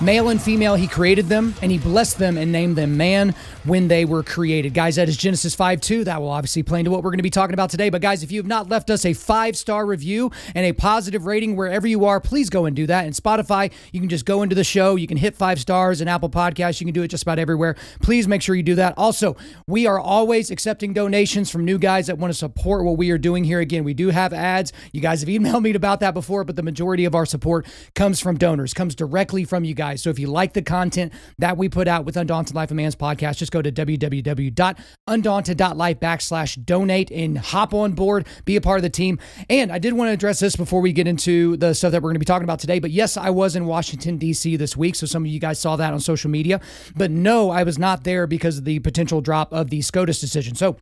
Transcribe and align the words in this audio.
Male 0.00 0.28
and 0.28 0.42
female, 0.42 0.74
he 0.74 0.86
created 0.86 1.28
them 1.28 1.54
and 1.62 1.70
he 1.70 1.78
blessed 1.78 2.18
them 2.18 2.36
and 2.36 2.50
named 2.50 2.76
them 2.76 2.96
man, 2.96 3.34
when 3.64 3.88
they 3.88 4.04
were 4.04 4.22
created. 4.22 4.74
Guys, 4.74 4.96
that 4.96 5.08
is 5.08 5.16
Genesis 5.16 5.54
5 5.54 5.80
2. 5.80 6.04
That 6.04 6.20
will 6.20 6.30
obviously 6.30 6.62
play 6.62 6.80
into 6.80 6.90
what 6.90 7.02
we're 7.02 7.10
going 7.10 7.18
to 7.18 7.22
be 7.22 7.30
talking 7.30 7.54
about 7.54 7.70
today. 7.70 7.90
But 7.90 8.02
guys, 8.02 8.22
if 8.22 8.30
you 8.30 8.38
have 8.38 8.46
not 8.46 8.68
left 8.68 8.90
us 8.90 9.04
a 9.04 9.12
five 9.12 9.56
star 9.56 9.86
review 9.86 10.30
and 10.54 10.66
a 10.66 10.72
positive 10.72 11.26
rating 11.26 11.56
wherever 11.56 11.86
you 11.86 12.04
are, 12.04 12.20
please 12.20 12.50
go 12.50 12.66
and 12.66 12.76
do 12.76 12.86
that. 12.86 13.06
And 13.06 13.14
Spotify, 13.14 13.72
you 13.92 14.00
can 14.00 14.08
just 14.08 14.24
go 14.24 14.42
into 14.42 14.54
the 14.54 14.64
show. 14.64 14.96
You 14.96 15.06
can 15.06 15.16
hit 15.16 15.34
five 15.34 15.60
stars 15.60 16.00
and 16.00 16.10
Apple 16.10 16.30
Podcasts. 16.30 16.80
You 16.80 16.86
can 16.86 16.94
do 16.94 17.02
it 17.02 17.08
just 17.08 17.22
about 17.22 17.38
everywhere. 17.38 17.76
Please 18.02 18.28
make 18.28 18.42
sure 18.42 18.54
you 18.54 18.62
do 18.62 18.74
that. 18.76 18.94
Also, 18.96 19.36
we 19.66 19.86
are 19.86 19.98
always 19.98 20.50
accepting 20.50 20.92
donations 20.92 21.50
from 21.50 21.64
new 21.64 21.78
guys 21.78 22.06
that 22.06 22.18
want 22.18 22.32
to 22.32 22.38
support 22.38 22.84
what 22.84 22.98
we 22.98 23.10
are 23.10 23.18
doing 23.18 23.44
here. 23.44 23.60
Again, 23.60 23.84
we 23.84 23.94
do 23.94 24.10
have 24.10 24.32
ads. 24.32 24.72
You 24.92 25.00
guys 25.00 25.20
have 25.20 25.28
emailed 25.28 25.62
me 25.62 25.74
about 25.74 26.00
that 26.00 26.14
before, 26.14 26.44
but 26.44 26.56
the 26.56 26.62
majority 26.62 27.04
of 27.04 27.14
our 27.14 27.26
support 27.26 27.66
comes 27.94 28.20
from 28.20 28.36
donors, 28.36 28.74
comes 28.74 28.94
directly 28.94 29.44
from 29.44 29.64
you 29.64 29.74
guys. 29.74 29.93
So 29.98 30.10
if 30.10 30.18
you 30.18 30.28
like 30.28 30.52
the 30.52 30.62
content 30.62 31.12
that 31.38 31.56
we 31.56 31.68
put 31.68 31.88
out 31.88 32.04
with 32.04 32.16
Undaunted 32.16 32.54
Life 32.54 32.70
of 32.70 32.76
Man's 32.76 32.96
podcast, 32.96 33.38
just 33.38 33.52
go 33.52 33.62
to 33.62 33.72
www.undaunted.life 33.72 36.00
backslash 36.00 36.64
donate 36.64 37.10
and 37.10 37.38
hop 37.38 37.74
on 37.74 37.92
board, 37.92 38.26
be 38.44 38.56
a 38.56 38.60
part 38.60 38.78
of 38.78 38.82
the 38.82 38.90
team. 38.90 39.18
And 39.48 39.72
I 39.72 39.78
did 39.78 39.94
want 39.94 40.08
to 40.08 40.12
address 40.12 40.40
this 40.40 40.56
before 40.56 40.80
we 40.80 40.92
get 40.92 41.06
into 41.06 41.56
the 41.56 41.74
stuff 41.74 41.92
that 41.92 42.02
we're 42.02 42.08
going 42.08 42.16
to 42.16 42.20
be 42.20 42.26
talking 42.26 42.44
about 42.44 42.58
today. 42.58 42.78
But 42.78 42.90
yes, 42.90 43.16
I 43.16 43.30
was 43.30 43.56
in 43.56 43.66
Washington, 43.66 44.18
D.C. 44.18 44.56
this 44.56 44.76
week. 44.76 44.94
So 44.94 45.06
some 45.06 45.24
of 45.24 45.28
you 45.28 45.40
guys 45.40 45.58
saw 45.58 45.76
that 45.76 45.92
on 45.92 46.00
social 46.00 46.30
media. 46.30 46.60
But 46.96 47.10
no, 47.10 47.50
I 47.50 47.62
was 47.62 47.78
not 47.78 48.04
there 48.04 48.26
because 48.26 48.58
of 48.58 48.64
the 48.64 48.78
potential 48.80 49.20
drop 49.20 49.52
of 49.52 49.70
the 49.70 49.82
SCOTUS 49.82 50.20
decision. 50.20 50.54
So 50.54 50.76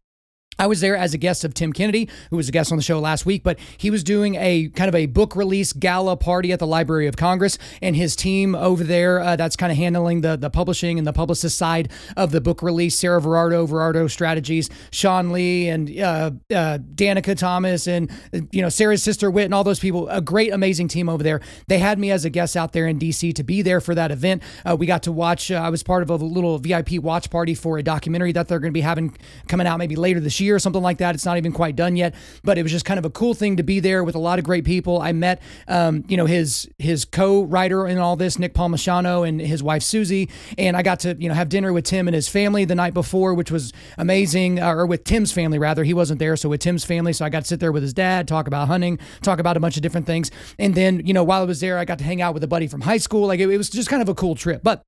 I 0.59 0.67
was 0.67 0.81
there 0.81 0.97
as 0.97 1.15
a 1.15 1.19
guest 1.19 1.45
of 1.45 1.55
Tim 1.55 1.73
Kennedy, 1.73 2.09
who 2.31 2.37
was 2.37 2.49
a 2.49 2.53
guest 2.53 2.71
on 2.73 2.77
the 2.77 2.83
show 2.83 3.01
last 3.01 3.25
week, 3.25 3.43
but 3.43 3.59
he 3.79 3.91
was 3.91 4.05
doing 4.05 4.35
a 4.35 4.69
kind 4.69 4.89
of 4.89 4.95
a 4.95 5.07
book 5.07 5.35
release 5.35 5.73
gala 5.73 6.17
party 6.17 6.53
at 6.53 6.59
the 6.59 6.67
Library 6.67 7.07
of 7.07 7.17
Congress, 7.17 7.57
and 7.81 7.97
his 7.97 8.15
team 8.15 8.55
over 8.55 8.85
there 8.85 9.21
uh, 9.21 9.35
that's 9.37 9.57
kind 9.57 9.73
of 9.73 9.79
handling 9.79 10.21
the 10.21 10.37
the 10.37 10.51
publishing 10.51 10.99
and 10.99 11.07
the 11.07 11.13
publicist 11.13 11.57
side 11.57 11.91
of 12.17 12.33
the 12.33 12.41
book 12.41 12.63
release. 12.63 12.95
Sarah 12.99 13.21
Verardo, 13.21 13.67
Verardo 13.67 14.11
Strategies, 14.11 14.69
Sean 14.91 15.33
Lee, 15.33 15.69
and 15.69 15.89
uh, 15.99 16.31
uh, 16.51 16.79
Danica 16.79 17.37
Thomas, 17.37 17.87
and 17.87 18.11
you 18.53 18.61
know 18.61 18.69
Sarah's 18.69 19.03
sister 19.03 19.31
Wit, 19.31 19.47
and 19.47 19.55
all 19.55 19.65
those 19.65 19.81
people. 19.81 20.09
A 20.11 20.21
great, 20.21 20.53
amazing 20.53 20.89
team 20.89 21.09
over 21.09 21.23
there. 21.23 21.41
They 21.69 21.79
had 21.79 21.99
me 21.99 22.11
as 22.11 22.27
a 22.27 22.31
guest 22.31 22.57
out 22.57 22.73
there 22.73 22.87
in 22.87 22.99
DC 22.99 23.35
to 23.35 23.43
be 23.43 23.63
there 23.63 23.81
for 23.81 23.95
that 23.95 24.11
event. 24.11 24.43
Uh, 24.65 24.77
we 24.79 24.85
got 24.85 25.03
to 25.05 25.13
watch. 25.13 25.51
Uh, 25.51 25.55
I 25.55 25.71
was 25.71 25.83
part 25.83 26.03
of 26.03 26.11
a 26.11 26.17
little 26.17 26.59
VIP 26.59 26.99
watch 26.99 27.31
party 27.31 27.55
for 27.55 27.79
a 27.79 27.83
documentary 27.83 28.33
that 28.33 28.49
they're 28.49 28.61
going 28.61 28.73
to 28.73 28.75
be 28.75 28.83
having 28.83 29.17
coming 29.49 29.67
out 29.67 29.79
maybe 29.79 29.97
later 29.97 30.21
this 30.21 30.41
year 30.41 30.42
year 30.43 30.57
or 30.57 30.59
something 30.59 30.83
like 30.83 30.99
that. 30.99 31.15
It's 31.15 31.25
not 31.25 31.37
even 31.37 31.53
quite 31.53 31.77
done 31.77 31.97
yet, 31.97 32.15
but 32.43 32.59
it 32.59 32.63
was 32.63 32.73
just 32.73 32.85
kind 32.85 32.99
of 32.99 33.05
a 33.05 33.11
cool 33.11 33.35
thing 33.35 33.57
to 33.57 33.63
be 33.63 33.81
there 33.81 34.05
with 34.05 34.15
a 34.15 34.19
lot 34.19 34.39
of 34.39 34.45
great 34.45 34.65
people. 34.65 35.01
I 35.01 35.13
met, 35.13 35.41
um, 35.69 36.05
you 36.09 36.17
know, 36.17 36.27
his 36.27 36.69
his 36.79 37.05
co-writer 37.05 37.87
in 37.87 37.99
all 37.99 38.17
this, 38.17 38.39
Nick 38.39 38.55
Palmisano, 38.55 39.27
and 39.27 39.41
his 39.41 39.63
wife 39.63 39.83
Susie, 39.83 40.29
and 40.59 40.77
I 40.77 40.83
got 40.83 41.01
to 41.01 41.17
you 41.19 41.29
know 41.29 41.35
have 41.35 41.49
dinner 41.49 41.73
with 41.73 41.85
Tim 41.85 42.09
and 42.09 42.15
his 42.15 42.29
family 42.29 42.65
the 42.65 42.75
night 42.75 42.95
before, 42.95 43.35
which 43.35 43.51
was 43.51 43.73
amazing, 43.99 44.61
uh, 44.61 44.73
or 44.73 44.87
with 44.87 45.05
Tim's 45.05 45.33
family 45.33 45.59
rather. 45.59 45.85
He 45.85 45.95
wasn't 45.95 46.19
there, 46.19 46.37
so 46.37 46.49
with 46.49 46.61
Tim's 46.61 46.85
family, 46.85 47.13
so 47.13 47.25
I 47.25 47.29
got 47.29 47.41
to 47.41 47.49
sit 47.49 47.61
there 47.61 47.73
with 47.73 47.83
his 47.83 47.95
dad, 47.95 48.29
talk 48.29 48.47
about 48.47 48.69
hunting, 48.69 48.99
talk 49.23 49.39
about 49.39 49.57
a 49.57 49.61
bunch 49.61 49.77
of 49.77 49.83
different 49.83 50.07
things, 50.07 50.31
and 50.59 50.75
then 50.75 51.05
you 51.07 51.15
know 51.15 51.25
while 51.25 51.43
I 51.43 51.45
was 51.45 51.61
there, 51.61 51.79
I 51.79 51.85
got 51.85 51.99
to 51.99 52.05
hang 52.05 52.23
out 52.23 52.35
with 52.35 52.45
a 52.45 52.49
buddy 52.49 52.67
from 52.67 52.81
high 52.81 52.99
school. 52.99 53.27
Like 53.27 53.41
it, 53.41 53.49
it 53.49 53.59
was 53.59 53.71
just 53.71 53.89
kind 53.89 54.03
of 54.03 54.09
a 54.09 54.15
cool 54.15 54.35
trip, 54.35 54.63
but 54.63 54.85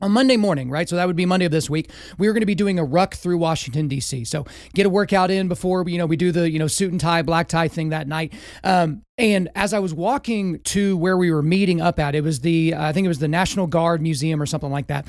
on 0.00 0.12
Monday 0.12 0.36
morning, 0.36 0.70
right? 0.70 0.88
So 0.88 0.96
that 0.96 1.06
would 1.06 1.16
be 1.16 1.26
Monday 1.26 1.46
of 1.46 1.52
this 1.52 1.68
week. 1.68 1.90
We 2.18 2.26
were 2.26 2.32
going 2.32 2.42
to 2.42 2.46
be 2.46 2.54
doing 2.54 2.78
a 2.78 2.84
ruck 2.84 3.14
through 3.14 3.38
Washington 3.38 3.88
D.C. 3.88 4.24
So 4.24 4.46
get 4.74 4.86
a 4.86 4.90
workout 4.90 5.30
in 5.30 5.48
before 5.48 5.88
you 5.88 5.98
know 5.98 6.06
we 6.06 6.16
do 6.16 6.32
the 6.32 6.50
you 6.50 6.58
know 6.58 6.66
suit 6.66 6.90
and 6.90 7.00
tie, 7.00 7.22
black 7.22 7.48
tie 7.48 7.68
thing 7.68 7.90
that 7.90 8.08
night. 8.08 8.32
Um, 8.64 9.02
and 9.18 9.50
as 9.54 9.74
I 9.74 9.78
was 9.78 9.92
walking 9.92 10.60
to 10.60 10.96
where 10.96 11.16
we 11.16 11.30
were 11.30 11.42
meeting 11.42 11.80
up 11.80 11.98
at, 11.98 12.14
it 12.14 12.24
was 12.24 12.40
the 12.40 12.74
uh, 12.74 12.88
I 12.88 12.92
think 12.92 13.04
it 13.04 13.08
was 13.08 13.18
the 13.18 13.28
National 13.28 13.66
Guard 13.66 14.00
Museum 14.00 14.40
or 14.40 14.46
something 14.46 14.70
like 14.70 14.86
that. 14.88 15.06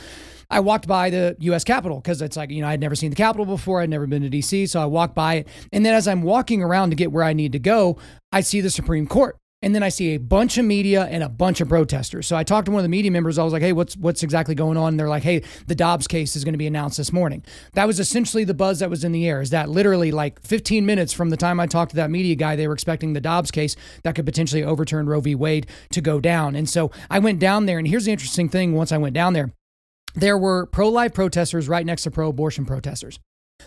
I 0.50 0.60
walked 0.60 0.86
by 0.86 1.10
the 1.10 1.38
U.S. 1.40 1.64
Capitol 1.64 2.00
because 2.00 2.22
it's 2.22 2.36
like 2.36 2.52
you 2.52 2.62
know 2.62 2.68
I'd 2.68 2.82
never 2.82 2.96
seen 2.96 3.10
the 3.10 3.16
Capitol 3.16 3.46
before. 3.46 3.82
I'd 3.82 3.90
never 3.90 4.08
been 4.08 4.22
to 4.24 4.30
D.C. 4.30 4.68
So 4.68 4.82
I 4.82 4.86
walked 4.86 5.16
by 5.16 5.36
it, 5.36 5.48
and 5.72 5.86
then 5.86 5.94
as 5.94 6.08
I'm 6.08 6.24
walking 6.24 6.62
around 6.62 6.90
to 6.90 6.96
get 6.96 7.12
where 7.12 7.24
I 7.24 7.34
need 7.34 7.54
to 7.54 7.60
go, 7.60 7.98
I 8.32 8.42
see 8.42 8.62
the 8.62 8.70
Supreme 8.70 9.08
Court. 9.08 9.38
And 9.64 9.76
then 9.76 9.84
I 9.84 9.90
see 9.90 10.16
a 10.16 10.18
bunch 10.18 10.58
of 10.58 10.66
media 10.66 11.04
and 11.04 11.22
a 11.22 11.30
bunch 11.30 11.62
of 11.62 11.70
protesters. 11.70 12.26
So 12.26 12.36
I 12.36 12.44
talked 12.44 12.66
to 12.66 12.72
one 12.72 12.80
of 12.80 12.84
the 12.84 12.90
media 12.90 13.12
members. 13.12 13.38
I 13.38 13.44
was 13.44 13.54
like, 13.54 13.62
"Hey, 13.62 13.74
what's 13.74 13.96
what's 13.96 14.24
exactly 14.24 14.56
going 14.56 14.76
on?" 14.76 14.90
And 14.90 15.00
they're 15.00 15.08
like, 15.08 15.22
"Hey, 15.22 15.44
the 15.68 15.76
Dobbs 15.76 16.08
case 16.08 16.36
is 16.36 16.44
going 16.44 16.56
to 16.56 16.58
be 16.58 16.66
announced 16.66 16.98
this 16.98 17.14
morning." 17.14 17.44
That 17.74 17.86
was 17.86 18.00
essentially 18.00 18.44
the 18.44 18.56
buzz 18.56 18.80
that 18.80 18.90
was 18.90 19.04
in 19.04 19.12
the 19.12 19.28
air. 19.28 19.40
Is 19.40 19.52
that 19.52 19.70
literally 19.70 20.12
like 20.12 20.42
15 20.42 20.84
minutes 20.84 21.14
from 21.14 21.30
the 21.30 21.38
time 21.38 21.60
I 21.60 21.68
talked 21.68 21.92
to 21.92 21.96
that 21.98 22.10
media 22.10 22.34
guy, 22.34 22.56
they 22.56 22.68
were 22.68 22.74
expecting 22.74 23.14
the 23.14 23.22
Dobbs 23.22 23.52
case 23.52 23.76
that 24.04 24.16
could 24.16 24.26
potentially 24.26 24.64
overturn 24.64 25.08
Roe 25.08 25.22
v. 25.22 25.36
Wade 25.36 25.68
to 25.92 26.02
go 26.02 26.20
down. 26.20 26.56
And 26.56 26.68
so 26.68 26.90
I 27.12 27.20
went 27.20 27.40
down 27.40 27.68
there, 27.68 27.78
and 27.78 27.88
here's 27.88 28.06
the 28.06 28.12
interesting 28.12 28.50
thing: 28.50 28.74
once 28.74 28.92
I 28.92 28.98
went 28.98 29.14
down 29.14 29.34
there, 29.34 29.52
there 30.16 30.40
were 30.40 30.66
pro-life 30.66 31.14
protesters 31.14 31.70
right 31.70 31.86
next 31.86 32.02
to 32.04 32.12
pro-abortion 32.12 32.66
protesters. 32.66 33.20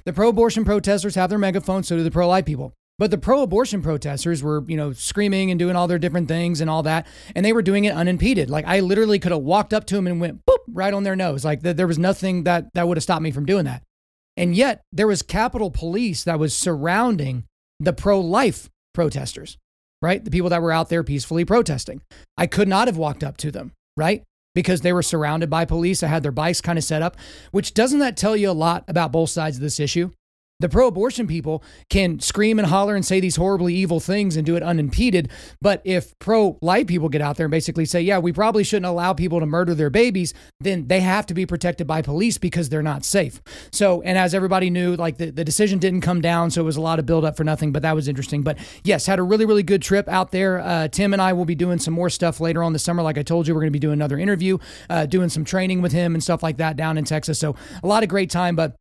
The 0.05 0.13
pro-abortion 0.13 0.65
protesters 0.65 1.15
have 1.15 1.31
their 1.31 1.39
megaphones, 1.39 1.87
so 1.87 1.97
do 1.97 2.03
the 2.03 2.11
pro-life 2.11 2.45
people. 2.45 2.75
But 2.99 3.11
the 3.11 3.19
pro-abortion 3.19 3.83
protesters 3.83 4.43
were, 4.43 4.65
you 4.69 4.77
know, 4.77 4.93
screaming 4.93 5.51
and 5.51 5.59
doing 5.59 5.75
all 5.75 5.89
their 5.89 5.99
different 5.99 6.29
things 6.29 6.61
and 6.61 6.71
all 6.71 6.85
that, 6.85 7.07
and 7.35 7.45
they 7.45 7.53
were 7.53 7.63
doing 7.63 7.85
it 7.85 7.95
unimpeded. 7.95 8.49
Like 8.51 8.67
I 8.67 8.81
literally 8.81 9.19
could 9.19 9.33
have 9.33 9.41
walked 9.41 9.75
up 9.75 9.85
to 9.87 9.97
them 9.97 10.07
and 10.07 10.21
went 10.21 10.47
boop 10.47 10.59
right 10.69 10.95
on 10.95 11.03
their 11.03 11.17
nose. 11.17 11.45
Like 11.45 11.63
th- 11.63 11.77
there 11.77 11.89
was 11.89 11.99
nothing 11.99 12.45
that 12.45 12.73
that 12.75 12.87
would 12.87 12.97
have 12.97 13.03
stopped 13.03 13.23
me 13.23 13.33
from 13.33 13.47
doing 13.47 13.65
that. 13.65 13.83
And 14.37 14.55
yet 14.55 14.83
there 14.93 15.07
was 15.07 15.23
Capitol 15.23 15.71
Police 15.71 16.25
that 16.25 16.39
was 16.39 16.55
surrounding 16.55 17.45
the 17.81 17.93
pro-life 17.93 18.71
protesters, 18.93 19.59
right? 20.01 20.25
The 20.25 20.31
people 20.31 20.51
that 20.51 20.63
were 20.63 20.73
out 20.73 20.89
there 20.89 21.03
peacefully 21.03 21.45
protesting. 21.45 22.01
I 22.37 22.47
could 22.47 22.69
not 22.69 22.89
have 22.89 22.97
walked 22.97 23.25
up 23.25 23.37
to 23.39 23.51
them, 23.51 23.73
right? 23.97 24.23
Because 24.55 24.83
they 24.83 24.93
were 24.93 25.03
surrounded 25.03 25.51
by 25.51 25.65
police. 25.65 26.05
I 26.05 26.07
had 26.09 26.23
their 26.23 26.33
bikes 26.33 26.61
kind 26.61 26.79
of 26.79 26.85
set 26.85 27.03
up, 27.03 27.17
which 27.51 27.75
doesn't 27.75 27.99
that 27.99 28.17
tell 28.17 28.37
you 28.37 28.51
a 28.51 28.53
lot 28.53 28.85
about 28.87 29.11
both 29.11 29.31
sides 29.31 29.57
of 29.57 29.63
this 29.63 29.81
issue? 29.81 30.11
The 30.65 30.71
pro 30.71 30.87
abortion 30.87 31.27
people 31.27 31.63
can 31.91 32.21
scream 32.21 32.59
and 32.59 32.67
holler 32.67 32.97
and 32.97 33.05
say 33.05 33.21
these 33.21 33.37
horribly 33.37 33.75
evil 33.75 34.01
things 34.01 34.35
and 34.35 34.47
do 34.47 34.57
it 34.57 34.63
unimpeded. 34.63 35.31
But 35.61 35.83
if 35.85 36.19
pro 36.21 36.57
life 36.63 36.87
people 36.87 37.11
get 37.11 37.21
out 37.21 37.37
there 37.37 37.45
and 37.45 37.51
basically 37.51 37.85
say, 37.85 38.01
yeah, 38.01 38.19
we 38.19 38.33
probably 38.33 38.65
shouldn't 38.65 38.87
allow 38.87 39.13
people 39.13 39.41
to 39.41 39.47
murder 39.47 39.75
their 39.75 39.91
babies, 39.91 40.33
then 40.61 40.87
they 40.87 41.01
have 41.01 41.27
to 41.27 41.35
be 41.35 41.45
protected 41.45 41.87
by 41.87 42.01
police 42.01 42.39
because 42.39 42.71
they're 42.71 42.83
not 42.83 43.05
safe. 43.05 43.43
So, 43.73 44.01
and 44.01 44.17
as 44.17 44.33
everybody 44.33 44.71
knew, 44.71 44.97
like 44.97 45.19
the, 45.19 45.29
the 45.29 45.45
decision 45.45 45.79
didn't 45.79 46.01
come 46.01 46.23
down. 46.23 46.51
So 46.51 46.63
it 46.63 46.65
was 46.65 46.79
a 46.79 46.81
lot 46.81 46.99
of 46.99 47.05
buildup 47.05 47.37
for 47.37 47.45
nothing, 47.45 47.71
but 47.71 47.83
that 47.83 47.95
was 47.95 48.09
interesting. 48.09 48.41
But 48.41 48.57
yes, 48.85 49.05
had 49.05 49.19
a 49.19 49.23
really, 49.23 49.45
really 49.45 49.65
good 49.65 49.83
trip 49.83 50.09
out 50.09 50.31
there. 50.31 50.61
Uh, 50.61 50.89
Tim 50.89 51.13
and 51.13 51.21
I 51.21 51.35
will 51.35 51.45
be 51.45 51.55
doing 51.55 51.79
some 51.79 51.93
more 51.93 52.09
stuff 52.09 52.41
later 52.41 52.63
on 52.63 52.73
the 52.73 52.79
summer. 52.79 53.03
Like 53.03 53.19
I 53.19 53.23
told 53.23 53.47
you, 53.47 53.55
we're 53.55 53.61
going 53.61 53.73
to 53.73 53.79
be 53.79 53.79
doing 53.79 53.93
another 53.93 54.17
interview, 54.17 54.57
uh, 54.89 55.05
doing 55.05 55.29
some 55.29 55.45
training 55.45 55.83
with 55.83 55.93
him 55.93 56.15
and 56.15 56.23
stuff 56.23 56.43
like 56.43 56.57
that 56.57 56.79
down 56.79 56.97
in 56.97 57.05
Texas. 57.05 57.39
So 57.39 57.55
a 57.83 57.87
lot 57.87 58.03
of 58.03 58.09
great 58.09 58.31
time. 58.31 58.57
But 58.57 58.77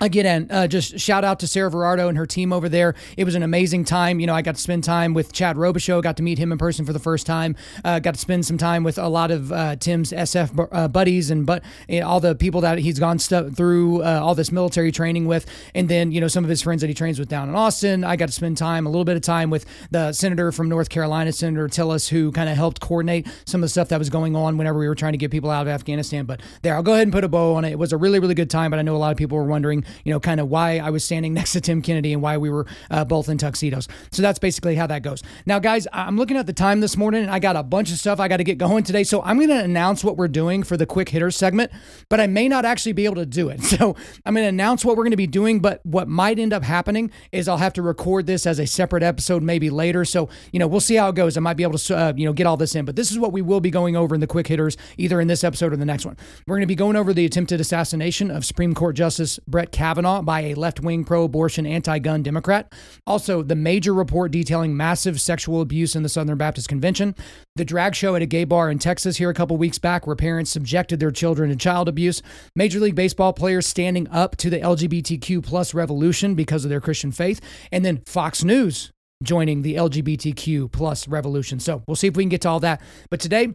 Again, 0.00 0.48
uh, 0.50 0.66
just 0.66 0.98
shout 0.98 1.22
out 1.22 1.38
to 1.38 1.46
Sarah 1.46 1.70
Verardo 1.70 2.08
and 2.08 2.18
her 2.18 2.26
team 2.26 2.52
over 2.52 2.68
there. 2.68 2.96
It 3.16 3.22
was 3.22 3.36
an 3.36 3.44
amazing 3.44 3.84
time. 3.84 4.18
You 4.18 4.26
know, 4.26 4.34
I 4.34 4.42
got 4.42 4.56
to 4.56 4.60
spend 4.60 4.82
time 4.82 5.14
with 5.14 5.32
Chad 5.32 5.54
Robichaux, 5.54 6.02
got 6.02 6.16
to 6.16 6.22
meet 6.24 6.36
him 6.36 6.50
in 6.50 6.58
person 6.58 6.84
for 6.84 6.92
the 6.92 6.98
first 6.98 7.26
time. 7.26 7.54
Uh, 7.84 8.00
got 8.00 8.14
to 8.14 8.20
spend 8.20 8.44
some 8.44 8.58
time 8.58 8.82
with 8.82 8.98
a 8.98 9.06
lot 9.06 9.30
of 9.30 9.52
uh, 9.52 9.76
Tim's 9.76 10.10
SF 10.10 10.68
uh, 10.72 10.88
buddies 10.88 11.30
and 11.30 11.46
but 11.46 11.62
know, 11.88 12.08
all 12.08 12.18
the 12.18 12.34
people 12.34 12.60
that 12.62 12.78
he's 12.78 12.98
gone 12.98 13.20
st- 13.20 13.56
through 13.56 14.02
uh, 14.02 14.18
all 14.20 14.34
this 14.34 14.50
military 14.50 14.90
training 14.90 15.26
with, 15.26 15.46
and 15.76 15.88
then 15.88 16.10
you 16.10 16.20
know 16.20 16.26
some 16.26 16.42
of 16.42 16.50
his 16.50 16.60
friends 16.60 16.80
that 16.80 16.88
he 16.88 16.94
trains 16.94 17.20
with 17.20 17.28
down 17.28 17.48
in 17.48 17.54
Austin. 17.54 18.02
I 18.02 18.16
got 18.16 18.26
to 18.26 18.32
spend 18.32 18.58
time, 18.58 18.86
a 18.86 18.90
little 18.90 19.04
bit 19.04 19.14
of 19.14 19.22
time 19.22 19.48
with 19.48 19.64
the 19.92 20.12
senator 20.12 20.50
from 20.50 20.68
North 20.68 20.88
Carolina, 20.88 21.30
Senator 21.30 21.68
Tillis, 21.68 22.08
who 22.08 22.32
kind 22.32 22.48
of 22.48 22.56
helped 22.56 22.80
coordinate 22.80 23.28
some 23.46 23.60
of 23.60 23.66
the 23.66 23.68
stuff 23.68 23.90
that 23.90 24.00
was 24.00 24.10
going 24.10 24.34
on 24.34 24.58
whenever 24.58 24.76
we 24.76 24.88
were 24.88 24.96
trying 24.96 25.12
to 25.12 25.18
get 25.18 25.30
people 25.30 25.50
out 25.50 25.62
of 25.62 25.68
Afghanistan. 25.68 26.24
But 26.24 26.40
there, 26.62 26.74
I'll 26.74 26.82
go 26.82 26.94
ahead 26.94 27.04
and 27.04 27.12
put 27.12 27.22
a 27.22 27.28
bow 27.28 27.54
on 27.54 27.64
it. 27.64 27.70
It 27.70 27.78
was 27.78 27.92
a 27.92 27.96
really, 27.96 28.18
really 28.18 28.34
good 28.34 28.50
time. 28.50 28.72
But 28.72 28.80
I 28.80 28.82
know 28.82 28.96
a 28.96 28.98
lot 28.98 29.12
of 29.12 29.16
people 29.16 29.38
were 29.38 29.44
wondering 29.44 29.83
you 30.04 30.12
know, 30.12 30.20
kind 30.20 30.40
of 30.40 30.48
why 30.48 30.78
I 30.78 30.90
was 30.90 31.04
standing 31.04 31.34
next 31.34 31.52
to 31.52 31.60
Tim 31.60 31.82
Kennedy 31.82 32.12
and 32.12 32.22
why 32.22 32.36
we 32.38 32.50
were 32.50 32.66
uh, 32.90 33.04
both 33.04 33.28
in 33.28 33.38
tuxedos. 33.38 33.88
So 34.12 34.22
that's 34.22 34.38
basically 34.38 34.74
how 34.74 34.86
that 34.86 35.02
goes. 35.02 35.22
Now, 35.46 35.58
guys, 35.58 35.86
I'm 35.92 36.16
looking 36.16 36.36
at 36.36 36.46
the 36.46 36.52
time 36.52 36.80
this 36.80 36.96
morning 36.96 37.22
and 37.22 37.30
I 37.30 37.38
got 37.38 37.56
a 37.56 37.62
bunch 37.62 37.90
of 37.90 37.98
stuff 37.98 38.20
I 38.20 38.28
got 38.28 38.38
to 38.38 38.44
get 38.44 38.58
going 38.58 38.84
today. 38.84 39.04
So 39.04 39.22
I'm 39.22 39.36
going 39.36 39.48
to 39.48 39.62
announce 39.62 40.04
what 40.04 40.16
we're 40.16 40.28
doing 40.28 40.62
for 40.62 40.76
the 40.76 40.86
quick 40.86 41.08
hitters 41.08 41.36
segment, 41.36 41.70
but 42.08 42.20
I 42.20 42.26
may 42.26 42.48
not 42.48 42.64
actually 42.64 42.92
be 42.92 43.04
able 43.04 43.16
to 43.16 43.26
do 43.26 43.48
it. 43.48 43.60
So 43.74 43.96
I'm 44.24 44.34
going 44.34 44.44
to 44.44 44.48
announce 44.48 44.84
what 44.84 44.96
we're 44.96 45.02
going 45.02 45.10
to 45.10 45.16
be 45.16 45.26
doing, 45.26 45.58
but 45.58 45.84
what 45.84 46.06
might 46.06 46.38
end 46.38 46.52
up 46.52 46.62
happening 46.62 47.10
is 47.32 47.48
I'll 47.48 47.56
have 47.56 47.72
to 47.72 47.82
record 47.82 48.26
this 48.26 48.46
as 48.46 48.60
a 48.60 48.66
separate 48.68 49.02
episode 49.02 49.42
maybe 49.42 49.68
later. 49.68 50.04
So, 50.04 50.28
you 50.52 50.60
know, 50.60 50.68
we'll 50.68 50.80
see 50.80 50.94
how 50.94 51.08
it 51.08 51.16
goes. 51.16 51.36
I 51.36 51.40
might 51.40 51.56
be 51.56 51.64
able 51.64 51.78
to, 51.78 51.96
uh, 51.96 52.12
you 52.14 52.24
know, 52.24 52.32
get 52.32 52.46
all 52.46 52.56
this 52.56 52.76
in, 52.76 52.84
but 52.84 52.94
this 52.94 53.10
is 53.10 53.18
what 53.18 53.32
we 53.32 53.42
will 53.42 53.60
be 53.60 53.70
going 53.70 53.96
over 53.96 54.14
in 54.14 54.20
the 54.20 54.28
quick 54.28 54.46
hitters, 54.46 54.76
either 54.96 55.20
in 55.20 55.26
this 55.26 55.42
episode 55.42 55.72
or 55.72 55.76
the 55.76 55.84
next 55.84 56.06
one. 56.06 56.16
We're 56.46 56.54
going 56.54 56.62
to 56.62 56.68
be 56.68 56.76
going 56.76 56.94
over 56.94 57.12
the 57.12 57.24
attempted 57.24 57.60
assassination 57.60 58.30
of 58.30 58.44
Supreme 58.44 58.74
Court 58.74 58.94
Justice 58.94 59.40
Brett 59.48 59.72
Kavanaugh 59.74 60.22
by 60.22 60.40
a 60.42 60.54
left 60.54 60.80
wing 60.80 61.04
pro 61.04 61.24
abortion, 61.24 61.66
anti 61.66 61.98
gun 61.98 62.22
Democrat. 62.22 62.72
Also, 63.06 63.42
the 63.42 63.56
major 63.56 63.92
report 63.92 64.30
detailing 64.30 64.76
massive 64.76 65.20
sexual 65.20 65.60
abuse 65.60 65.96
in 65.96 66.04
the 66.04 66.08
Southern 66.08 66.38
Baptist 66.38 66.68
Convention. 66.68 67.14
The 67.56 67.64
drag 67.64 67.96
show 67.96 68.14
at 68.14 68.22
a 68.22 68.26
gay 68.26 68.44
bar 68.44 68.70
in 68.70 68.78
Texas 68.78 69.16
here 69.16 69.30
a 69.30 69.34
couple 69.34 69.56
weeks 69.56 69.78
back 69.78 70.06
where 70.06 70.14
parents 70.14 70.52
subjected 70.52 71.00
their 71.00 71.10
children 71.10 71.50
to 71.50 71.56
child 71.56 71.88
abuse. 71.88 72.22
Major 72.54 72.78
League 72.78 72.94
Baseball 72.94 73.32
players 73.32 73.66
standing 73.66 74.08
up 74.08 74.36
to 74.36 74.48
the 74.48 74.60
LGBTQ 74.60 75.42
plus 75.42 75.74
revolution 75.74 76.36
because 76.36 76.64
of 76.64 76.70
their 76.70 76.80
Christian 76.80 77.10
faith. 77.10 77.40
And 77.72 77.84
then 77.84 78.02
Fox 78.06 78.44
News 78.44 78.92
joining 79.24 79.62
the 79.62 79.74
LGBTQ 79.74 80.70
plus 80.70 81.08
revolution. 81.08 81.58
So 81.58 81.82
we'll 81.88 81.96
see 81.96 82.06
if 82.06 82.16
we 82.16 82.22
can 82.22 82.30
get 82.30 82.42
to 82.42 82.48
all 82.48 82.60
that. 82.60 82.80
But 83.10 83.18
today, 83.18 83.48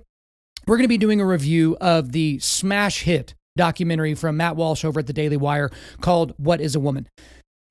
we're 0.67 0.75
going 0.75 0.83
to 0.83 0.89
be 0.89 0.97
doing 0.97 1.21
a 1.21 1.25
review 1.25 1.77
of 1.79 2.11
the 2.11 2.39
smash 2.39 3.03
hit 3.03 3.35
documentary 3.59 4.15
from 4.15 4.37
Matt 4.37 4.55
Walsh 4.55 4.85
over 4.85 5.01
at 5.01 5.07
the 5.07 5.11
Daily 5.11 5.35
Wire 5.35 5.69
called 5.99 6.33
What 6.37 6.61
is 6.61 6.75
a 6.75 6.79
Woman? 6.79 7.09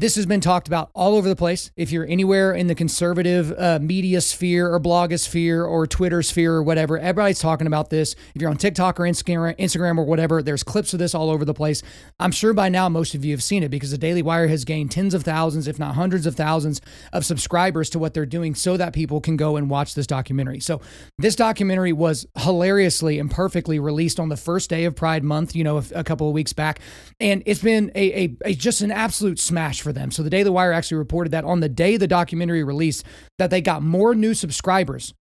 This 0.00 0.14
has 0.14 0.26
been 0.26 0.40
talked 0.40 0.68
about 0.68 0.90
all 0.94 1.16
over 1.16 1.28
the 1.28 1.34
place. 1.34 1.72
If 1.76 1.90
you're 1.90 2.06
anywhere 2.06 2.52
in 2.52 2.68
the 2.68 2.76
conservative 2.76 3.52
uh, 3.58 3.80
media 3.82 4.20
sphere 4.20 4.72
or 4.72 4.78
blogosphere 4.78 5.68
or 5.68 5.88
Twitter 5.88 6.22
sphere 6.22 6.54
or 6.54 6.62
whatever, 6.62 7.00
everybody's 7.00 7.40
talking 7.40 7.66
about 7.66 7.90
this. 7.90 8.14
If 8.32 8.40
you're 8.40 8.48
on 8.48 8.58
TikTok 8.58 9.00
or 9.00 9.02
Instagram, 9.02 9.98
or 9.98 10.04
whatever, 10.04 10.40
there's 10.40 10.62
clips 10.62 10.92
of 10.92 11.00
this 11.00 11.16
all 11.16 11.30
over 11.30 11.44
the 11.44 11.52
place. 11.52 11.82
I'm 12.20 12.30
sure 12.30 12.52
by 12.54 12.68
now 12.68 12.88
most 12.88 13.16
of 13.16 13.24
you 13.24 13.32
have 13.32 13.42
seen 13.42 13.64
it 13.64 13.70
because 13.70 13.90
the 13.90 13.98
Daily 13.98 14.22
Wire 14.22 14.46
has 14.46 14.64
gained 14.64 14.92
tens 14.92 15.14
of 15.14 15.24
thousands, 15.24 15.66
if 15.66 15.80
not 15.80 15.96
hundreds 15.96 16.26
of 16.26 16.36
thousands, 16.36 16.80
of 17.12 17.24
subscribers 17.24 17.90
to 17.90 17.98
what 17.98 18.14
they're 18.14 18.24
doing 18.24 18.54
so 18.54 18.76
that 18.76 18.92
people 18.92 19.20
can 19.20 19.36
go 19.36 19.56
and 19.56 19.68
watch 19.68 19.96
this 19.96 20.06
documentary. 20.06 20.60
So 20.60 20.80
this 21.18 21.34
documentary 21.34 21.92
was 21.92 22.24
hilariously 22.36 23.18
and 23.18 23.28
perfectly 23.28 23.80
released 23.80 24.20
on 24.20 24.28
the 24.28 24.36
first 24.36 24.70
day 24.70 24.84
of 24.84 24.94
Pride 24.94 25.24
Month, 25.24 25.56
you 25.56 25.64
know, 25.64 25.78
a, 25.78 25.84
a 25.96 26.04
couple 26.04 26.28
of 26.28 26.34
weeks 26.34 26.52
back, 26.52 26.78
and 27.18 27.42
it's 27.46 27.62
been 27.62 27.90
a, 27.96 28.12
a, 28.12 28.36
a 28.44 28.54
just 28.54 28.80
an 28.80 28.92
absolute 28.92 29.40
smash 29.40 29.87
for 29.88 29.92
them. 29.94 30.10
So 30.10 30.22
the 30.22 30.28
Daily 30.28 30.50
Wire 30.50 30.70
actually 30.70 30.98
reported 30.98 31.30
that 31.30 31.44
on 31.44 31.60
the 31.60 31.68
day 31.68 31.96
the 31.96 32.06
documentary 32.06 32.62
released, 32.62 33.06
that 33.38 33.48
they 33.48 33.62
got 33.62 33.82
more 33.82 34.14
new 34.14 34.34
subscribers 34.34 35.14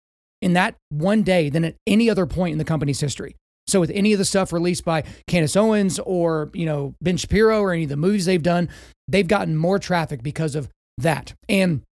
in 0.42 0.54
that 0.54 0.74
one 0.88 1.22
day 1.22 1.48
than 1.48 1.64
at 1.64 1.76
any 1.86 2.10
other 2.10 2.26
point 2.26 2.50
in 2.50 2.58
the 2.58 2.64
company's 2.64 2.98
history. 2.98 3.36
So 3.68 3.78
with 3.78 3.92
any 3.94 4.12
of 4.12 4.18
the 4.18 4.24
stuff 4.24 4.52
released 4.52 4.84
by 4.84 5.04
Candace 5.28 5.54
Owens 5.54 6.00
or, 6.00 6.50
you 6.52 6.66
know, 6.66 6.94
Ben 7.00 7.16
Shapiro 7.16 7.60
or 7.60 7.72
any 7.72 7.84
of 7.84 7.88
the 7.90 7.96
movies 7.96 8.26
they've 8.26 8.42
done, 8.42 8.68
they've 9.06 9.26
gotten 9.26 9.56
more 9.56 9.78
traffic 9.78 10.20
because 10.20 10.56
of 10.56 10.68
that. 10.98 11.34
And 11.48 11.82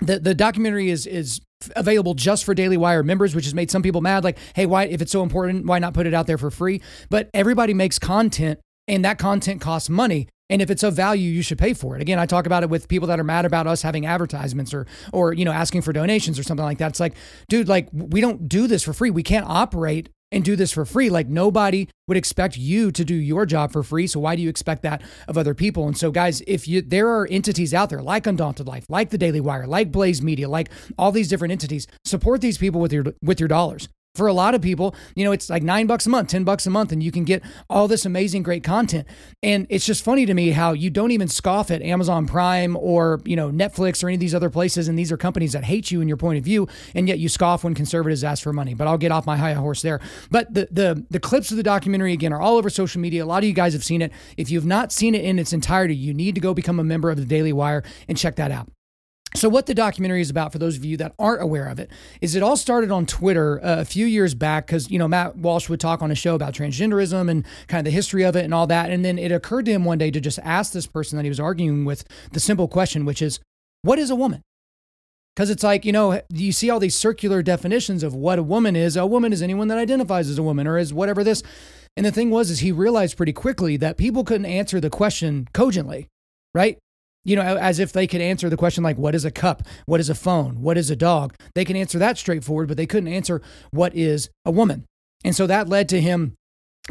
the 0.00 0.18
the 0.18 0.34
documentary 0.34 0.88
is 0.88 1.06
is 1.06 1.42
available 1.76 2.14
just 2.14 2.44
for 2.44 2.54
Daily 2.54 2.78
Wire 2.78 3.02
members, 3.02 3.34
which 3.34 3.44
has 3.44 3.54
made 3.54 3.70
some 3.70 3.82
people 3.82 4.00
mad. 4.00 4.24
Like, 4.24 4.38
hey, 4.54 4.64
why 4.64 4.84
if 4.84 5.02
it's 5.02 5.12
so 5.12 5.22
important, 5.22 5.66
why 5.66 5.78
not 5.78 5.92
put 5.92 6.06
it 6.06 6.14
out 6.14 6.26
there 6.26 6.38
for 6.38 6.50
free? 6.50 6.80
But 7.10 7.28
everybody 7.34 7.74
makes 7.74 7.98
content 7.98 8.60
and 8.88 9.04
that 9.04 9.18
content 9.18 9.60
costs 9.60 9.90
money. 9.90 10.28
And 10.50 10.60
if 10.60 10.70
it's 10.70 10.82
of 10.82 10.94
value, 10.94 11.30
you 11.30 11.42
should 11.42 11.58
pay 11.58 11.72
for 11.72 11.96
it. 11.96 12.02
Again, 12.02 12.18
I 12.18 12.26
talk 12.26 12.46
about 12.46 12.62
it 12.62 12.70
with 12.70 12.88
people 12.88 13.08
that 13.08 13.18
are 13.18 13.24
mad 13.24 13.44
about 13.46 13.66
us 13.66 13.82
having 13.82 14.04
advertisements 14.04 14.74
or 14.74 14.86
or 15.12 15.32
you 15.32 15.44
know 15.44 15.52
asking 15.52 15.82
for 15.82 15.92
donations 15.92 16.38
or 16.38 16.42
something 16.42 16.64
like 16.64 16.78
that. 16.78 16.88
It's 16.88 17.00
like, 17.00 17.14
dude, 17.48 17.68
like 17.68 17.88
we 17.92 18.20
don't 18.20 18.48
do 18.48 18.66
this 18.66 18.82
for 18.82 18.92
free. 18.92 19.10
We 19.10 19.22
can't 19.22 19.46
operate 19.48 20.10
and 20.30 20.44
do 20.44 20.56
this 20.56 20.72
for 20.72 20.84
free. 20.84 21.08
Like 21.08 21.28
nobody 21.28 21.88
would 22.08 22.16
expect 22.16 22.56
you 22.56 22.90
to 22.90 23.04
do 23.04 23.14
your 23.14 23.46
job 23.46 23.72
for 23.72 23.82
free. 23.82 24.06
So 24.06 24.20
why 24.20 24.36
do 24.36 24.42
you 24.42 24.48
expect 24.48 24.82
that 24.82 25.00
of 25.28 25.38
other 25.38 25.54
people? 25.54 25.86
And 25.86 25.96
so 25.96 26.10
guys, 26.10 26.42
if 26.46 26.68
you 26.68 26.82
there 26.82 27.08
are 27.08 27.26
entities 27.30 27.72
out 27.72 27.88
there 27.88 28.02
like 28.02 28.26
Undaunted 28.26 28.66
Life, 28.66 28.84
like 28.88 29.10
the 29.10 29.18
Daily 29.18 29.40
Wire, 29.40 29.66
like 29.66 29.92
Blaze 29.92 30.20
Media, 30.20 30.48
like 30.48 30.68
all 30.98 31.12
these 31.12 31.28
different 31.28 31.52
entities, 31.52 31.86
support 32.04 32.40
these 32.40 32.58
people 32.58 32.80
with 32.80 32.92
your 32.92 33.04
with 33.22 33.40
your 33.40 33.48
dollars 33.48 33.88
for 34.14 34.28
a 34.28 34.32
lot 34.32 34.54
of 34.54 34.62
people, 34.62 34.94
you 35.16 35.24
know, 35.24 35.32
it's 35.32 35.50
like 35.50 35.64
nine 35.64 35.88
bucks 35.88 36.06
a 36.06 36.08
month, 36.08 36.28
10 36.28 36.44
bucks 36.44 36.66
a 36.66 36.70
month, 36.70 36.92
and 36.92 37.02
you 37.02 37.10
can 37.10 37.24
get 37.24 37.42
all 37.68 37.88
this 37.88 38.06
amazing, 38.06 38.44
great 38.44 38.62
content. 38.62 39.08
And 39.42 39.66
it's 39.70 39.84
just 39.84 40.04
funny 40.04 40.24
to 40.24 40.34
me 40.34 40.50
how 40.50 40.72
you 40.72 40.88
don't 40.88 41.10
even 41.10 41.26
scoff 41.26 41.72
at 41.72 41.82
Amazon 41.82 42.26
Prime 42.26 42.76
or, 42.76 43.20
you 43.24 43.34
know, 43.34 43.50
Netflix 43.50 44.04
or 44.04 44.08
any 44.08 44.14
of 44.14 44.20
these 44.20 44.34
other 44.34 44.50
places. 44.50 44.86
And 44.86 44.96
these 44.96 45.10
are 45.10 45.16
companies 45.16 45.52
that 45.52 45.64
hate 45.64 45.90
you 45.90 46.00
and 46.00 46.08
your 46.08 46.16
point 46.16 46.38
of 46.38 46.44
view. 46.44 46.68
And 46.94 47.08
yet 47.08 47.18
you 47.18 47.28
scoff 47.28 47.64
when 47.64 47.74
conservatives 47.74 48.22
ask 48.22 48.40
for 48.40 48.52
money. 48.52 48.74
But 48.74 48.86
I'll 48.86 48.98
get 48.98 49.10
off 49.10 49.26
my 49.26 49.36
high 49.36 49.54
horse 49.54 49.82
there. 49.82 50.00
But 50.30 50.54
the, 50.54 50.68
the, 50.70 51.04
the 51.10 51.20
clips 51.20 51.50
of 51.50 51.56
the 51.56 51.64
documentary, 51.64 52.12
again, 52.12 52.32
are 52.32 52.40
all 52.40 52.56
over 52.56 52.70
social 52.70 53.00
media. 53.00 53.24
A 53.24 53.26
lot 53.26 53.42
of 53.42 53.48
you 53.48 53.54
guys 53.54 53.72
have 53.72 53.84
seen 53.84 54.00
it. 54.00 54.12
If 54.36 54.48
you've 54.48 54.66
not 54.66 54.92
seen 54.92 55.16
it 55.16 55.24
in 55.24 55.40
its 55.40 55.52
entirety, 55.52 55.96
you 55.96 56.14
need 56.14 56.36
to 56.36 56.40
go 56.40 56.54
become 56.54 56.78
a 56.78 56.84
member 56.84 57.10
of 57.10 57.16
the 57.16 57.24
Daily 57.24 57.52
Wire 57.52 57.82
and 58.06 58.16
check 58.16 58.36
that 58.36 58.52
out. 58.52 58.73
So, 59.36 59.48
what 59.48 59.66
the 59.66 59.74
documentary 59.74 60.20
is 60.20 60.30
about, 60.30 60.52
for 60.52 60.58
those 60.58 60.76
of 60.76 60.84
you 60.84 60.96
that 60.98 61.12
aren't 61.18 61.42
aware 61.42 61.66
of 61.66 61.80
it, 61.80 61.90
is 62.20 62.36
it 62.36 62.42
all 62.42 62.56
started 62.56 62.92
on 62.92 63.04
Twitter 63.04 63.58
uh, 63.64 63.80
a 63.80 63.84
few 63.84 64.06
years 64.06 64.32
back 64.32 64.66
because, 64.66 64.88
you 64.92 64.98
know, 64.98 65.08
Matt 65.08 65.36
Walsh 65.36 65.68
would 65.68 65.80
talk 65.80 66.02
on 66.02 66.12
a 66.12 66.14
show 66.14 66.36
about 66.36 66.54
transgenderism 66.54 67.28
and 67.28 67.44
kind 67.66 67.80
of 67.80 67.84
the 67.84 67.90
history 67.90 68.22
of 68.22 68.36
it 68.36 68.44
and 68.44 68.54
all 68.54 68.68
that. 68.68 68.90
And 68.90 69.04
then 69.04 69.18
it 69.18 69.32
occurred 69.32 69.64
to 69.66 69.72
him 69.72 69.84
one 69.84 69.98
day 69.98 70.12
to 70.12 70.20
just 70.20 70.38
ask 70.38 70.72
this 70.72 70.86
person 70.86 71.16
that 71.16 71.24
he 71.24 71.28
was 71.28 71.40
arguing 71.40 71.84
with 71.84 72.04
the 72.30 72.38
simple 72.38 72.68
question, 72.68 73.04
which 73.04 73.20
is, 73.20 73.40
what 73.82 73.98
is 73.98 74.08
a 74.08 74.14
woman? 74.14 74.40
Because 75.34 75.50
it's 75.50 75.64
like, 75.64 75.84
you 75.84 75.90
know, 75.90 76.22
you 76.28 76.52
see 76.52 76.70
all 76.70 76.78
these 76.78 76.94
circular 76.94 77.42
definitions 77.42 78.04
of 78.04 78.14
what 78.14 78.38
a 78.38 78.42
woman 78.42 78.76
is. 78.76 78.96
A 78.96 79.04
woman 79.04 79.32
is 79.32 79.42
anyone 79.42 79.66
that 79.66 79.78
identifies 79.78 80.30
as 80.30 80.38
a 80.38 80.44
woman 80.44 80.68
or 80.68 80.78
is 80.78 80.94
whatever 80.94 81.24
this. 81.24 81.42
And 81.96 82.06
the 82.06 82.12
thing 82.12 82.30
was, 82.30 82.50
is 82.50 82.60
he 82.60 82.70
realized 82.70 83.16
pretty 83.16 83.32
quickly 83.32 83.76
that 83.78 83.96
people 83.96 84.22
couldn't 84.22 84.46
answer 84.46 84.80
the 84.80 84.90
question 84.90 85.48
cogently, 85.52 86.06
right? 86.54 86.78
You 87.24 87.36
know, 87.36 87.42
as 87.42 87.78
if 87.78 87.92
they 87.92 88.06
could 88.06 88.20
answer 88.20 88.48
the 88.48 88.56
question 88.56 88.84
like, 88.84 88.98
what 88.98 89.14
is 89.14 89.24
a 89.24 89.30
cup? 89.30 89.62
What 89.86 90.00
is 90.00 90.10
a 90.10 90.14
phone? 90.14 90.60
What 90.60 90.76
is 90.78 90.90
a 90.90 90.96
dog? 90.96 91.34
They 91.54 91.64
can 91.64 91.76
answer 91.76 91.98
that 91.98 92.18
straightforward, 92.18 92.68
but 92.68 92.76
they 92.76 92.86
couldn't 92.86 93.12
answer 93.12 93.40
what 93.70 93.94
is 93.96 94.30
a 94.44 94.50
woman. 94.50 94.84
And 95.24 95.34
so 95.34 95.46
that 95.46 95.68
led 95.68 95.88
to 95.88 96.00
him 96.00 96.34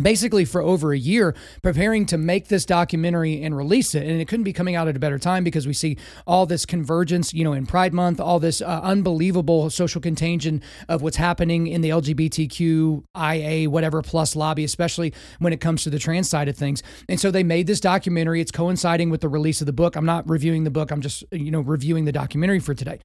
basically 0.01 0.43
for 0.43 0.61
over 0.61 0.91
a 0.91 0.97
year 0.97 1.35
preparing 1.61 2.07
to 2.07 2.17
make 2.17 2.47
this 2.47 2.65
documentary 2.65 3.43
and 3.43 3.55
release 3.55 3.93
it. 3.93 4.07
And 4.07 4.19
it 4.19 4.27
couldn't 4.27 4.43
be 4.43 4.53
coming 4.53 4.75
out 4.75 4.87
at 4.87 4.95
a 4.95 4.99
better 4.99 5.19
time 5.19 5.43
because 5.43 5.67
we 5.67 5.73
see 5.73 5.97
all 6.25 6.47
this 6.47 6.65
convergence 6.65 7.31
you 7.31 7.43
know 7.43 7.53
in 7.53 7.67
pride 7.67 7.93
month 7.93 8.19
all 8.19 8.39
this 8.39 8.61
uh, 8.61 8.79
unbelievable 8.81 9.69
social 9.69 10.01
contagion 10.01 10.63
of 10.89 11.03
what's 11.03 11.17
happening 11.17 11.67
in 11.67 11.81
the 11.81 11.89
lgbtqia 11.89 13.67
whatever 13.67 14.01
plus 14.01 14.35
lobby 14.35 14.63
especially 14.63 15.13
when 15.39 15.53
it 15.53 15.61
comes 15.61 15.83
to 15.83 15.91
the 15.91 15.99
trans 15.99 16.27
side 16.27 16.47
of 16.47 16.57
things. 16.57 16.81
And 17.07 17.19
so 17.19 17.29
they 17.29 17.43
made 17.43 17.67
this 17.67 17.79
documentary. 17.79 18.41
It's 18.41 18.51
coinciding 18.51 19.11
with 19.11 19.21
the 19.21 19.29
release 19.29 19.61
of 19.61 19.67
the 19.67 19.73
book. 19.73 19.95
I'm 19.95 20.05
not 20.05 20.27
reviewing 20.27 20.63
the 20.63 20.71
book. 20.71 20.91
I'm 20.91 21.01
just 21.01 21.23
you 21.31 21.51
know 21.51 21.61
reviewing 21.61 22.05
the 22.05 22.11
documentary 22.11 22.59
for 22.59 22.73
today. 22.73 22.99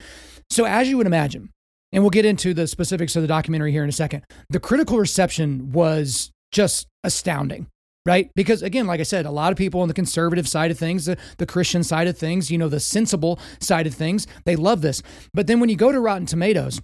So 0.49 0.65
as 0.65 0.89
you 0.89 0.97
would 0.97 1.07
imagine 1.07 1.51
and 1.93 2.03
we'll 2.03 2.11
get 2.11 2.25
into 2.25 2.55
the 2.55 2.67
specifics 2.67 3.17
of 3.17 3.23
the 3.23 3.29
documentary 3.29 3.73
here 3.73 3.83
in 3.83 3.89
a 3.89 3.93
second. 3.93 4.23
The 4.51 4.61
critical 4.61 4.99
reception 4.99 5.73
was 5.73 6.31
just 6.53 6.87
astounding 7.05 7.67
right? 8.09 8.31
Because 8.35 8.63
again, 8.63 8.87
like 8.87 9.01
I 9.01 9.03
said, 9.03 9.27
a 9.27 9.31
lot 9.31 9.53
of 9.53 9.59
people 9.59 9.83
on 9.83 9.89
the 9.89 9.93
conservative 9.93 10.49
side 10.49 10.71
of 10.71 10.79
things, 10.79 11.05
the, 11.05 11.19
the 11.37 11.45
Christian 11.45 11.85
side 11.85 12.09
of 12.09 12.17
things, 12.17 12.51
you 12.51 12.57
know, 12.57 12.71
the 12.71 12.81
sensible 12.81 13.39
side 13.61 13.87
of 13.87 13.93
things, 13.93 14.27
they 14.47 14.57
love 14.57 14.81
this. 14.81 15.03
But 15.35 15.47
then 15.47 15.61
when 15.61 15.69
you 15.69 15.77
go 15.77 15.93
to 15.93 16.01
Rotten 16.01 16.25
Tomatoes, 16.25 16.81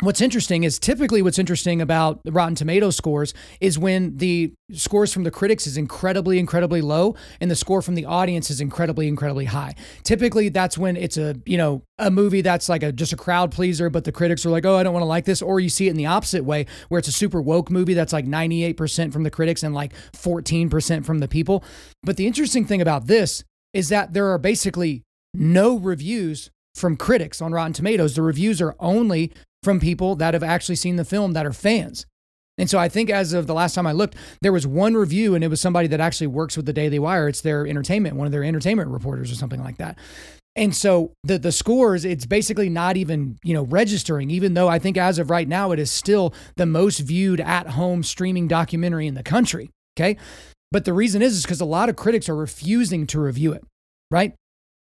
What's 0.00 0.20
interesting 0.20 0.64
is 0.64 0.80
typically 0.80 1.22
what's 1.22 1.38
interesting 1.38 1.80
about 1.80 2.20
the 2.24 2.32
Rotten 2.32 2.56
Tomato 2.56 2.90
scores 2.90 3.32
is 3.60 3.78
when 3.78 4.16
the 4.16 4.52
scores 4.72 5.12
from 5.12 5.22
the 5.22 5.30
critics 5.30 5.68
is 5.68 5.76
incredibly, 5.76 6.40
incredibly 6.40 6.80
low 6.80 7.14
and 7.40 7.48
the 7.48 7.54
score 7.54 7.80
from 7.80 7.94
the 7.94 8.04
audience 8.04 8.50
is 8.50 8.60
incredibly, 8.60 9.06
incredibly 9.06 9.44
high. 9.44 9.76
Typically, 10.02 10.48
that's 10.48 10.76
when 10.76 10.96
it's 10.96 11.16
a, 11.16 11.36
you 11.46 11.56
know, 11.56 11.84
a 11.98 12.10
movie 12.10 12.40
that's 12.40 12.68
like 12.68 12.82
a 12.82 12.90
just 12.90 13.12
a 13.12 13.16
crowd 13.16 13.52
pleaser, 13.52 13.88
but 13.88 14.02
the 14.02 14.10
critics 14.10 14.44
are 14.44 14.50
like, 14.50 14.66
oh, 14.66 14.76
I 14.76 14.82
don't 14.82 14.92
want 14.92 15.02
to 15.02 15.08
like 15.08 15.26
this. 15.26 15.40
Or 15.40 15.60
you 15.60 15.68
see 15.68 15.86
it 15.86 15.90
in 15.90 15.96
the 15.96 16.06
opposite 16.06 16.42
way 16.42 16.66
where 16.88 16.98
it's 16.98 17.06
a 17.06 17.12
super 17.12 17.40
woke 17.40 17.70
movie 17.70 17.94
that's 17.94 18.12
like 18.12 18.26
98% 18.26 19.12
from 19.12 19.22
the 19.22 19.30
critics 19.30 19.62
and 19.62 19.76
like 19.76 19.92
14% 20.12 21.04
from 21.04 21.20
the 21.20 21.28
people. 21.28 21.62
But 22.02 22.16
the 22.16 22.26
interesting 22.26 22.64
thing 22.64 22.82
about 22.82 23.06
this 23.06 23.44
is 23.72 23.90
that 23.90 24.12
there 24.12 24.26
are 24.32 24.38
basically 24.38 25.04
no 25.32 25.78
reviews 25.78 26.50
from 26.74 26.96
critics 26.96 27.40
on 27.40 27.52
Rotten 27.52 27.72
Tomatoes. 27.72 28.16
The 28.16 28.22
reviews 28.22 28.60
are 28.60 28.74
only 28.80 29.32
from 29.64 29.80
people 29.80 30.14
that 30.16 30.34
have 30.34 30.42
actually 30.42 30.76
seen 30.76 30.96
the 30.96 31.04
film 31.04 31.32
that 31.32 31.46
are 31.46 31.52
fans. 31.52 32.06
And 32.56 32.70
so 32.70 32.78
I 32.78 32.88
think 32.88 33.10
as 33.10 33.32
of 33.32 33.46
the 33.46 33.54
last 33.54 33.74
time 33.74 33.86
I 33.86 33.92
looked, 33.92 34.14
there 34.40 34.52
was 34.52 34.66
one 34.66 34.94
review 34.94 35.34
and 35.34 35.42
it 35.42 35.48
was 35.48 35.60
somebody 35.60 35.88
that 35.88 36.00
actually 36.00 36.28
works 36.28 36.56
with 36.56 36.66
the 36.66 36.72
Daily 36.72 36.98
Wire. 37.00 37.28
It's 37.28 37.40
their 37.40 37.66
entertainment, 37.66 38.16
one 38.16 38.26
of 38.26 38.32
their 38.32 38.44
entertainment 38.44 38.90
reporters 38.90 39.32
or 39.32 39.34
something 39.34 39.62
like 39.62 39.78
that. 39.78 39.98
And 40.56 40.72
so 40.74 41.12
the 41.24 41.36
the 41.36 41.50
scores, 41.50 42.04
it's 42.04 42.26
basically 42.26 42.68
not 42.68 42.96
even, 42.96 43.38
you 43.42 43.54
know, 43.54 43.64
registering, 43.64 44.30
even 44.30 44.54
though 44.54 44.68
I 44.68 44.78
think 44.78 44.96
as 44.96 45.18
of 45.18 45.30
right 45.30 45.48
now, 45.48 45.72
it 45.72 45.80
is 45.80 45.90
still 45.90 46.32
the 46.54 46.66
most 46.66 47.00
viewed 47.00 47.40
at 47.40 47.70
home 47.70 48.04
streaming 48.04 48.46
documentary 48.46 49.08
in 49.08 49.14
the 49.14 49.24
country. 49.24 49.70
Okay. 49.98 50.16
But 50.70 50.84
the 50.84 50.92
reason 50.92 51.22
is, 51.22 51.36
is 51.36 51.42
because 51.42 51.60
a 51.60 51.64
lot 51.64 51.88
of 51.88 51.96
critics 51.96 52.28
are 52.28 52.36
refusing 52.36 53.06
to 53.08 53.20
review 53.20 53.52
it. 53.52 53.64
Right. 54.12 54.34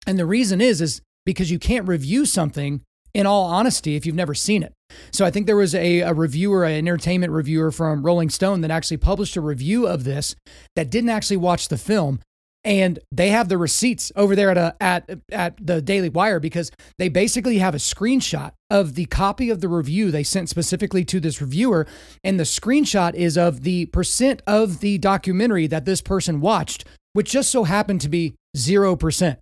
And 0.07 0.17
the 0.17 0.27
reason 0.27 0.61
is, 0.61 0.81
is 0.81 1.01
because 1.27 1.51
you 1.51 1.59
can't 1.59 1.89
review 1.89 2.25
something 2.25 2.83
in 3.15 3.27
all 3.27 3.45
honesty, 3.45 3.97
if 3.97 4.07
you've 4.07 4.15
never 4.15 4.35
seen 4.35 4.63
it. 4.63 4.73
So 5.13 5.25
I 5.25 5.31
think 5.31 5.47
there 5.47 5.57
was 5.57 5.75
a, 5.75 6.01
a 6.01 6.15
reviewer, 6.15 6.65
an 6.65 6.75
entertainment 6.75 7.33
reviewer 7.33 7.71
from 7.71 8.05
Rolling 8.05 8.31
Stone 8.31 8.63
that 8.63 8.71
actually 8.71 8.97
published 8.97 9.37
a 9.37 9.41
review 9.41 9.87
of 9.87 10.05
this 10.05 10.35
that 10.77 10.91
didn't 10.91 11.11
actually 11.11 11.37
watch 11.37 11.69
the 11.69 11.79
film. 11.79 12.21
And 12.65 12.99
they 13.13 13.29
have 13.29 13.49
the 13.49 13.57
receipts 13.57 14.11
over 14.17 14.35
there 14.35 14.51
at, 14.51 14.59
a, 14.59 14.77
at, 14.81 15.11
at 15.31 15.55
the 15.65 15.81
Daily 15.81 16.09
Wire 16.09 16.41
because 16.41 16.71
they 16.99 17.09
basically 17.09 17.59
have 17.59 17.75
a 17.75 17.79
screenshot 17.79 18.53
of 18.69 18.95
the 18.95 19.07
copy 19.07 19.49
of 19.49 19.61
the 19.61 19.69
review 19.69 20.11
they 20.11 20.25
sent 20.25 20.49
specifically 20.49 21.05
to 21.05 21.21
this 21.21 21.41
reviewer. 21.41 21.87
And 22.25 22.39
the 22.39 22.45
screenshot 22.45 23.15
is 23.15 23.39
of 23.39 23.63
the 23.63 23.87
percent 23.87 24.43
of 24.47 24.81
the 24.81 24.99
documentary 24.99 25.67
that 25.69 25.85
this 25.85 26.01
person 26.01 26.41
watched 26.41 26.85
which 27.19 27.33
just 27.33 27.51
so 27.51 27.65
happened 27.65 28.01
to 28.01 28.09
be 28.09 28.37
0%. 28.57 29.37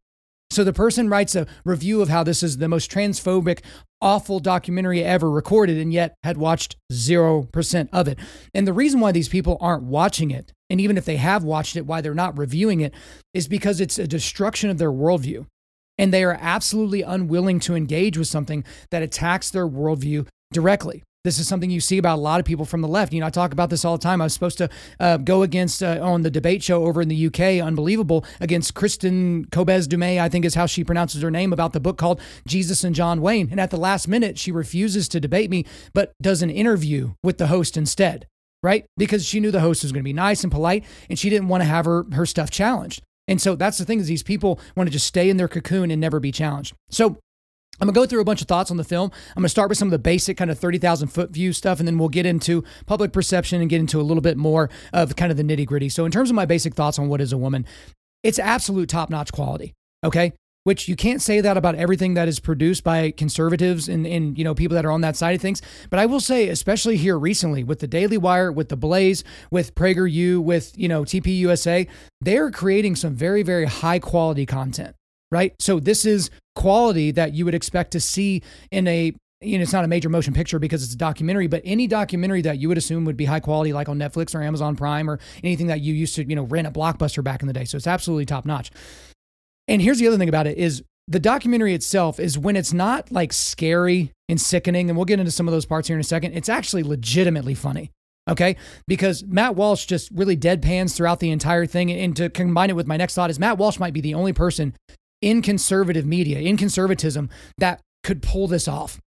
So 0.50 0.64
the 0.64 0.72
person 0.72 1.08
writes 1.08 1.34
a 1.34 1.46
review 1.64 2.00
of 2.00 2.08
how 2.08 2.22
this 2.22 2.42
is 2.42 2.58
the 2.58 2.68
most 2.68 2.90
transphobic, 2.90 3.60
awful 4.00 4.40
documentary 4.40 5.02
ever 5.02 5.30
recorded, 5.30 5.76
and 5.76 5.92
yet 5.92 6.14
had 6.22 6.36
watched 6.36 6.76
0% 6.92 7.88
of 7.92 8.08
it. 8.08 8.18
And 8.54 8.66
the 8.66 8.72
reason 8.72 9.00
why 9.00 9.12
these 9.12 9.28
people 9.28 9.58
aren't 9.60 9.82
watching 9.82 10.30
it, 10.30 10.52
and 10.70 10.80
even 10.80 10.96
if 10.96 11.04
they 11.04 11.16
have 11.16 11.44
watched 11.44 11.76
it, 11.76 11.86
why 11.86 12.00
they're 12.00 12.14
not 12.14 12.38
reviewing 12.38 12.80
it, 12.80 12.94
is 13.34 13.48
because 13.48 13.80
it's 13.80 13.98
a 13.98 14.06
destruction 14.06 14.70
of 14.70 14.78
their 14.78 14.92
worldview. 14.92 15.46
And 15.98 16.12
they 16.12 16.24
are 16.24 16.38
absolutely 16.40 17.02
unwilling 17.02 17.58
to 17.60 17.74
engage 17.74 18.16
with 18.16 18.28
something 18.28 18.64
that 18.90 19.02
attacks 19.02 19.50
their 19.50 19.66
worldview 19.66 20.26
directly. 20.52 21.02
This 21.26 21.40
is 21.40 21.48
something 21.48 21.70
you 21.70 21.80
see 21.80 21.98
about 21.98 22.18
a 22.18 22.22
lot 22.22 22.38
of 22.38 22.46
people 22.46 22.64
from 22.64 22.82
the 22.82 22.88
left. 22.88 23.12
You 23.12 23.18
know, 23.18 23.26
I 23.26 23.30
talk 23.30 23.52
about 23.52 23.68
this 23.68 23.84
all 23.84 23.98
the 23.98 24.02
time. 24.02 24.20
I 24.20 24.24
was 24.26 24.32
supposed 24.32 24.58
to 24.58 24.70
uh, 25.00 25.16
go 25.16 25.42
against 25.42 25.82
uh, 25.82 25.98
on 26.00 26.22
the 26.22 26.30
debate 26.30 26.62
show 26.62 26.84
over 26.84 27.02
in 27.02 27.08
the 27.08 27.26
UK, 27.26 27.60
unbelievable, 27.60 28.24
against 28.40 28.74
Kristin 28.74 29.50
Kobes 29.50 29.88
Du 29.88 29.96
Mez, 29.96 30.20
I 30.20 30.28
think 30.28 30.44
is 30.44 30.54
how 30.54 30.66
she 30.66 30.84
pronounces 30.84 31.22
her 31.22 31.30
name, 31.32 31.52
about 31.52 31.72
the 31.72 31.80
book 31.80 31.98
called 31.98 32.20
Jesus 32.46 32.84
and 32.84 32.94
John 32.94 33.20
Wayne. 33.20 33.48
And 33.50 33.58
at 33.58 33.72
the 33.72 33.76
last 33.76 34.06
minute, 34.06 34.38
she 34.38 34.52
refuses 34.52 35.08
to 35.08 35.18
debate 35.18 35.50
me, 35.50 35.64
but 35.92 36.12
does 36.22 36.42
an 36.42 36.50
interview 36.50 37.14
with 37.24 37.38
the 37.38 37.48
host 37.48 37.76
instead, 37.76 38.28
right? 38.62 38.86
Because 38.96 39.26
she 39.26 39.40
knew 39.40 39.50
the 39.50 39.58
host 39.58 39.82
was 39.82 39.90
going 39.90 40.04
to 40.04 40.08
be 40.08 40.12
nice 40.12 40.44
and 40.44 40.52
polite, 40.52 40.84
and 41.10 41.18
she 41.18 41.28
didn't 41.28 41.48
want 41.48 41.62
to 41.62 41.68
have 41.68 41.86
her 41.86 42.06
her 42.12 42.26
stuff 42.26 42.50
challenged. 42.52 43.02
And 43.26 43.42
so 43.42 43.56
that's 43.56 43.78
the 43.78 43.84
thing 43.84 43.98
is 43.98 44.06
these 44.06 44.22
people 44.22 44.60
want 44.76 44.86
to 44.86 44.92
just 44.92 45.06
stay 45.06 45.28
in 45.28 45.38
their 45.38 45.48
cocoon 45.48 45.90
and 45.90 46.00
never 46.00 46.20
be 46.20 46.30
challenged. 46.30 46.74
So 46.88 47.18
I'm 47.80 47.86
going 47.86 47.94
to 47.94 48.00
go 48.00 48.06
through 48.06 48.20
a 48.20 48.24
bunch 48.24 48.40
of 48.40 48.48
thoughts 48.48 48.70
on 48.70 48.76
the 48.76 48.84
film. 48.84 49.10
I'm 49.30 49.42
going 49.42 49.44
to 49.44 49.50
start 49.50 49.68
with 49.68 49.78
some 49.78 49.88
of 49.88 49.92
the 49.92 49.98
basic 49.98 50.36
kind 50.36 50.50
of 50.50 50.58
30,000 50.58 51.08
foot 51.08 51.30
view 51.30 51.52
stuff, 51.52 51.78
and 51.78 51.86
then 51.86 51.98
we'll 51.98 52.08
get 52.08 52.26
into 52.26 52.64
public 52.86 53.12
perception 53.12 53.60
and 53.60 53.68
get 53.68 53.80
into 53.80 54.00
a 54.00 54.02
little 54.02 54.22
bit 54.22 54.36
more 54.36 54.70
of 54.92 55.16
kind 55.16 55.30
of 55.30 55.36
the 55.36 55.42
nitty 55.42 55.66
gritty. 55.66 55.88
So, 55.88 56.04
in 56.04 56.12
terms 56.12 56.30
of 56.30 56.36
my 56.36 56.46
basic 56.46 56.74
thoughts 56.74 56.98
on 56.98 57.08
what 57.08 57.20
is 57.20 57.32
a 57.32 57.38
woman, 57.38 57.66
it's 58.22 58.38
absolute 58.38 58.88
top 58.88 59.10
notch 59.10 59.32
quality. 59.32 59.74
Okay. 60.04 60.32
Which 60.64 60.88
you 60.88 60.96
can't 60.96 61.22
say 61.22 61.40
that 61.40 61.56
about 61.56 61.76
everything 61.76 62.14
that 62.14 62.26
is 62.26 62.40
produced 62.40 62.82
by 62.82 63.12
conservatives 63.12 63.88
and, 63.88 64.04
and 64.04 64.36
you 64.36 64.42
know 64.42 64.52
people 64.52 64.74
that 64.74 64.84
are 64.84 64.90
on 64.90 65.00
that 65.02 65.14
side 65.14 65.36
of 65.36 65.40
things. 65.40 65.62
But 65.90 66.00
I 66.00 66.06
will 66.06 66.18
say, 66.18 66.48
especially 66.48 66.96
here 66.96 67.16
recently 67.16 67.62
with 67.62 67.78
the 67.78 67.86
Daily 67.86 68.18
Wire, 68.18 68.50
with 68.50 68.68
the 68.68 68.76
Blaze, 68.76 69.22
with 69.52 69.76
PragerU, 69.76 70.42
with 70.42 70.72
you 70.76 70.88
know 70.88 71.02
TPUSA, 71.02 71.86
they're 72.20 72.50
creating 72.50 72.96
some 72.96 73.14
very 73.14 73.44
very 73.44 73.66
high 73.66 74.00
quality 74.00 74.44
content 74.44 74.96
right? 75.30 75.54
So 75.58 75.80
this 75.80 76.04
is 76.04 76.30
quality 76.56 77.12
that 77.12 77.34
you 77.34 77.44
would 77.44 77.54
expect 77.54 77.92
to 77.92 78.00
see 78.00 78.42
in 78.72 78.88
a 78.88 79.14
you 79.42 79.58
know, 79.58 79.62
it's 79.62 79.72
not 79.72 79.84
a 79.84 79.88
major 79.88 80.08
motion 80.08 80.32
picture 80.32 80.58
because 80.58 80.82
it's 80.82 80.94
a 80.94 80.96
documentary, 80.96 81.46
but 81.46 81.60
any 81.64 81.86
documentary 81.86 82.40
that 82.40 82.58
you 82.58 82.68
would 82.68 82.78
assume 82.78 83.04
would 83.04 83.18
be 83.18 83.26
high 83.26 83.38
quality, 83.38 83.72
like 83.72 83.88
on 83.88 83.98
Netflix 83.98 84.34
or 84.34 84.42
Amazon 84.42 84.76
Prime 84.76 85.10
or 85.10 85.18
anything 85.44 85.66
that 85.66 85.82
you 85.82 85.92
used 85.92 86.14
to, 86.16 86.24
you 86.26 86.34
know, 86.34 86.44
rent 86.44 86.66
a 86.66 86.70
blockbuster 86.70 87.22
back 87.22 87.42
in 87.42 87.46
the 87.46 87.52
day. 87.52 87.66
So 87.66 87.76
it's 87.76 87.86
absolutely 87.86 88.24
top 88.24 88.46
notch. 88.46 88.70
And 89.68 89.82
here's 89.82 89.98
the 89.98 90.08
other 90.08 90.16
thing 90.16 90.30
about 90.30 90.46
it 90.46 90.56
is 90.56 90.82
the 91.06 91.20
documentary 91.20 91.74
itself 91.74 92.18
is 92.18 92.38
when 92.38 92.56
it's 92.56 92.72
not 92.72 93.12
like 93.12 93.32
scary 93.32 94.10
and 94.28 94.40
sickening, 94.40 94.88
and 94.88 94.96
we'll 94.96 95.04
get 95.04 95.20
into 95.20 95.30
some 95.30 95.46
of 95.46 95.52
those 95.52 95.66
parts 95.66 95.88
here 95.88 95.96
in 95.96 96.00
a 96.00 96.04
second, 96.04 96.32
it's 96.32 96.48
actually 96.48 96.82
legitimately 96.82 97.54
funny. 97.54 97.90
Okay. 98.28 98.56
Because 98.88 99.22
Matt 99.24 99.54
Walsh 99.54 99.84
just 99.84 100.10
really 100.12 100.36
deadpans 100.36 100.96
throughout 100.96 101.20
the 101.20 101.30
entire 101.30 101.66
thing. 101.66 101.92
And 101.92 102.16
to 102.16 102.30
combine 102.30 102.70
it 102.70 102.76
with 102.76 102.86
my 102.86 102.96
next 102.96 103.14
thought 103.14 103.30
is 103.30 103.38
Matt 103.38 103.58
Walsh 103.58 103.78
might 103.78 103.92
be 103.92 104.00
the 104.00 104.14
only 104.14 104.32
person 104.32 104.74
in 105.22 105.42
conservative 105.42 106.06
media, 106.06 106.38
in 106.38 106.56
conservatism, 106.56 107.30
that 107.58 107.80
could 108.02 108.22
pull 108.22 108.46
this 108.46 108.68
off. 108.68 109.00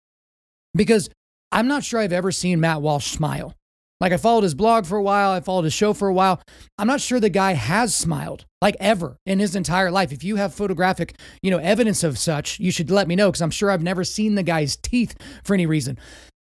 Because 0.73 1.09
I'm 1.51 1.67
not 1.67 1.83
sure 1.83 1.99
I've 1.99 2.13
ever 2.13 2.31
seen 2.31 2.59
Matt 2.59 2.81
Walsh 2.81 3.07
smile. 3.07 3.53
Like 3.99 4.13
I 4.13 4.17
followed 4.17 4.43
his 4.43 4.53
blog 4.53 4.85
for 4.85 4.97
a 4.97 5.03
while, 5.03 5.31
I 5.31 5.41
followed 5.41 5.65
his 5.65 5.73
show 5.73 5.93
for 5.93 6.07
a 6.07 6.13
while. 6.13 6.41
I'm 6.77 6.87
not 6.87 7.01
sure 7.01 7.19
the 7.19 7.29
guy 7.29 7.53
has 7.53 7.93
smiled 7.93 8.45
like 8.61 8.77
ever 8.79 9.17
in 9.25 9.39
his 9.39 9.55
entire 9.55 9.91
life. 9.91 10.13
If 10.13 10.23
you 10.23 10.37
have 10.37 10.53
photographic, 10.53 11.15
you 11.41 11.51
know, 11.51 11.57
evidence 11.57 12.03
of 12.03 12.17
such, 12.17 12.59
you 12.59 12.71
should 12.71 12.89
let 12.89 13.09
me 13.09 13.15
know 13.15 13.29
because 13.29 13.41
I'm 13.41 13.51
sure 13.51 13.69
I've 13.69 13.83
never 13.83 14.05
seen 14.05 14.35
the 14.35 14.43
guy's 14.43 14.77
teeth 14.77 15.15
for 15.43 15.53
any 15.53 15.65
reason. 15.65 15.97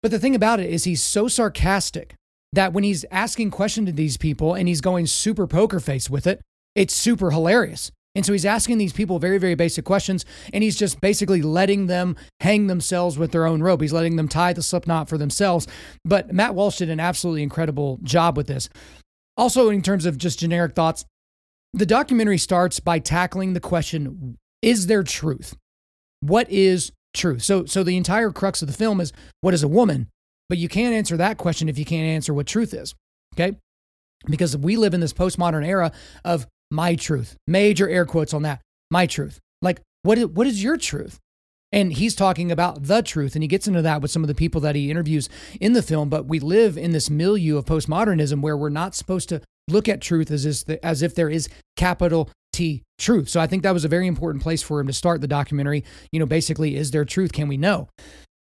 But 0.02 0.10
the 0.10 0.18
thing 0.18 0.34
about 0.34 0.60
it 0.60 0.70
is 0.70 0.84
he's 0.84 1.02
so 1.02 1.28
sarcastic 1.28 2.14
that 2.54 2.72
when 2.72 2.84
he's 2.84 3.04
asking 3.10 3.50
questions 3.50 3.86
to 3.86 3.92
these 3.92 4.16
people 4.16 4.54
and 4.54 4.66
he's 4.66 4.80
going 4.80 5.06
super 5.06 5.46
poker 5.46 5.80
face 5.80 6.08
with 6.08 6.26
it, 6.26 6.40
it's 6.74 6.94
super 6.94 7.30
hilarious. 7.30 7.90
And 8.14 8.26
so 8.26 8.32
he's 8.32 8.44
asking 8.44 8.78
these 8.78 8.92
people 8.92 9.18
very, 9.18 9.38
very 9.38 9.54
basic 9.54 9.84
questions, 9.84 10.24
and 10.52 10.62
he's 10.62 10.76
just 10.76 11.00
basically 11.00 11.40
letting 11.40 11.86
them 11.86 12.16
hang 12.40 12.66
themselves 12.66 13.18
with 13.18 13.32
their 13.32 13.46
own 13.46 13.62
rope. 13.62 13.80
He's 13.80 13.92
letting 13.92 14.16
them 14.16 14.28
tie 14.28 14.52
the 14.52 14.62
slip 14.62 14.86
knot 14.86 15.08
for 15.08 15.16
themselves. 15.16 15.66
But 16.04 16.32
Matt 16.32 16.54
Walsh 16.54 16.78
did 16.78 16.90
an 16.90 17.00
absolutely 17.00 17.42
incredible 17.42 17.98
job 18.02 18.36
with 18.36 18.48
this. 18.48 18.68
Also, 19.36 19.70
in 19.70 19.80
terms 19.80 20.04
of 20.04 20.18
just 20.18 20.40
generic 20.40 20.74
thoughts, 20.74 21.06
the 21.72 21.86
documentary 21.86 22.36
starts 22.36 22.80
by 22.80 22.98
tackling 22.98 23.54
the 23.54 23.60
question 23.60 24.36
Is 24.60 24.86
there 24.86 25.02
truth? 25.02 25.56
What 26.20 26.50
is 26.50 26.92
truth? 27.14 27.42
So, 27.42 27.64
so 27.64 27.82
the 27.82 27.96
entire 27.96 28.30
crux 28.30 28.60
of 28.60 28.68
the 28.68 28.74
film 28.74 29.00
is 29.00 29.12
what 29.40 29.54
is 29.54 29.62
a 29.62 29.68
woman? 29.68 30.08
But 30.50 30.58
you 30.58 30.68
can't 30.68 30.94
answer 30.94 31.16
that 31.16 31.38
question 31.38 31.68
if 31.70 31.78
you 31.78 31.86
can't 31.86 32.06
answer 32.06 32.34
what 32.34 32.46
truth 32.46 32.74
is. 32.74 32.94
Okay? 33.34 33.56
Because 34.26 34.54
we 34.56 34.76
live 34.76 34.92
in 34.92 35.00
this 35.00 35.14
postmodern 35.14 35.66
era 35.66 35.92
of 36.24 36.46
my 36.72 36.94
truth. 36.96 37.36
Major 37.46 37.88
air 37.88 38.06
quotes 38.06 38.34
on 38.34 38.42
that. 38.42 38.60
My 38.90 39.06
truth. 39.06 39.38
Like, 39.60 39.80
what 40.02 40.18
is, 40.18 40.26
what 40.26 40.46
is 40.46 40.62
your 40.62 40.76
truth? 40.76 41.18
And 41.70 41.92
he's 41.92 42.14
talking 42.14 42.50
about 42.50 42.84
the 42.84 43.02
truth. 43.02 43.34
And 43.34 43.42
he 43.42 43.48
gets 43.48 43.68
into 43.68 43.82
that 43.82 44.02
with 44.02 44.10
some 44.10 44.24
of 44.24 44.28
the 44.28 44.34
people 44.34 44.60
that 44.62 44.74
he 44.74 44.90
interviews 44.90 45.28
in 45.60 45.74
the 45.74 45.82
film. 45.82 46.08
But 46.08 46.26
we 46.26 46.40
live 46.40 46.76
in 46.76 46.92
this 46.92 47.08
milieu 47.08 47.58
of 47.58 47.66
postmodernism 47.66 48.40
where 48.40 48.56
we're 48.56 48.68
not 48.70 48.94
supposed 48.94 49.28
to 49.28 49.40
look 49.68 49.88
at 49.88 50.00
truth 50.00 50.30
as, 50.30 50.64
the, 50.64 50.84
as 50.84 51.02
if 51.02 51.14
there 51.14 51.30
is 51.30 51.48
capital 51.76 52.30
T 52.52 52.82
truth. 52.98 53.28
So 53.28 53.40
I 53.40 53.46
think 53.46 53.62
that 53.62 53.72
was 53.72 53.84
a 53.84 53.88
very 53.88 54.06
important 54.06 54.42
place 54.42 54.62
for 54.62 54.80
him 54.80 54.86
to 54.86 54.92
start 54.92 55.20
the 55.20 55.28
documentary. 55.28 55.84
You 56.10 56.20
know, 56.20 56.26
basically, 56.26 56.76
is 56.76 56.90
there 56.90 57.04
truth? 57.04 57.32
Can 57.32 57.48
we 57.48 57.56
know? 57.56 57.88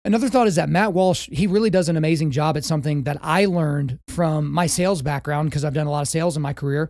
Another 0.05 0.27
thought 0.27 0.47
is 0.47 0.55
that 0.55 0.67
Matt 0.67 0.91
Walsh, 0.91 1.29
he 1.31 1.47
really 1.47 1.69
does 1.69 1.87
an 1.87 1.95
amazing 1.95 2.31
job 2.31 2.57
at 2.57 2.65
something 2.65 3.03
that 3.03 3.17
I 3.21 3.45
learned 3.45 3.99
from 4.09 4.51
my 4.51 4.67
sales 4.67 5.01
background 5.01 5.49
because 5.49 5.63
I've 5.63 5.73
done 5.73 5.87
a 5.87 5.91
lot 5.91 6.01
of 6.01 6.09
sales 6.09 6.35
in 6.35 6.41
my 6.41 6.51
career 6.51 6.89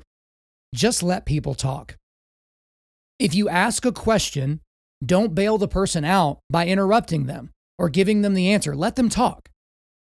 just 0.73 1.03
let 1.03 1.25
people 1.25 1.55
talk. 1.55 1.95
If 3.19 3.33
you 3.35 3.47
ask 3.47 3.85
a 3.85 3.91
question, 3.91 4.59
don't 5.05 5.35
bail 5.35 5.57
the 5.57 5.67
person 5.67 6.03
out 6.03 6.39
by 6.49 6.67
interrupting 6.67 7.25
them 7.25 7.51
or 7.77 7.89
giving 7.89 8.21
them 8.21 8.33
the 8.33 8.51
answer. 8.51 8.75
Let 8.75 8.95
them 8.95 9.09
talk. 9.09 9.49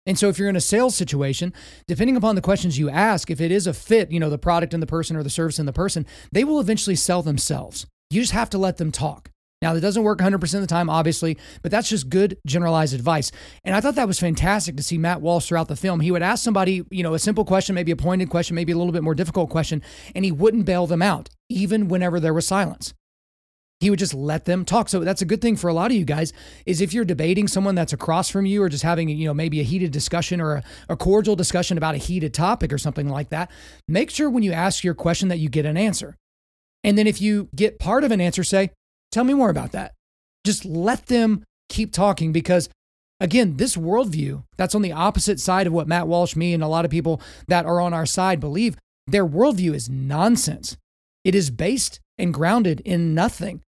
And 0.06 0.18
so 0.18 0.28
if 0.28 0.38
you're 0.38 0.48
in 0.48 0.56
a 0.56 0.60
sales 0.60 0.94
situation, 0.94 1.52
depending 1.86 2.16
upon 2.16 2.34
the 2.34 2.40
questions 2.40 2.78
you 2.78 2.88
ask, 2.88 3.30
if 3.30 3.40
it 3.40 3.50
is 3.50 3.66
a 3.66 3.74
fit, 3.74 4.10
you 4.10 4.20
know, 4.20 4.30
the 4.30 4.38
product 4.38 4.72
and 4.72 4.82
the 4.82 4.86
person 4.86 5.16
or 5.16 5.22
the 5.22 5.30
service 5.30 5.58
and 5.58 5.68
the 5.68 5.72
person, 5.72 6.06
they 6.32 6.44
will 6.44 6.60
eventually 6.60 6.96
sell 6.96 7.22
themselves. 7.22 7.86
You 8.10 8.20
just 8.22 8.32
have 8.32 8.50
to 8.50 8.58
let 8.58 8.78
them 8.78 8.90
talk. 8.90 9.30
Now, 9.60 9.74
that 9.74 9.80
doesn't 9.80 10.04
work 10.04 10.20
100% 10.20 10.54
of 10.54 10.60
the 10.60 10.66
time, 10.68 10.88
obviously, 10.88 11.36
but 11.62 11.72
that's 11.72 11.88
just 11.88 12.08
good 12.08 12.38
generalized 12.46 12.94
advice. 12.94 13.32
And 13.64 13.74
I 13.74 13.80
thought 13.80 13.96
that 13.96 14.06
was 14.06 14.20
fantastic 14.20 14.76
to 14.76 14.82
see 14.84 14.98
Matt 14.98 15.20
Walsh 15.20 15.48
throughout 15.48 15.66
the 15.66 15.74
film. 15.74 15.98
He 15.98 16.12
would 16.12 16.22
ask 16.22 16.44
somebody, 16.44 16.84
you 16.90 17.02
know, 17.02 17.14
a 17.14 17.18
simple 17.18 17.44
question, 17.44 17.74
maybe 17.74 17.90
a 17.90 17.96
pointed 17.96 18.30
question, 18.30 18.54
maybe 18.54 18.70
a 18.70 18.76
little 18.78 18.92
bit 18.92 19.02
more 19.02 19.16
difficult 19.16 19.50
question, 19.50 19.82
and 20.14 20.24
he 20.24 20.30
wouldn't 20.30 20.64
bail 20.64 20.86
them 20.86 21.02
out, 21.02 21.28
even 21.48 21.88
whenever 21.88 22.20
there 22.20 22.34
was 22.34 22.46
silence. 22.46 22.94
He 23.80 23.90
would 23.90 23.98
just 23.98 24.14
let 24.14 24.44
them 24.44 24.64
talk. 24.64 24.88
So 24.88 25.00
that's 25.00 25.22
a 25.22 25.24
good 25.24 25.40
thing 25.40 25.56
for 25.56 25.68
a 25.68 25.72
lot 25.72 25.90
of 25.90 25.96
you 25.96 26.04
guys 26.04 26.32
is 26.66 26.80
if 26.80 26.92
you're 26.92 27.04
debating 27.04 27.46
someone 27.46 27.76
that's 27.76 27.92
across 27.92 28.28
from 28.28 28.44
you 28.44 28.62
or 28.62 28.68
just 28.68 28.82
having, 28.82 29.08
you 29.08 29.26
know, 29.26 29.34
maybe 29.34 29.60
a 29.60 29.64
heated 29.64 29.92
discussion 29.92 30.40
or 30.40 30.56
a, 30.56 30.64
a 30.88 30.96
cordial 30.96 31.36
discussion 31.36 31.78
about 31.78 31.94
a 31.94 31.98
heated 31.98 32.34
topic 32.34 32.72
or 32.72 32.78
something 32.78 33.08
like 33.08 33.30
that, 33.30 33.50
make 33.86 34.10
sure 34.10 34.30
when 34.30 34.42
you 34.42 34.52
ask 34.52 34.82
your 34.82 34.94
question 34.94 35.28
that 35.28 35.38
you 35.38 35.48
get 35.48 35.64
an 35.64 35.76
answer. 35.76 36.16
And 36.82 36.98
then 36.98 37.06
if 37.06 37.20
you 37.20 37.48
get 37.54 37.78
part 37.78 38.02
of 38.02 38.10
an 38.10 38.20
answer, 38.20 38.42
say, 38.42 38.70
Tell 39.10 39.24
me 39.24 39.34
more 39.34 39.50
about 39.50 39.72
that. 39.72 39.94
Just 40.44 40.64
let 40.64 41.06
them 41.06 41.44
keep 41.68 41.92
talking 41.92 42.32
because, 42.32 42.68
again, 43.20 43.56
this 43.56 43.76
worldview 43.76 44.44
that's 44.56 44.74
on 44.74 44.82
the 44.82 44.92
opposite 44.92 45.40
side 45.40 45.66
of 45.66 45.72
what 45.72 45.88
Matt 45.88 46.08
Walsh, 46.08 46.36
me, 46.36 46.54
and 46.54 46.62
a 46.62 46.68
lot 46.68 46.84
of 46.84 46.90
people 46.90 47.20
that 47.46 47.66
are 47.66 47.80
on 47.80 47.94
our 47.94 48.06
side 48.06 48.40
believe, 48.40 48.76
their 49.06 49.26
worldview 49.26 49.74
is 49.74 49.88
nonsense. 49.88 50.76
It 51.24 51.34
is 51.34 51.50
based 51.50 52.00
and 52.16 52.34
grounded 52.34 52.80
in 52.80 53.14
nothing. 53.14 53.62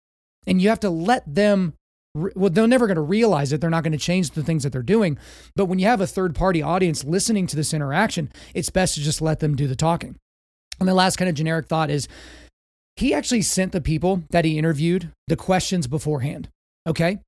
And 0.47 0.61
you 0.61 0.69
have 0.69 0.81
to 0.81 0.91
let 0.91 1.23
them, 1.33 1.75
well, 2.15 2.51
they're 2.51 2.67
never 2.67 2.87
going 2.87 2.97
to 2.97 3.03
realize 3.03 3.53
it. 3.53 3.61
They're 3.61 3.71
not 3.71 3.85
going 3.85 3.93
to 3.93 3.99
change 3.99 4.31
the 4.31 4.43
things 4.43 4.63
that 4.63 4.73
they're 4.73 4.83
doing. 4.83 5.19
But 5.55 5.67
when 5.67 5.79
you 5.79 5.87
have 5.87 6.01
a 6.01 6.07
third 6.07 6.35
party 6.35 6.63
audience 6.63 7.05
listening 7.05 7.47
to 7.49 7.57
this 7.57 7.75
interaction, 7.75 8.33
it's 8.55 8.71
best 8.71 8.95
to 8.95 9.01
just 9.01 9.21
let 9.21 9.41
them 9.41 9.57
do 9.57 9.67
the 9.67 9.77
talking. 9.77 10.17
And 10.81 10.89
the 10.89 10.95
last 10.95 11.17
kind 11.17 11.29
of 11.29 11.35
generic 11.35 11.67
thought 11.67 11.91
is 11.91 12.09
he 12.99 13.15
actually 13.15 13.43
sent 13.43 13.73
the 13.73 13.81
people 13.81 14.25
that 14.31 14.45
he 14.45 14.59
interviewed 14.59 15.13
the 15.29 15.37
questions 15.37 15.87
beforehand. 15.87 16.49
Okay. 16.87 17.19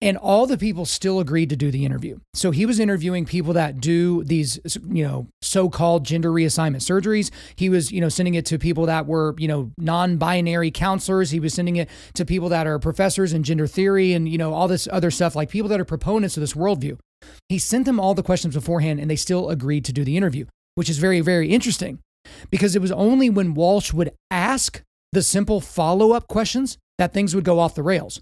And 0.00 0.16
all 0.16 0.48
the 0.48 0.58
people 0.58 0.84
still 0.84 1.20
agreed 1.20 1.48
to 1.50 1.56
do 1.56 1.70
the 1.70 1.84
interview. 1.84 2.18
So 2.34 2.50
he 2.50 2.66
was 2.66 2.80
interviewing 2.80 3.24
people 3.24 3.52
that 3.52 3.80
do 3.80 4.24
these, 4.24 4.58
you 4.88 5.06
know, 5.06 5.28
so-called 5.42 6.04
gender 6.04 6.32
reassignment 6.32 6.80
surgeries. 6.80 7.30
He 7.54 7.68
was, 7.68 7.92
you 7.92 8.00
know, 8.00 8.08
sending 8.08 8.34
it 8.34 8.44
to 8.46 8.58
people 8.58 8.86
that 8.86 9.06
were, 9.06 9.36
you 9.38 9.46
know, 9.46 9.70
non-binary 9.78 10.72
counselors. 10.72 11.30
He 11.30 11.38
was 11.38 11.54
sending 11.54 11.76
it 11.76 11.88
to 12.14 12.24
people 12.24 12.48
that 12.48 12.66
are 12.66 12.80
professors 12.80 13.32
in 13.32 13.44
gender 13.44 13.68
theory 13.68 14.12
and, 14.14 14.28
you 14.28 14.38
know, 14.38 14.52
all 14.52 14.66
this 14.66 14.88
other 14.90 15.12
stuff, 15.12 15.36
like 15.36 15.50
people 15.50 15.68
that 15.68 15.78
are 15.78 15.84
proponents 15.84 16.36
of 16.36 16.40
this 16.40 16.54
worldview. 16.54 16.98
He 17.48 17.60
sent 17.60 17.84
them 17.84 18.00
all 18.00 18.14
the 18.14 18.24
questions 18.24 18.54
beforehand 18.54 18.98
and 18.98 19.08
they 19.08 19.14
still 19.14 19.50
agreed 19.50 19.84
to 19.84 19.92
do 19.92 20.04
the 20.04 20.16
interview, 20.16 20.46
which 20.74 20.90
is 20.90 20.98
very, 20.98 21.20
very 21.20 21.50
interesting 21.50 22.00
because 22.50 22.74
it 22.74 22.82
was 22.82 22.90
only 22.90 23.30
when 23.30 23.54
Walsh 23.54 23.92
would 23.92 24.10
ask 24.32 24.82
the 25.12 25.22
simple 25.22 25.60
follow 25.60 26.12
up 26.12 26.28
questions, 26.28 26.78
that 26.98 27.12
things 27.12 27.34
would 27.34 27.44
go 27.44 27.58
off 27.58 27.74
the 27.74 27.82
rails. 27.82 28.20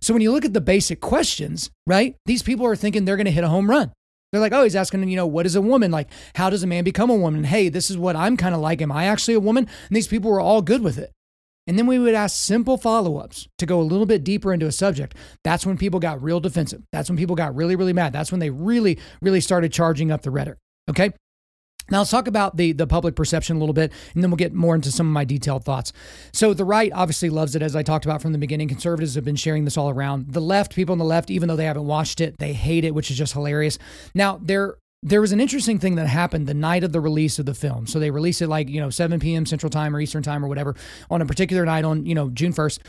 So 0.00 0.12
when 0.12 0.22
you 0.22 0.32
look 0.32 0.44
at 0.44 0.54
the 0.54 0.60
basic 0.60 1.00
questions, 1.00 1.70
right, 1.86 2.16
these 2.26 2.42
people 2.42 2.66
are 2.66 2.76
thinking 2.76 3.04
they're 3.04 3.16
going 3.16 3.26
to 3.26 3.30
hit 3.30 3.44
a 3.44 3.48
home 3.48 3.70
run. 3.70 3.92
They're 4.32 4.40
like, 4.40 4.52
oh, 4.52 4.64
he's 4.64 4.76
asking, 4.76 5.08
you 5.08 5.16
know, 5.16 5.26
what 5.26 5.46
is 5.46 5.56
a 5.56 5.62
woman? 5.62 5.90
Like, 5.90 6.10
how 6.34 6.50
does 6.50 6.62
a 6.62 6.66
man 6.66 6.84
become 6.84 7.08
a 7.08 7.16
woman? 7.16 7.44
Hey, 7.44 7.68
this 7.68 7.90
is 7.90 7.96
what 7.96 8.16
I'm 8.16 8.36
kind 8.36 8.54
of 8.54 8.60
like. 8.60 8.82
Am 8.82 8.92
I 8.92 9.06
actually 9.06 9.34
a 9.34 9.40
woman? 9.40 9.66
And 9.88 9.96
these 9.96 10.08
people 10.08 10.30
were 10.30 10.40
all 10.40 10.60
good 10.60 10.82
with 10.82 10.98
it. 10.98 11.12
And 11.66 11.78
then 11.78 11.86
we 11.86 11.98
would 11.98 12.14
ask 12.14 12.36
simple 12.36 12.76
follow 12.78 13.18
ups 13.18 13.46
to 13.58 13.66
go 13.66 13.80
a 13.80 13.82
little 13.82 14.06
bit 14.06 14.24
deeper 14.24 14.52
into 14.52 14.66
a 14.66 14.72
subject. 14.72 15.14
That's 15.44 15.66
when 15.66 15.78
people 15.78 16.00
got 16.00 16.22
real 16.22 16.40
defensive. 16.40 16.82
That's 16.92 17.10
when 17.10 17.18
people 17.18 17.36
got 17.36 17.54
really, 17.54 17.76
really 17.76 17.92
mad. 17.92 18.12
That's 18.12 18.30
when 18.32 18.40
they 18.40 18.50
really, 18.50 18.98
really 19.20 19.40
started 19.40 19.72
charging 19.72 20.10
up 20.10 20.22
the 20.22 20.30
rhetoric. 20.30 20.58
Okay. 20.88 21.12
Now 21.90 21.98
let's 21.98 22.10
talk 22.10 22.28
about 22.28 22.56
the 22.56 22.72
the 22.72 22.86
public 22.86 23.16
perception 23.16 23.56
a 23.56 23.58
little 23.58 23.74
bit, 23.74 23.92
and 24.14 24.22
then 24.22 24.30
we'll 24.30 24.36
get 24.36 24.52
more 24.52 24.74
into 24.74 24.92
some 24.92 25.06
of 25.06 25.12
my 25.12 25.24
detailed 25.24 25.64
thoughts. 25.64 25.92
So 26.32 26.54
the 26.54 26.64
right 26.64 26.92
obviously 26.94 27.30
loves 27.30 27.54
it, 27.54 27.62
as 27.62 27.74
I 27.74 27.82
talked 27.82 28.04
about 28.04 28.22
from 28.22 28.32
the 28.32 28.38
beginning. 28.38 28.68
Conservatives 28.68 29.14
have 29.14 29.24
been 29.24 29.36
sharing 29.36 29.64
this 29.64 29.76
all 29.76 29.90
around. 29.90 30.32
The 30.32 30.40
left, 30.40 30.74
people 30.74 30.92
on 30.92 30.98
the 30.98 31.04
left, 31.04 31.30
even 31.30 31.48
though 31.48 31.56
they 31.56 31.64
haven't 31.64 31.86
watched 31.86 32.20
it, 32.20 32.38
they 32.38 32.52
hate 32.52 32.84
it, 32.84 32.94
which 32.94 33.10
is 33.10 33.16
just 33.16 33.32
hilarious. 33.32 33.78
Now 34.14 34.38
there 34.42 34.76
there 35.02 35.20
was 35.20 35.32
an 35.32 35.40
interesting 35.40 35.78
thing 35.78 35.94
that 35.94 36.08
happened 36.08 36.46
the 36.46 36.54
night 36.54 36.82
of 36.82 36.92
the 36.92 37.00
release 37.00 37.38
of 37.38 37.46
the 37.46 37.54
film. 37.54 37.86
So 37.86 37.98
they 37.98 38.10
released 38.10 38.42
it 38.42 38.48
like 38.48 38.68
you 38.68 38.80
know 38.80 38.90
7 38.90 39.20
p.m. 39.20 39.46
Central 39.46 39.70
Time 39.70 39.94
or 39.94 40.00
Eastern 40.00 40.22
Time 40.22 40.44
or 40.44 40.48
whatever 40.48 40.74
on 41.10 41.22
a 41.22 41.26
particular 41.26 41.64
night 41.64 41.84
on 41.84 42.04
you 42.06 42.14
know 42.14 42.30
June 42.30 42.52
1st. 42.52 42.80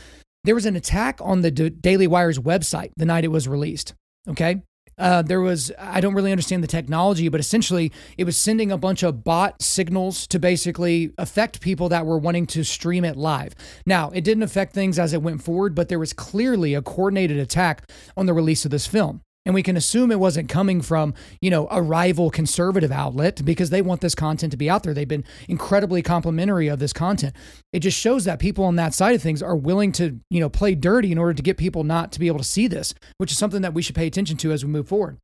There 0.44 0.54
was 0.54 0.66
an 0.66 0.74
attack 0.76 1.18
on 1.20 1.42
the 1.42 1.50
Daily 1.50 2.06
Wire's 2.06 2.38
website 2.38 2.90
the 2.96 3.04
night 3.04 3.24
it 3.24 3.28
was 3.28 3.46
released. 3.46 3.94
Okay, 4.28 4.62
uh, 5.00 5.22
there 5.22 5.40
was 5.40 5.72
I 5.78 6.00
don't 6.00 6.14
really 6.14 6.30
understand 6.30 6.62
the 6.62 6.68
technology, 6.68 7.28
but 7.28 7.40
essentially 7.40 7.90
it 8.16 8.24
was 8.24 8.36
sending 8.36 8.70
a 8.70 8.78
bunch 8.78 9.02
of 9.02 9.24
bot 9.24 9.60
signals 9.62 10.26
to 10.28 10.38
basically 10.38 11.12
affect 11.18 11.60
people 11.60 11.88
that 11.88 12.06
were 12.06 12.18
wanting 12.18 12.46
to 12.48 12.62
stream 12.62 13.04
it 13.04 13.16
live. 13.16 13.54
Now 13.86 14.10
it 14.10 14.22
didn't 14.22 14.42
affect 14.42 14.74
things 14.74 14.98
as 14.98 15.12
it 15.12 15.22
went 15.22 15.42
forward, 15.42 15.74
but 15.74 15.88
there 15.88 15.98
was 15.98 16.12
clearly 16.12 16.74
a 16.74 16.82
coordinated 16.82 17.38
attack 17.38 17.90
on 18.16 18.26
the 18.26 18.34
release 18.34 18.64
of 18.64 18.70
this 18.70 18.86
film. 18.86 19.22
And 19.46 19.54
we 19.54 19.62
can 19.62 19.76
assume 19.76 20.12
it 20.12 20.20
wasn't 20.20 20.50
coming 20.50 20.82
from, 20.82 21.14
you 21.40 21.50
know, 21.50 21.66
a 21.70 21.80
rival 21.80 22.30
conservative 22.30 22.92
outlet 22.92 23.42
because 23.44 23.70
they 23.70 23.80
want 23.80 24.02
this 24.02 24.14
content 24.14 24.50
to 24.50 24.58
be 24.58 24.68
out 24.68 24.82
there. 24.82 24.92
They've 24.92 25.08
been 25.08 25.24
incredibly 25.48 26.02
complimentary 26.02 26.68
of 26.68 26.78
this 26.78 26.92
content. 26.92 27.34
It 27.72 27.80
just 27.80 27.98
shows 27.98 28.24
that 28.26 28.38
people 28.38 28.64
on 28.64 28.76
that 28.76 28.92
side 28.92 29.14
of 29.14 29.22
things 29.22 29.42
are 29.42 29.56
willing 29.56 29.92
to, 29.92 30.20
you 30.28 30.40
know, 30.40 30.50
play 30.50 30.74
dirty 30.74 31.10
in 31.10 31.16
order 31.16 31.32
to 31.32 31.42
get 31.42 31.56
people 31.56 31.84
not 31.84 32.12
to 32.12 32.20
be 32.20 32.26
able 32.26 32.38
to 32.38 32.44
see 32.44 32.66
this, 32.66 32.94
which 33.16 33.32
is 33.32 33.38
something 33.38 33.62
that 33.62 33.72
we 33.72 33.80
should 33.80 33.96
pay 33.96 34.06
attention 34.06 34.36
to 34.36 34.52
as 34.52 34.62
we 34.62 34.70
move 34.70 34.88
forward. 34.88 35.16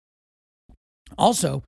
Also, 1.18 1.62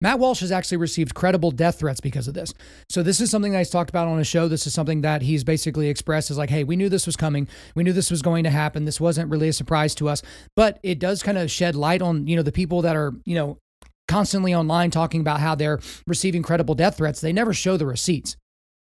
Matt 0.00 0.20
Walsh 0.20 0.40
has 0.40 0.52
actually 0.52 0.76
received 0.76 1.14
credible 1.14 1.50
death 1.50 1.80
threats 1.80 2.00
because 2.00 2.28
of 2.28 2.34
this. 2.34 2.54
So 2.88 3.02
this 3.02 3.20
is 3.20 3.30
something 3.30 3.50
that 3.52 3.58
he's 3.58 3.70
talked 3.70 3.90
about 3.90 4.06
on 4.06 4.18
his 4.18 4.28
show. 4.28 4.46
This 4.46 4.66
is 4.66 4.72
something 4.72 5.00
that 5.00 5.22
he's 5.22 5.42
basically 5.42 5.88
expressed 5.88 6.30
as 6.30 6.38
like, 6.38 6.50
hey, 6.50 6.62
we 6.62 6.76
knew 6.76 6.88
this 6.88 7.06
was 7.06 7.16
coming. 7.16 7.48
We 7.74 7.82
knew 7.82 7.92
this 7.92 8.10
was 8.10 8.22
going 8.22 8.44
to 8.44 8.50
happen. 8.50 8.84
This 8.84 9.00
wasn't 9.00 9.30
really 9.30 9.48
a 9.48 9.52
surprise 9.52 9.96
to 9.96 10.08
us. 10.08 10.22
But 10.54 10.78
it 10.84 11.00
does 11.00 11.22
kind 11.22 11.36
of 11.36 11.50
shed 11.50 11.74
light 11.74 12.00
on, 12.00 12.28
you 12.28 12.36
know, 12.36 12.42
the 12.42 12.52
people 12.52 12.82
that 12.82 12.94
are, 12.94 13.12
you 13.24 13.34
know, 13.34 13.58
constantly 14.06 14.54
online 14.54 14.92
talking 14.92 15.20
about 15.20 15.40
how 15.40 15.56
they're 15.56 15.80
receiving 16.06 16.42
credible 16.42 16.76
death 16.76 16.98
threats. 16.98 17.20
They 17.20 17.32
never 17.32 17.52
show 17.52 17.76
the 17.76 17.86
receipts. 17.86 18.36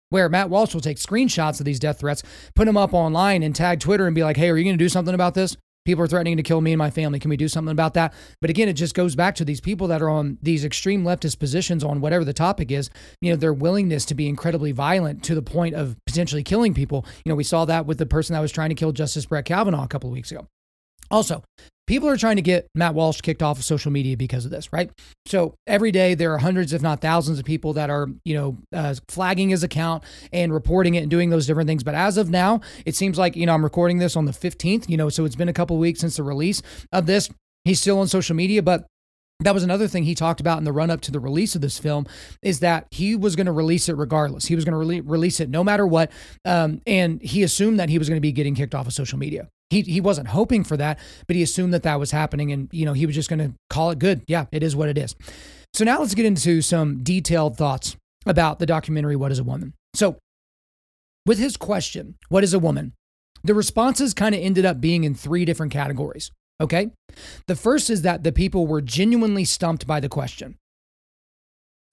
Where 0.10 0.30
Matt 0.30 0.50
Walsh 0.50 0.74
will 0.74 0.82
take 0.82 0.98
screenshots 0.98 1.60
of 1.60 1.66
these 1.66 1.80
death 1.80 2.00
threats, 2.00 2.24
put 2.56 2.66
them 2.66 2.78
up 2.78 2.94
online 2.94 3.44
and 3.44 3.56
tag 3.56 3.80
Twitter 3.80 4.06
and 4.06 4.16
be 4.16 4.24
like, 4.24 4.38
hey, 4.38 4.50
are 4.50 4.58
you 4.58 4.64
going 4.64 4.78
to 4.78 4.84
do 4.84 4.90
something 4.90 5.16
about 5.16 5.34
this? 5.34 5.58
People 5.86 6.04
are 6.04 6.08
threatening 6.08 6.38
to 6.38 6.44
kill 6.44 6.62
me 6.62 6.74
and 6.74 6.80
my 6.80 6.90
family. 6.90 7.20
Can 7.20 7.30
we 7.30 7.38
do 7.38 7.48
something 7.48 7.72
about 7.72 7.94
that? 7.94 8.14
But 8.42 8.50
again, 8.50 8.68
it 8.68 8.74
just 8.74 8.96
goes 8.96 9.16
back 9.16 9.36
to 9.36 9.46
these 9.46 9.62
people 9.62 9.88
that 9.88 10.02
are 10.02 10.10
on 10.10 10.38
these 10.42 10.66
extreme 10.66 11.04
leftist 11.04 11.40
positions 11.40 11.84
on 11.84 12.02
whatever 12.02 12.26
the 12.26 12.34
topic 12.34 12.72
is. 12.72 12.90
You 13.22 13.32
know, 13.32 13.36
their 13.36 13.54
willingness 13.54 14.04
to 14.06 14.16
be 14.16 14.28
incredibly 14.28 14.72
violent 14.72 15.24
to 15.26 15.36
the 15.36 15.44
point 15.44 15.76
of 15.76 15.96
potentially 16.06 16.44
killing 16.44 16.74
people. 16.74 17.06
You 17.24 17.30
know, 17.30 17.36
we 17.36 17.44
saw 17.44 17.66
that 17.66 17.86
with 17.86 18.00
the 18.00 18.06
person 18.06 18.34
that 18.34 18.40
was 18.40 18.52
trying 18.52 18.70
to 18.70 18.76
kill 18.76 18.92
Justice 18.92 19.28
Brett 19.28 19.46
Kavanaugh 19.46 19.84
a 19.84 19.88
couple 19.88 20.10
of 20.10 20.14
weeks 20.14 20.32
ago. 20.32 20.48
Also, 21.12 21.44
people 21.88 22.10
are 22.10 22.18
trying 22.18 22.36
to 22.38 22.42
get 22.42 22.68
Matt 22.76 22.94
Walsh 22.94 23.22
kicked 23.22 23.44
off 23.44 23.60
of 23.60 23.66
social 23.66 23.92
media 23.92 24.18
because 24.18 24.46
of 24.46 24.52
this, 24.52 24.72
right? 24.74 24.90
So 25.28 25.56
every 25.68 25.92
day 25.92 26.16
there 26.16 26.34
are 26.34 26.38
hundreds, 26.38 26.74
if 26.74 26.82
not 26.82 27.02
thousands, 27.02 27.40
of 27.40 27.46
people 27.46 27.74
that 27.74 27.90
are, 27.90 28.08
you 28.24 28.34
know, 28.34 28.58
uh, 28.74 28.96
flagging 29.08 29.50
his 29.50 29.64
account 29.64 30.04
and 30.32 30.54
reporting 30.54 30.96
it 30.96 31.02
and 31.02 31.12
doing 31.12 31.30
those 31.30 31.46
different 31.46 31.68
things. 31.68 31.84
But 31.84 31.96
as 31.96 32.18
of 32.18 32.30
now, 32.30 32.62
it 32.86 32.96
seems 32.96 33.18
like, 33.18 33.36
you 33.36 33.46
know, 33.46 33.54
I'm 33.54 33.64
recording 33.64 34.00
this 34.00 34.16
on 34.16 34.26
the 34.26 34.32
15th, 34.32 34.90
you 34.90 34.98
know, 34.98 35.10
so 35.10 35.26
it's 35.26 35.36
been 35.36 35.50
a 35.50 35.54
couple 35.54 35.78
weeks 35.78 36.00
since 36.00 36.18
the 36.18 36.24
release 36.24 36.62
of 36.92 37.06
this. 37.06 37.30
He's 37.64 37.82
still 37.82 38.00
on 38.00 38.08
social 38.08 38.36
media, 38.36 38.62
but 38.62 38.86
that 39.42 39.54
was 39.54 39.64
another 39.64 39.88
thing 39.88 40.04
he 40.04 40.16
talked 40.16 40.40
about 40.40 40.60
in 40.60 40.64
the 40.64 40.72
run 40.72 40.90
up 40.90 41.02
to 41.02 41.12
the 41.12 41.20
release 41.20 41.56
of 41.56 41.62
this 41.62 41.78
film 41.78 42.06
is 42.42 42.62
that 42.62 42.88
he 42.92 43.16
was 43.16 43.36
going 43.36 43.48
to 43.48 43.52
release 43.52 43.90
it 43.90 43.98
regardless. 43.98 44.46
He 44.46 44.56
was 44.56 44.64
going 44.64 44.74
to 44.74 45.04
release 45.04 45.40
it 45.40 45.50
no 45.50 45.64
matter 45.64 45.86
what. 45.86 46.12
Um, 46.46 46.82
and 46.88 47.22
he 47.22 47.44
assumed 47.44 47.80
that 47.80 47.90
he 47.90 47.98
was 47.98 48.08
going 48.08 48.18
to 48.18 48.22
be 48.22 48.32
getting 48.32 48.56
kicked 48.56 48.74
off 48.74 48.88
of 48.88 48.94
social 48.94 49.20
media. 49.20 49.50
He, 49.70 49.82
he 49.82 50.00
wasn't 50.00 50.30
hoping 50.30 50.64
for 50.64 50.78
that, 50.78 51.00
but 51.28 51.36
he 51.36 51.42
assumed 51.42 51.74
that 51.74 51.84
that 51.84 52.00
was 52.00 52.12
happening. 52.12 52.52
And, 52.52 52.70
you 52.72 52.86
know, 52.86 52.94
he 52.94 53.06
was 53.06 53.16
just 53.16 53.30
going 53.30 53.40
to 53.40 53.54
call 53.70 53.92
it 53.92 54.00
good. 54.00 54.24
Yeah, 54.28 54.46
it 54.54 54.64
is 54.64 54.76
what 54.76 54.88
it 54.88 54.98
is. 54.98 55.16
So 55.74 55.84
now 55.84 56.00
let's 56.00 56.16
get 56.16 56.26
into 56.26 56.62
some 56.62 57.04
detailed 57.04 57.58
thoughts 57.58 57.98
about 58.26 58.60
the 58.60 58.66
documentary, 58.66 59.18
What 59.18 59.32
is 59.32 59.40
a 59.40 59.44
Woman? 59.44 59.74
So, 59.96 60.18
with 61.26 61.40
his 61.40 61.58
question, 61.58 62.16
What 62.30 62.44
is 62.44 62.54
a 62.54 62.60
woman? 62.60 62.94
The 63.44 63.54
responses 63.54 64.14
kind 64.14 64.34
of 64.34 64.42
ended 64.42 64.66
up 64.66 64.80
being 64.80 65.04
in 65.04 65.14
three 65.14 65.44
different 65.44 65.74
categories. 65.74 66.32
Okay. 66.62 66.92
The 67.48 67.56
first 67.56 67.90
is 67.90 68.04
that 68.04 68.24
the 68.24 68.32
people 68.32 68.68
were 68.68 68.82
genuinely 68.82 69.46
stumped 69.46 69.86
by 69.86 70.00
the 70.00 70.10
question. 70.10 70.58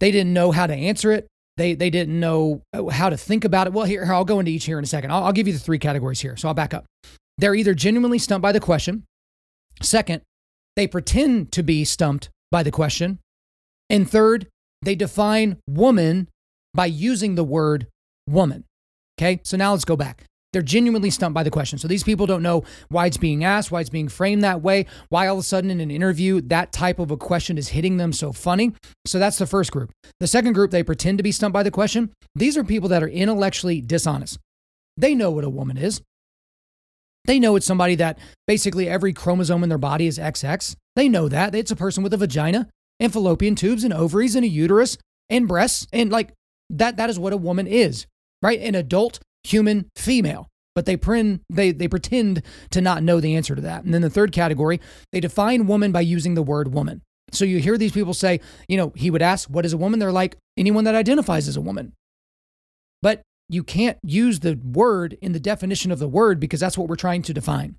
They 0.01 0.11
didn't 0.11 0.33
know 0.33 0.53
how 0.53 0.67
to 0.67 0.75
answer 0.75 1.13
it. 1.13 1.27
They, 1.57 1.75
they 1.75 1.91
didn't 1.91 2.19
know 2.19 2.63
oh, 2.73 2.89
how 2.89 3.11
to 3.11 3.17
think 3.17 3.45
about 3.45 3.67
it. 3.67 3.73
Well, 3.73 3.85
here, 3.85 4.05
here 4.05 4.15
I'll 4.15 4.25
go 4.25 4.41
into 4.41 4.51
each 4.51 4.65
here 4.65 4.79
in 4.79 4.85
a 4.85 4.87
second. 4.87 5.11
I'll, 5.11 5.25
I'll 5.25 5.33
give 5.33 5.47
you 5.47 5.53
the 5.53 5.59
three 5.59 5.79
categories 5.79 6.21
here. 6.21 6.37
So 6.37 6.49
I'll 6.49 6.55
back 6.55 6.75
up. 6.75 6.87
They're 7.39 7.55
either 7.55 7.75
genuinely 7.75 8.19
stumped 8.19 8.43
by 8.43 8.53
the 8.53 8.61
question. 8.61 9.05
Second, 9.81 10.23
they 10.77 10.87
pretend 10.87 11.53
to 11.53 11.63
be 11.63 11.85
stumped 11.85 12.31
by 12.51 12.63
the 12.63 12.71
question. 12.71 13.19
And 13.91 14.09
third, 14.09 14.49
they 14.81 14.95
define 14.95 15.59
woman 15.69 16.29
by 16.75 16.87
using 16.87 17.35
the 17.35 17.45
word 17.45 17.87
woman. 18.29 18.65
Okay, 19.19 19.41
so 19.45 19.57
now 19.57 19.73
let's 19.73 19.85
go 19.85 19.97
back. 19.97 20.25
They're 20.53 20.63
genuinely 20.63 21.11
stumped 21.11 21.35
by 21.35 21.43
the 21.43 21.51
question. 21.51 21.79
So 21.79 21.89
these 21.89 22.05
people 22.05 22.27
don't 22.27 22.43
know 22.43 22.65
why 22.89 23.07
it's 23.07 23.17
being 23.17 23.43
asked, 23.43 23.71
why 23.71 23.81
it's 23.81 23.91
being 23.91 24.09
framed 24.09 24.43
that 24.45 24.63
way, 24.63 24.87
why 25.09 25.27
all 25.27 25.37
of 25.37 25.41
a 25.41 25.45
sudden 25.45 25.71
in 25.71 25.81
an 25.81 25.91
interview 25.91 26.41
that 26.43 26.73
type 26.73 26.99
of 26.99 27.11
a 27.11 27.17
question 27.17 27.57
is 27.57 27.69
hitting 27.69 27.97
them 27.97 28.13
so 28.13 28.33
funny. 28.33 28.73
So 29.07 29.19
that's 29.19 29.39
the 29.39 29.47
first 29.47 29.73
group. 29.73 29.91
The 30.21 30.27
second 30.27 30.53
group, 30.53 30.71
they 30.71 30.83
pretend 30.83 31.19
to 31.19 31.25
be 31.25 31.33
stumped 31.33 31.55
by 31.55 31.63
the 31.63 31.71
question. 31.71 32.13
These 32.35 32.59
are 32.59 32.65
people 32.65 32.91
that 32.91 33.03
are 33.03 33.09
intellectually 33.09 33.81
dishonest. 33.81 34.39
They 34.97 35.15
know 35.15 35.31
what 35.31 35.45
a 35.45 35.51
woman 35.51 35.79
is. 35.79 36.03
They 37.25 37.39
know 37.39 37.57
it's 37.57 37.67
somebody 37.67 37.95
that 37.95 38.19
basically 38.47 38.89
every 38.89 39.13
chromosome 39.13 39.63
in 39.63 39.69
their 39.69 39.79
body 39.79 40.07
is 40.07 40.19
XX. 40.19 40.75
They 40.97 41.09
know 41.09 41.29
that. 41.29 41.55
It's 41.55 41.71
a 41.71 41.77
person 41.77 42.03
with 42.03 42.13
a 42.13 42.19
vagina 42.19 42.69
and 43.01 43.13
fallopian 43.13 43.55
tubes 43.55 43.85
and 43.85 43.95
ovaries 43.95 44.35
and 44.35 44.45
a 44.45 44.49
uterus 44.49 44.99
and 45.31 45.49
breasts. 45.49 45.87
And 45.93 46.11
like 46.11 46.33
that, 46.69 46.97
that 46.97 47.09
is 47.09 47.19
what 47.19 47.33
a 47.33 47.39
woman 47.39 47.67
is, 47.67 48.07
right? 48.43 48.61
An 48.61 48.75
adult 48.75 49.21
human 49.45 49.89
female. 49.97 50.49
But 50.75 50.87
they, 50.87 50.97
print, 50.97 51.43
they, 51.51 51.71
they 51.71 51.87
pretend 51.87 52.43
to 52.71 52.81
not 52.81 53.03
know 53.03 53.21
the 53.21 53.37
answer 53.37 53.55
to 53.55 53.61
that. 53.61 53.85
And 53.85 53.93
then 53.93 54.01
the 54.01 54.09
third 54.09 54.33
category, 54.33 54.81
they 55.13 55.21
define 55.21 55.67
woman 55.67 55.93
by 55.93 56.01
using 56.01 56.35
the 56.35 56.43
word 56.43 56.73
woman. 56.73 57.03
So 57.31 57.45
you 57.45 57.59
hear 57.59 57.77
these 57.77 57.93
people 57.93 58.15
say, 58.15 58.41
you 58.69 58.77
know, 58.77 58.93
he 58.95 59.11
would 59.11 59.23
ask, 59.23 59.49
what 59.51 59.67
is 59.67 59.73
a 59.73 59.79
woman? 59.79 59.99
They're 59.99 60.13
like, 60.13 60.37
anyone 60.57 60.85
that 60.85 60.95
identifies 60.95 61.47
as 61.47 61.57
a 61.57 61.61
woman. 61.61 61.93
But 63.03 63.23
you 63.49 63.63
can't 63.63 63.99
use 64.03 64.41
the 64.41 64.59
word 64.63 65.19
in 65.21 65.33
the 65.33 65.41
definition 65.41 65.91
of 65.91 65.99
the 65.99 66.09
word 66.09 66.41
because 66.41 66.61
that's 66.61 66.79
what 66.79 66.89
we're 66.89 66.97
trying 66.97 67.23
to 67.23 67.35
define. 67.35 67.77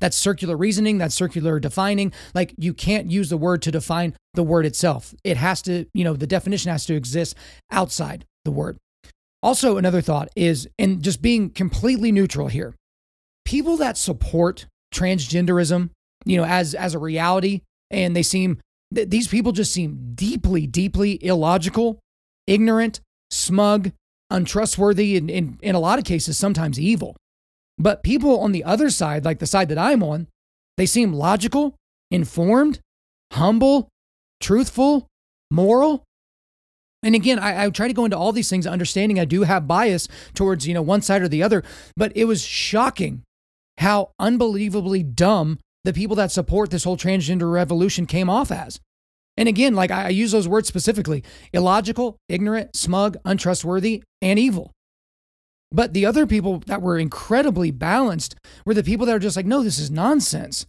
That's 0.00 0.16
circular 0.16 0.56
reasoning, 0.56 0.98
that's 0.98 1.14
circular 1.14 1.58
defining. 1.60 2.12
Like 2.34 2.54
you 2.56 2.72
can't 2.72 3.10
use 3.10 3.30
the 3.30 3.36
word 3.36 3.62
to 3.62 3.70
define 3.70 4.14
the 4.34 4.42
word 4.42 4.66
itself. 4.66 5.14
It 5.24 5.36
has 5.36 5.62
to, 5.62 5.86
you 5.92 6.04
know, 6.04 6.14
the 6.14 6.26
definition 6.26 6.70
has 6.70 6.86
to 6.86 6.94
exist 6.94 7.36
outside 7.70 8.24
the 8.44 8.50
word. 8.50 8.78
Also, 9.42 9.76
another 9.76 10.00
thought 10.00 10.28
is, 10.34 10.68
and 10.78 11.02
just 11.02 11.22
being 11.22 11.50
completely 11.50 12.10
neutral 12.10 12.48
here, 12.48 12.74
people 13.44 13.76
that 13.76 13.96
support 13.96 14.66
transgenderism, 14.94 15.90
you 16.24 16.36
know, 16.36 16.44
as 16.44 16.74
as 16.74 16.94
a 16.94 16.98
reality, 16.98 17.60
and 17.90 18.16
they 18.16 18.22
seem 18.22 18.58
these 18.90 19.28
people 19.28 19.52
just 19.52 19.72
seem 19.72 20.12
deeply, 20.14 20.66
deeply 20.66 21.24
illogical, 21.24 21.98
ignorant, 22.46 23.00
smug, 23.30 23.92
untrustworthy, 24.30 25.16
and 25.16 25.30
in 25.30 25.74
a 25.74 25.80
lot 25.80 25.98
of 25.98 26.04
cases, 26.04 26.38
sometimes 26.38 26.80
evil. 26.80 27.16
But 27.78 28.02
people 28.02 28.40
on 28.40 28.52
the 28.52 28.64
other 28.64 28.90
side, 28.90 29.24
like 29.24 29.38
the 29.38 29.46
side 29.46 29.68
that 29.68 29.78
I'm 29.78 30.02
on, 30.02 30.28
they 30.76 30.86
seem 30.86 31.12
logical, 31.12 31.74
informed, 32.10 32.80
humble, 33.32 33.88
truthful, 34.40 35.06
moral. 35.50 36.04
And 37.06 37.14
again, 37.14 37.38
I, 37.38 37.66
I, 37.66 37.70
try 37.70 37.86
to 37.86 37.94
go 37.94 38.04
into 38.04 38.18
all 38.18 38.32
these 38.32 38.50
things 38.50 38.66
understanding 38.66 39.20
I 39.20 39.26
do 39.26 39.44
have 39.44 39.68
bias 39.68 40.08
towards, 40.34 40.66
you 40.66 40.74
know, 40.74 40.82
one 40.82 41.02
side 41.02 41.22
or 41.22 41.28
the 41.28 41.40
other, 41.40 41.62
but 41.96 42.10
it 42.16 42.24
was 42.24 42.42
shocking 42.42 43.22
how 43.78 44.10
unbelievably 44.18 45.04
dumb 45.04 45.60
the 45.84 45.92
people 45.92 46.16
that 46.16 46.32
support 46.32 46.70
this 46.70 46.82
whole 46.82 46.96
transgender 46.96 47.52
revolution 47.52 48.06
came 48.06 48.28
off 48.28 48.50
as. 48.50 48.80
And 49.36 49.48
again, 49.48 49.76
like 49.76 49.92
I, 49.92 50.08
use 50.08 50.32
those 50.32 50.48
words 50.48 50.66
specifically 50.66 51.22
illogical, 51.52 52.16
ignorant, 52.28 52.74
smug, 52.74 53.16
untrustworthy, 53.24 54.02
and 54.20 54.36
evil. 54.36 54.72
But 55.70 55.94
the 55.94 56.06
other 56.06 56.26
people 56.26 56.64
that 56.66 56.82
were 56.82 56.98
incredibly 56.98 57.70
balanced 57.70 58.34
were 58.64 58.74
the 58.74 58.82
people 58.82 59.06
that 59.06 59.14
are 59.14 59.20
just 59.20 59.36
like, 59.36 59.46
no, 59.46 59.62
this 59.62 59.78
is 59.78 59.92
nonsense. 59.92 60.66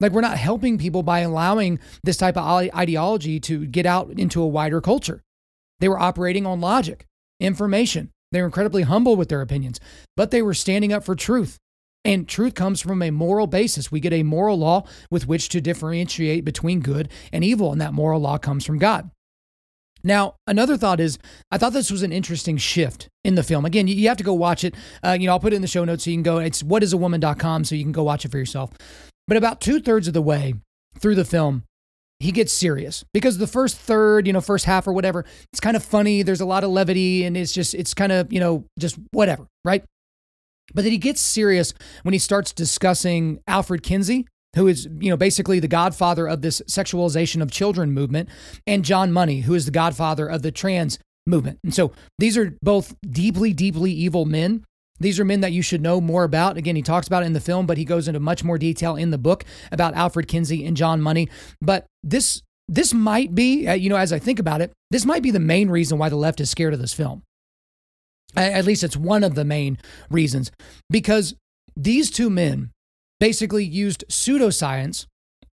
Like, 0.00 0.12
we're 0.12 0.20
not 0.20 0.36
helping 0.36 0.76
people 0.76 1.02
by 1.02 1.20
allowing 1.20 1.80
this 2.04 2.18
type 2.18 2.36
of 2.36 2.44
ideology 2.44 3.40
to 3.40 3.66
get 3.66 3.86
out 3.86 4.10
into 4.10 4.42
a 4.42 4.46
wider 4.46 4.82
culture. 4.82 5.22
They 5.80 5.88
were 5.88 5.98
operating 5.98 6.46
on 6.46 6.60
logic, 6.60 7.06
information. 7.40 8.10
They 8.32 8.40
were 8.40 8.46
incredibly 8.46 8.82
humble 8.82 9.16
with 9.16 9.28
their 9.28 9.40
opinions, 9.40 9.80
but 10.16 10.30
they 10.30 10.42
were 10.42 10.54
standing 10.54 10.92
up 10.92 11.04
for 11.04 11.14
truth. 11.14 11.58
And 12.04 12.28
truth 12.28 12.54
comes 12.54 12.80
from 12.80 13.02
a 13.02 13.10
moral 13.10 13.46
basis. 13.46 13.90
We 13.90 14.00
get 14.00 14.12
a 14.12 14.22
moral 14.22 14.58
law 14.58 14.84
with 15.10 15.26
which 15.26 15.48
to 15.50 15.60
differentiate 15.60 16.44
between 16.44 16.80
good 16.80 17.10
and 17.32 17.42
evil, 17.44 17.72
and 17.72 17.80
that 17.80 17.92
moral 17.92 18.20
law 18.20 18.38
comes 18.38 18.64
from 18.64 18.78
God. 18.78 19.10
Now, 20.04 20.36
another 20.46 20.76
thought 20.76 21.00
is, 21.00 21.18
I 21.50 21.58
thought 21.58 21.72
this 21.72 21.90
was 21.90 22.02
an 22.02 22.12
interesting 22.12 22.56
shift 22.56 23.08
in 23.24 23.34
the 23.34 23.42
film. 23.42 23.64
Again, 23.64 23.88
you 23.88 24.08
have 24.08 24.16
to 24.18 24.24
go 24.24 24.32
watch 24.32 24.62
it. 24.62 24.74
Uh, 25.04 25.16
you 25.18 25.26
know, 25.26 25.32
I'll 25.32 25.40
put 25.40 25.52
it 25.52 25.56
in 25.56 25.62
the 25.62 25.68
show 25.68 25.84
notes 25.84 26.04
so 26.04 26.10
you 26.10 26.16
can 26.16 26.22
go. 26.22 26.38
It's 26.38 26.62
whatisawoman.com 26.62 27.64
so 27.64 27.74
you 27.74 27.82
can 27.82 27.92
go 27.92 28.04
watch 28.04 28.24
it 28.24 28.30
for 28.30 28.38
yourself. 28.38 28.70
But 29.26 29.36
about 29.36 29.60
two 29.60 29.80
thirds 29.80 30.06
of 30.06 30.14
the 30.14 30.22
way 30.22 30.54
through 31.00 31.16
the 31.16 31.24
film, 31.24 31.64
he 32.20 32.32
gets 32.32 32.52
serious 32.52 33.04
because 33.14 33.38
the 33.38 33.46
first 33.46 33.76
third, 33.76 34.26
you 34.26 34.32
know, 34.32 34.40
first 34.40 34.64
half 34.64 34.86
or 34.86 34.92
whatever, 34.92 35.24
it's 35.52 35.60
kind 35.60 35.76
of 35.76 35.84
funny. 35.84 36.22
There's 36.22 36.40
a 36.40 36.46
lot 36.46 36.64
of 36.64 36.70
levity 36.70 37.24
and 37.24 37.36
it's 37.36 37.52
just, 37.52 37.74
it's 37.74 37.94
kind 37.94 38.10
of, 38.10 38.32
you 38.32 38.40
know, 38.40 38.64
just 38.78 38.98
whatever, 39.12 39.46
right? 39.64 39.84
But 40.74 40.82
then 40.82 40.92
he 40.92 40.98
gets 40.98 41.20
serious 41.20 41.72
when 42.02 42.12
he 42.12 42.18
starts 42.18 42.52
discussing 42.52 43.38
Alfred 43.46 43.82
Kinsey, 43.82 44.26
who 44.56 44.66
is, 44.66 44.88
you 44.98 45.10
know, 45.10 45.16
basically 45.16 45.60
the 45.60 45.68
godfather 45.68 46.26
of 46.26 46.42
this 46.42 46.60
sexualization 46.62 47.40
of 47.40 47.50
children 47.50 47.92
movement, 47.92 48.28
and 48.66 48.84
John 48.84 49.12
Money, 49.12 49.42
who 49.42 49.54
is 49.54 49.64
the 49.64 49.70
godfather 49.70 50.26
of 50.26 50.42
the 50.42 50.50
trans 50.50 50.98
movement. 51.26 51.58
And 51.62 51.72
so 51.72 51.92
these 52.18 52.36
are 52.36 52.56
both 52.62 52.94
deeply, 53.08 53.52
deeply 53.52 53.92
evil 53.92 54.24
men. 54.24 54.64
These 55.00 55.20
are 55.20 55.24
men 55.24 55.40
that 55.40 55.52
you 55.52 55.62
should 55.62 55.80
know 55.80 56.00
more 56.00 56.24
about. 56.24 56.56
Again, 56.56 56.76
he 56.76 56.82
talks 56.82 57.06
about 57.06 57.22
it 57.22 57.26
in 57.26 57.32
the 57.32 57.40
film, 57.40 57.66
but 57.66 57.78
he 57.78 57.84
goes 57.84 58.08
into 58.08 58.20
much 58.20 58.44
more 58.44 58.58
detail 58.58 58.96
in 58.96 59.10
the 59.10 59.18
book 59.18 59.44
about 59.70 59.94
Alfred 59.94 60.28
Kinsey 60.28 60.64
and 60.64 60.76
John 60.76 61.00
Money. 61.00 61.28
But 61.60 61.86
this 62.02 62.42
this 62.68 62.92
might 62.92 63.34
be, 63.34 63.66
uh, 63.66 63.72
you 63.72 63.88
know, 63.88 63.96
as 63.96 64.12
I 64.12 64.18
think 64.18 64.38
about 64.38 64.60
it, 64.60 64.72
this 64.90 65.06
might 65.06 65.22
be 65.22 65.30
the 65.30 65.40
main 65.40 65.70
reason 65.70 65.96
why 65.96 66.10
the 66.10 66.16
left 66.16 66.40
is 66.40 66.50
scared 66.50 66.74
of 66.74 66.80
this 66.80 66.92
film. 66.92 67.22
At 68.36 68.66
least 68.66 68.84
it's 68.84 68.96
one 68.96 69.24
of 69.24 69.34
the 69.34 69.44
main 69.44 69.78
reasons 70.10 70.50
because 70.90 71.34
these 71.74 72.10
two 72.10 72.28
men 72.28 72.70
basically 73.20 73.64
used 73.64 74.04
pseudoscience 74.08 75.06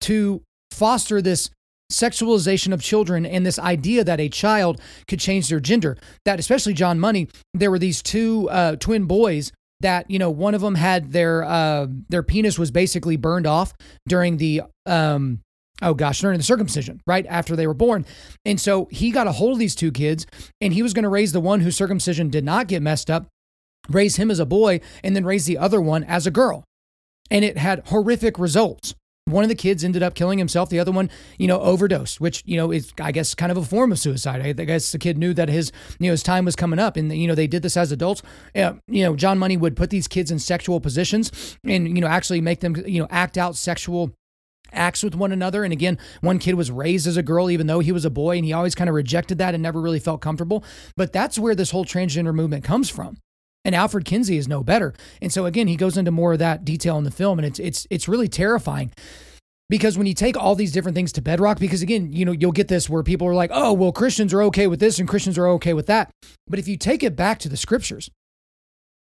to 0.03 0.43
foster 0.71 1.21
this 1.21 1.51
sexualization 1.91 2.73
of 2.73 2.83
children 2.83 3.27
and 3.27 3.45
this 3.45 3.59
idea 3.59 4.05
that 4.05 4.21
a 4.21 4.29
child 4.29 4.81
could 5.07 5.21
change 5.21 5.49
their 5.49 5.61
gender. 5.61 5.97
That, 6.25 6.39
especially 6.39 6.75
John 6.75 6.99
Money, 6.99 7.29
there 7.53 7.71
were 7.71 7.79
these 7.79 8.03
two 8.03 8.49
uh, 8.51 8.77
twin 8.77 9.05
boys 9.05 9.53
that 9.81 10.11
you 10.11 10.19
know 10.19 10.31
one 10.31 10.55
of 10.55 10.61
them 10.61 10.75
had 10.75 11.13
their 11.13 11.43
uh, 11.43 11.87
their 12.09 12.23
penis 12.23 12.59
was 12.59 12.71
basically 12.71 13.17
burned 13.17 13.47
off 13.47 13.75
during 14.07 14.37
the 14.37 14.63
um, 14.87 15.41
oh 15.83 15.95
gosh, 15.95 16.21
during 16.21 16.39
the 16.39 16.45
circumcision, 16.45 17.01
right 17.07 17.27
after 17.29 17.57
they 17.57 17.67
were 17.67 17.75
born. 17.75 18.05
And 18.45 18.61
so 18.61 18.89
he 18.91 19.11
got 19.11 19.27
a 19.27 19.33
hold 19.33 19.53
of 19.53 19.59
these 19.59 19.75
two 19.75 19.93
kids 19.93 20.27
and 20.61 20.73
he 20.73 20.83
was 20.83 20.93
going 20.93 21.05
to 21.05 21.09
raise 21.09 21.33
the 21.33 21.41
one 21.41 21.61
whose 21.61 21.77
circumcision 21.77 22.31
did 22.31 22.45
not 22.45 22.69
get 22.69 22.83
messed 22.83 23.11
up, 23.11 23.27
raise 23.89 24.17
him 24.17 24.31
as 24.31 24.39
a 24.39 24.47
boy, 24.47 24.81
and 25.03 25.17
then 25.17 25.25
raise 25.25 25.47
the 25.47 25.59
other 25.59 25.81
one 25.81 26.05
as 26.05 26.27
a 26.27 26.31
girl. 26.31 26.65
And 27.31 27.45
it 27.45 27.57
had 27.57 27.87
horrific 27.87 28.39
results. 28.39 28.95
One 29.31 29.45
of 29.45 29.49
the 29.49 29.55
kids 29.55 29.85
ended 29.85 30.03
up 30.03 30.15
killing 30.15 30.39
himself. 30.39 30.71
The 30.71 30.79
other 30.79 30.93
one, 30.93 31.11
you 31.39 31.47
know, 31.47 31.61
overdosed, 31.61 32.21
which, 32.21 32.43
you 32.47 32.57
know, 32.57 32.71
is, 32.71 32.93
I 33.01 33.13
guess, 33.13 33.35
kind 33.35 33.51
of 33.51 33.59
a 33.59 33.65
form 33.65 33.93
of 33.93 33.99
suicide. 33.99 34.41
I 34.41 34.53
guess 34.53 34.93
the 34.93 34.99
kid 34.99 35.19
knew 35.19 35.35
that 35.35 35.49
his, 35.49 35.73
you 35.99 36.07
know, 36.07 36.13
his 36.13 36.23
time 36.23 36.45
was 36.45 36.57
coming 36.57 36.79
up. 36.79 36.97
And, 36.97 37.13
you 37.13 37.27
know, 37.27 37.35
they 37.35 37.47
did 37.47 37.63
this 37.63 37.77
as 37.77 37.93
adults. 37.93 38.23
You 38.55 38.81
know, 38.89 39.17
John 39.17 39.39
Money 39.39 39.57
would 39.57 39.77
put 39.77 39.91
these 39.91 40.09
kids 40.09 40.31
in 40.31 40.39
sexual 40.39 40.81
positions 40.81 41.57
and, 41.65 41.89
you 41.89 42.01
know, 42.01 42.07
actually 42.07 42.41
make 42.41 42.61
them, 42.61 42.77
you 42.87 43.01
know, 43.01 43.09
act 43.11 43.39
out 43.39 43.57
sexual 43.57 44.13
acts 44.73 45.03
with 45.03 45.17
one 45.17 45.33
another. 45.33 45.65
And 45.65 45.73
again, 45.73 45.99
one 46.21 46.39
kid 46.39 46.55
was 46.55 46.71
raised 46.71 47.07
as 47.07 47.17
a 47.17 47.23
girl, 47.23 47.51
even 47.51 47.67
though 47.67 47.81
he 47.81 47.91
was 47.91 48.05
a 48.05 48.11
boy, 48.11 48.37
and 48.37 48.45
he 48.45 48.53
always 48.53 48.75
kind 48.75 48.89
of 48.89 48.95
rejected 48.95 49.39
that 49.39 49.53
and 49.53 49.63
never 49.63 49.81
really 49.81 49.99
felt 49.99 50.21
comfortable. 50.21 50.63
But 50.97 51.13
that's 51.13 51.39
where 51.39 51.55
this 51.55 51.73
whole 51.73 51.85
transgender 51.85 52.33
movement 52.33 52.63
comes 52.63 52.89
from. 52.89 53.17
And 53.65 53.75
Alfred 53.75 54.05
Kinsey 54.05 54.39
is 54.39 54.49
no 54.49 54.63
better. 54.63 54.95
And 55.21 55.33
so 55.33 55.47
again, 55.47 55.69
he 55.69 55.77
goes 55.77 55.97
into 55.97 56.11
more 56.11 56.33
of 56.33 56.39
that 56.39 56.65
detail 56.65 56.97
in 56.99 57.05
the 57.05 57.11
film, 57.11 57.39
and 57.39 57.47
it's 57.47 57.59
it's 57.59 57.87
it's 57.91 58.09
really 58.09 58.29
terrifying. 58.29 58.93
Because 59.69 59.97
when 59.97 60.09
you 60.09 60.15
take 60.15 60.37
all 60.37 60.57
these 60.57 60.73
different 60.73 60.97
things 60.97 61.13
to 61.13 61.23
bedrock, 61.23 61.61
because 61.61 61.81
again, 61.81 62.13
you 62.13 62.25
know, 62.25 62.33
you'll 62.33 62.51
get 62.51 62.67
this 62.67 62.91
where 62.91 63.05
people 63.05 63.29
are 63.29 63.35
like, 63.35 63.51
oh, 63.53 63.73
well, 63.73 63.93
Christians 63.93 64.35
are 64.35 64.43
okay 64.45 64.67
with 64.67 64.81
this 64.81 64.99
and 64.99 65.09
Christians 65.09 65.39
are 65.39 65.47
okay 65.47 65.75
with 65.75 65.87
that. 65.87 66.11
But 66.49 66.59
if 66.59 66.67
you 66.67 66.77
take 66.77 67.05
it 67.05 67.15
back 67.15 67.39
to 67.41 67.49
the 67.49 67.57
scriptures, 67.57 68.11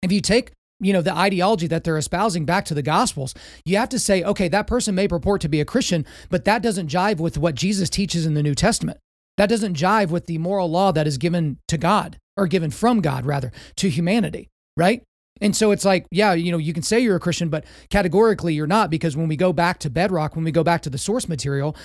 if 0.02 0.12
you 0.12 0.20
take 0.20 0.52
you 0.80 0.94
know, 0.94 1.02
the 1.02 1.16
ideology 1.16 1.68
that 1.68 1.84
they're 1.84 1.98
espousing 1.98 2.46
back 2.46 2.66
to 2.66 2.74
the 2.74 2.82
gospels, 2.82 3.34
you 3.66 3.78
have 3.78 3.90
to 3.90 4.00
say, 4.00 4.24
okay, 4.24 4.48
that 4.48 4.68
person 4.68 4.96
may 4.96 5.08
purport 5.08 5.42
to 5.42 5.50
be 5.50 5.62
a 5.62 5.66
Christian, 5.66 6.06
but 6.30 6.46
that 6.46 6.62
doesn't 6.62 6.90
jive 6.90 7.20
with 7.20 7.38
what 7.38 7.56
Jesus 7.56 7.90
teaches 7.90 8.26
in 8.26 8.36
the 8.36 8.44
New 8.44 8.56
Testament. 8.56 9.00
That 9.38 9.50
doesn't 9.50 9.78
jive 9.78 10.10
with 10.10 10.26
the 10.26 10.38
moral 10.38 10.70
law 10.70 10.92
that 10.92 11.08
is 11.08 11.18
given 11.18 11.58
to 11.68 11.78
God, 11.78 12.18
or 12.38 12.48
given 12.48 12.72
from 12.72 13.02
God, 13.02 13.26
rather, 13.26 13.52
to 13.78 13.90
humanity, 13.90 14.50
right? 14.76 15.04
And 15.42 15.56
so 15.56 15.72
it's 15.72 15.86
like, 15.86 16.06
yeah, 16.12 16.34
you 16.34 16.52
know, 16.52 16.58
you 16.58 16.74
can 16.74 16.84
say 16.84 17.00
you're 17.00 17.16
a 17.16 17.20
Christian, 17.20 17.50
but 17.50 17.66
categorically 17.90 18.54
you're 18.54 18.68
not, 18.68 18.90
because 18.90 19.16
when 19.16 19.28
we 19.28 19.36
go 19.36 19.54
back 19.54 19.80
to 19.80 19.90
bedrock, 19.90 20.36
when 20.36 20.46
we 20.46 20.52
go 20.52 20.64
back 20.64 20.82
to 20.84 20.90
the 20.90 20.98
source 20.98 21.28
material, 21.28 21.76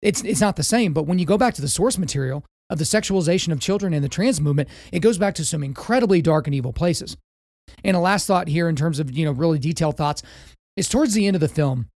it's, 0.00 0.22
it's 0.22 0.40
not 0.40 0.56
the 0.56 0.62
same. 0.62 0.92
But 0.92 1.04
when 1.04 1.18
you 1.18 1.26
go 1.26 1.38
back 1.38 1.54
to 1.54 1.62
the 1.62 1.68
source 1.68 1.98
material 1.98 2.44
of 2.70 2.78
the 2.78 2.84
sexualization 2.84 3.52
of 3.52 3.60
children 3.60 3.92
and 3.92 4.02
the 4.02 4.08
trans 4.08 4.40
movement, 4.40 4.68
it 4.92 5.00
goes 5.00 5.18
back 5.18 5.34
to 5.34 5.44
some 5.44 5.62
incredibly 5.62 6.22
dark 6.22 6.46
and 6.46 6.54
evil 6.54 6.72
places. 6.72 7.16
And 7.82 7.96
a 7.96 8.00
last 8.00 8.26
thought 8.26 8.48
here, 8.48 8.68
in 8.68 8.76
terms 8.76 8.98
of 8.98 9.10
you 9.10 9.24
know 9.24 9.32
really 9.32 9.58
detailed 9.58 9.96
thoughts, 9.96 10.22
is 10.76 10.88
towards 10.88 11.14
the 11.14 11.26
end 11.26 11.36
of 11.36 11.40
the 11.40 11.48
film. 11.48 11.88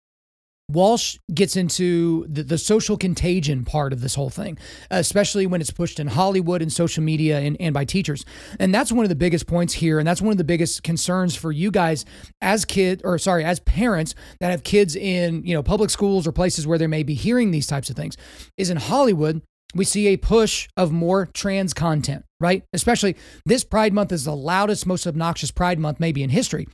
Walsh 0.69 1.17
gets 1.33 1.55
into 1.57 2.27
the, 2.29 2.43
the 2.43 2.59
social 2.59 2.97
contagion 2.97 3.65
part 3.65 3.93
of 3.93 4.01
this 4.01 4.17
whole 4.17 4.31
thing, 4.31 4.59
especially 4.91 5.47
when 5.47 5.61
it's 5.61 5.71
pushed 5.71 6.01
in 6.01 6.09
Hollywood 6.09 6.61
and 6.61 6.73
social 6.73 7.05
media 7.05 7.39
and, 7.39 7.57
and 7.61 7.73
by 7.73 7.85
teachers. 7.85 8.25
And 8.59 8.75
that's 8.75 8.91
one 8.91 9.05
of 9.05 9.09
the 9.09 9.15
biggest 9.15 9.47
points 9.47 9.75
here. 9.75 10.01
And 10.01 10.07
that's 10.07 10.21
one 10.21 10.33
of 10.33 10.39
the 10.39 10.45
biggest 10.45 10.83
concerns 10.83 11.37
for 11.37 11.53
you 11.53 11.71
guys 11.71 12.05
as 12.41 12.65
kids, 12.65 13.03
or 13.05 13.17
sorry, 13.19 13.45
as 13.45 13.61
parents 13.61 14.17
that 14.41 14.51
have 14.51 14.65
kids 14.65 14.97
in, 14.97 15.45
you 15.45 15.55
know, 15.55 15.63
public 15.63 15.91
schools 15.91 16.27
or 16.27 16.33
places 16.33 16.67
where 16.67 16.79
they 16.79 16.89
may 16.89 17.05
be 17.05 17.15
hearing 17.15 17.53
these 17.53 17.69
types 17.69 17.89
of 17.89 17.95
things, 17.95 18.17
is 18.57 18.69
in 18.69 18.77
Hollywood, 18.77 19.43
we 19.75 19.85
see 19.85 20.09
a 20.09 20.17
push 20.17 20.69
of 20.77 20.91
more 20.91 21.27
trans 21.27 21.75
content, 21.75 22.25
right? 22.41 22.65
Especially 22.73 23.15
this 23.45 23.63
Pride 23.63 23.93
Month 23.93 24.11
is 24.11 24.25
the 24.25 24.35
loudest, 24.35 24.85
most 24.85 25.07
obnoxious 25.07 25.53
Pride 25.53 25.79
Month 25.79 26.01
maybe 26.01 26.25
in 26.25 26.31
history. 26.31 26.67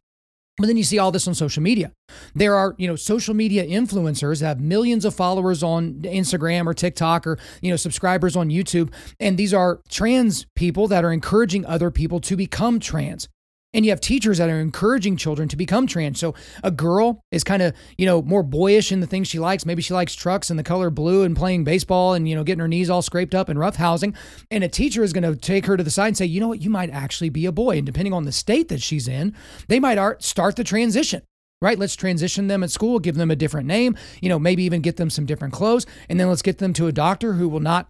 But 0.59 0.67
then 0.67 0.77
you 0.77 0.85
see 0.85 0.99
all 0.99 1.11
this 1.11 1.27
on 1.27 1.35
social 1.35 1.63
media. 1.63 1.93
There 2.35 2.55
are, 2.55 2.75
you 2.77 2.87
know, 2.87 2.97
social 2.97 3.35
media 3.35 3.65
influencers 3.65 4.41
that 4.41 4.47
have 4.49 4.61
millions 4.61 5.05
of 5.05 5.15
followers 5.15 5.63
on 5.63 5.95
Instagram 6.03 6.67
or 6.67 6.75
TikTok 6.75 7.27
or, 7.27 7.39
you 7.63 7.71
know, 7.71 7.77
subscribers 7.77 8.37
on 8.37 8.51
YouTube. 8.51 8.93
And 9.19 9.39
these 9.39 9.55
are 9.55 9.81
trans 9.89 10.47
people 10.55 10.89
that 10.89 11.05
are 11.05 11.13
encouraging 11.13 11.65
other 11.65 11.91
people 11.91 12.21
to 12.21 12.37
become 12.37 12.81
trans. 12.81 13.29
And 13.75 13.85
you 13.85 13.91
have 13.91 14.01
teachers 14.01 14.39
that 14.39 14.51
are 14.51 14.61
encouraging 14.61 15.17
children 15.17 15.49
to 15.49 15.57
become 15.57 15.87
trans. 15.87 16.21
So 16.21 16.35
a 16.63 16.71
girl 16.71 17.23
is 17.31 17.43
kind 17.43 17.63
of, 17.63 17.75
you 17.97 18.05
know, 18.05 18.21
more 18.21 18.43
boyish 18.43 18.93
in 18.93 19.01
the 19.01 19.07
things 19.07 19.29
she 19.29 19.39
likes. 19.39 19.65
Maybe 19.65 19.81
she 19.81 19.95
likes 19.95 20.15
trucks 20.15 20.51
and 20.51 20.59
the 20.59 20.65
color 20.65 20.91
blue 20.91 21.23
and 21.23 21.37
playing 21.37 21.65
baseball 21.65 22.13
and, 22.13 22.29
you 22.29 22.35
know, 22.35 22.45
getting 22.45 22.61
her 22.61 22.69
knees 22.69 22.91
all 22.91 23.03
scraped 23.03 23.35
up 23.35 23.49
and 23.49 23.59
roughhousing. 23.59 24.15
And 24.51 24.63
a 24.63 24.69
teacher 24.69 25.03
is 25.03 25.13
going 25.13 25.25
to 25.25 25.37
take 25.37 25.67
her 25.67 25.77
to 25.77 25.85
the 25.85 25.91
side 25.91 26.09
and 26.09 26.17
say, 26.17 26.27
you 26.27 26.41
know 26.41 26.49
what, 26.49 26.63
you 26.63 26.71
might 26.71 26.91
actually 26.91 27.31
be 27.31 27.47
a 27.47 27.53
boy. 27.53 27.79
And 27.79 27.87
depending 27.87 28.13
on 28.13 28.25
the 28.25 28.33
state 28.33 28.69
that 28.69 28.83
she's 28.83 29.09
in, 29.09 29.35
they 29.69 29.81
might 29.81 29.99
start 30.23 30.57
the 30.57 30.65
transition 30.65 31.23
right? 31.63 31.79
Let's 31.79 31.95
transition 31.95 32.49
them 32.49 32.65
at 32.65 32.73
school, 32.73 32.99
give 32.99 33.15
them 33.15 33.31
a 33.31 33.37
different 33.37 33.69
name, 33.69 33.97
you 34.21 34.29
know, 34.29 34.39
maybe 34.39 34.65
even 34.65 34.81
get 34.83 34.97
them 34.97 35.09
some 35.09 35.25
different 35.25 35.55
clothes. 35.55 35.87
And 36.09 36.19
then 36.19 36.29
let's 36.29 36.43
get 36.43 36.59
them 36.59 36.73
to 36.73 36.89
a 36.89 36.93
doctor 36.93 37.35
who 37.35 37.49
will 37.49 37.61
not 37.61 37.87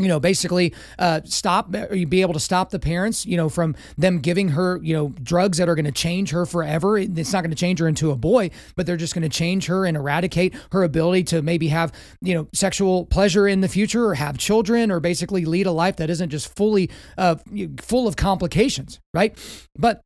you 0.00 0.08
know, 0.08 0.18
basically 0.18 0.74
uh, 0.98 1.20
stop, 1.24 1.74
or 1.74 1.92
uh, 1.92 2.04
be 2.06 2.22
able 2.22 2.32
to 2.32 2.40
stop 2.40 2.70
the 2.70 2.78
parents, 2.78 3.26
you 3.26 3.36
know, 3.36 3.48
from 3.48 3.76
them 3.98 4.18
giving 4.18 4.48
her, 4.48 4.80
you 4.82 4.94
know, 4.94 5.08
drugs 5.22 5.58
that 5.58 5.68
are 5.68 5.74
going 5.74 5.84
to 5.84 5.92
change 5.92 6.30
her 6.30 6.46
forever. 6.46 6.98
It's 6.98 7.32
not 7.32 7.42
going 7.42 7.50
to 7.50 7.56
change 7.56 7.78
her 7.78 7.86
into 7.86 8.10
a 8.10 8.16
boy, 8.16 8.50
but 8.76 8.86
they're 8.86 8.96
just 8.96 9.14
going 9.14 9.22
to 9.22 9.28
change 9.28 9.66
her 9.66 9.84
and 9.84 9.96
eradicate 9.96 10.54
her 10.72 10.82
ability 10.82 11.24
to 11.24 11.42
maybe 11.42 11.68
have, 11.68 11.92
you 12.22 12.34
know, 12.34 12.48
sexual 12.52 13.06
pleasure 13.06 13.46
in 13.46 13.60
the 13.60 13.68
future 13.68 14.06
or 14.06 14.14
have 14.14 14.38
children 14.38 14.90
or 14.90 15.00
basically 15.00 15.44
lead 15.44 15.66
a 15.66 15.72
life 15.72 15.96
that 15.96 16.10
isn't 16.10 16.30
just 16.30 16.54
fully 16.56 16.90
uh, 17.18 17.36
full 17.80 18.08
of 18.08 18.16
complications, 18.16 19.00
right? 19.12 19.36
But 19.78 20.00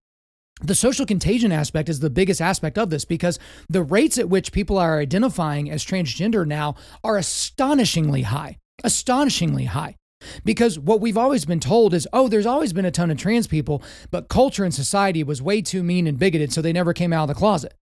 the 0.61 0.74
social 0.74 1.04
contagion 1.04 1.52
aspect 1.52 1.88
is 1.88 2.00
the 2.00 2.11
biggest 2.11 2.40
aspect 2.40 2.78
of 2.78 2.90
this 2.90 3.04
because 3.04 3.38
the 3.68 3.83
rates 3.83 4.18
at 4.18 4.28
which 4.28 4.52
people 4.52 4.78
are 4.78 4.98
identifying 4.98 5.70
as 5.70 5.85
transgender 5.85 6.46
now 6.46 6.76
are 7.02 7.16
astonishingly 7.16 8.22
high 8.22 8.59
astonishingly 8.85 9.64
high. 9.64 9.97
Because 10.44 10.79
what 10.79 11.01
we've 11.01 11.18
always 11.18 11.44
been 11.44 11.61
told 11.61 11.92
is, 11.92 12.09
oh, 12.12 12.29
there's 12.29 12.47
always 12.47 12.73
been 12.73 12.87
a 12.87 12.90
ton 12.90 13.11
of 13.11 13.18
trans 13.18 13.47
people, 13.47 13.83
but 14.11 14.29
culture 14.29 14.64
and 14.64 14.73
society 14.73 15.23
was 15.23 15.42
way 15.42 15.61
too 15.61 15.83
mean 15.83 16.07
and 16.07 16.18
bigoted, 16.18 16.53
so 16.53 16.62
they 16.62 16.73
never 16.73 16.94
came 16.94 17.12
out 17.12 17.25
of 17.25 17.29
the 17.29 17.35
closet. 17.35 17.75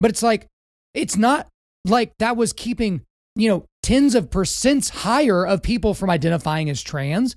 But 0.00 0.10
it's 0.10 0.22
like, 0.22 0.46
it's 0.92 1.16
not 1.16 1.48
like 1.86 2.12
that 2.18 2.36
was 2.36 2.52
keeping, 2.52 3.02
you 3.34 3.48
know, 3.48 3.64
tens 3.82 4.14
of 4.14 4.28
percents 4.30 4.90
higher 4.90 5.46
of 5.46 5.62
people 5.62 5.94
from 5.94 6.10
identifying 6.10 6.68
as 6.68 6.82
trans. 6.82 7.36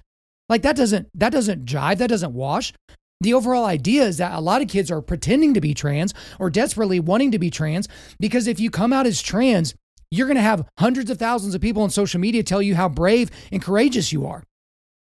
Like 0.49 0.63
that 0.63 0.75
doesn't 0.75 1.08
that 1.13 1.32
doesn't 1.32 1.65
jive, 1.65 1.99
that 1.99 2.10
doesn't 2.10 2.34
wash. 2.34 2.73
the 3.21 3.34
overall 3.34 3.65
idea 3.65 4.03
is 4.03 4.17
that 4.17 4.34
a 4.34 4.39
lot 4.39 4.62
of 4.62 4.67
kids 4.67 4.89
are 4.89 5.01
pretending 5.01 5.53
to 5.53 5.62
be 5.62 5.73
trans 5.73 6.13
or 6.39 6.49
desperately 6.49 6.99
wanting 6.99 7.32
to 7.32 7.39
be 7.39 7.49
trans 7.49 7.88
because 8.19 8.47
if 8.47 8.60
you 8.60 8.69
come 8.69 8.93
out 8.93 9.05
as 9.05 9.21
trans, 9.21 9.75
you're 10.12 10.28
going 10.28 10.38
to 10.38 10.41
have 10.41 10.67
hundreds 10.78 11.10
of 11.10 11.17
thousands 11.17 11.56
of 11.56 11.62
people 11.62 11.84
on 11.84 11.89
social 11.89 12.19
media 12.19 12.43
tell 12.43 12.62
you 12.62 12.76
how 12.76 12.89
brave 12.89 13.30
and 13.52 13.62
courageous 13.62 14.12
you 14.12 14.26
are. 14.26 14.43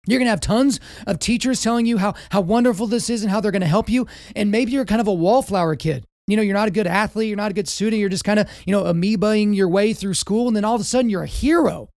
You're 0.06 0.18
going 0.18 0.26
to 0.26 0.30
have 0.30 0.40
tons 0.40 0.78
of 1.06 1.18
teachers 1.18 1.60
telling 1.60 1.84
you 1.84 1.98
how, 1.98 2.14
how 2.30 2.40
wonderful 2.40 2.86
this 2.86 3.10
is 3.10 3.22
and 3.22 3.30
how 3.30 3.40
they're 3.40 3.50
going 3.50 3.60
to 3.60 3.66
help 3.66 3.88
you. 3.88 4.06
And 4.36 4.50
maybe 4.50 4.72
you're 4.72 4.84
kind 4.84 5.00
of 5.00 5.08
a 5.08 5.12
wallflower 5.12 5.74
kid. 5.76 6.04
You 6.28 6.36
know, 6.36 6.42
you're 6.42 6.54
not 6.54 6.68
a 6.68 6.72
good 6.72 6.86
athlete, 6.86 7.28
you're 7.28 7.36
not 7.36 7.52
a 7.52 7.54
good 7.54 7.68
student, 7.68 8.00
you're 8.00 8.08
just 8.08 8.24
kind 8.24 8.40
of, 8.40 8.48
you 8.66 8.72
know, 8.72 8.84
amoebaing 8.84 9.54
your 9.54 9.68
way 9.68 9.92
through 9.92 10.14
school. 10.14 10.48
And 10.48 10.56
then 10.56 10.64
all 10.64 10.74
of 10.74 10.80
a 10.80 10.84
sudden 10.84 11.10
you're 11.10 11.22
a 11.22 11.28
hero. 11.28 11.88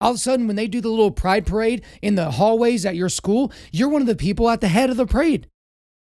All 0.00 0.12
of 0.12 0.16
a 0.16 0.18
sudden, 0.18 0.46
when 0.46 0.56
they 0.56 0.66
do 0.66 0.80
the 0.80 0.88
little 0.88 1.10
pride 1.10 1.44
parade 1.44 1.84
in 2.00 2.14
the 2.14 2.30
hallways 2.30 2.86
at 2.86 2.96
your 2.96 3.10
school, 3.10 3.52
you're 3.70 3.88
one 3.88 4.00
of 4.00 4.06
the 4.06 4.16
people 4.16 4.48
at 4.48 4.62
the 4.62 4.68
head 4.68 4.88
of 4.88 4.96
the 4.96 5.04
parade. 5.04 5.46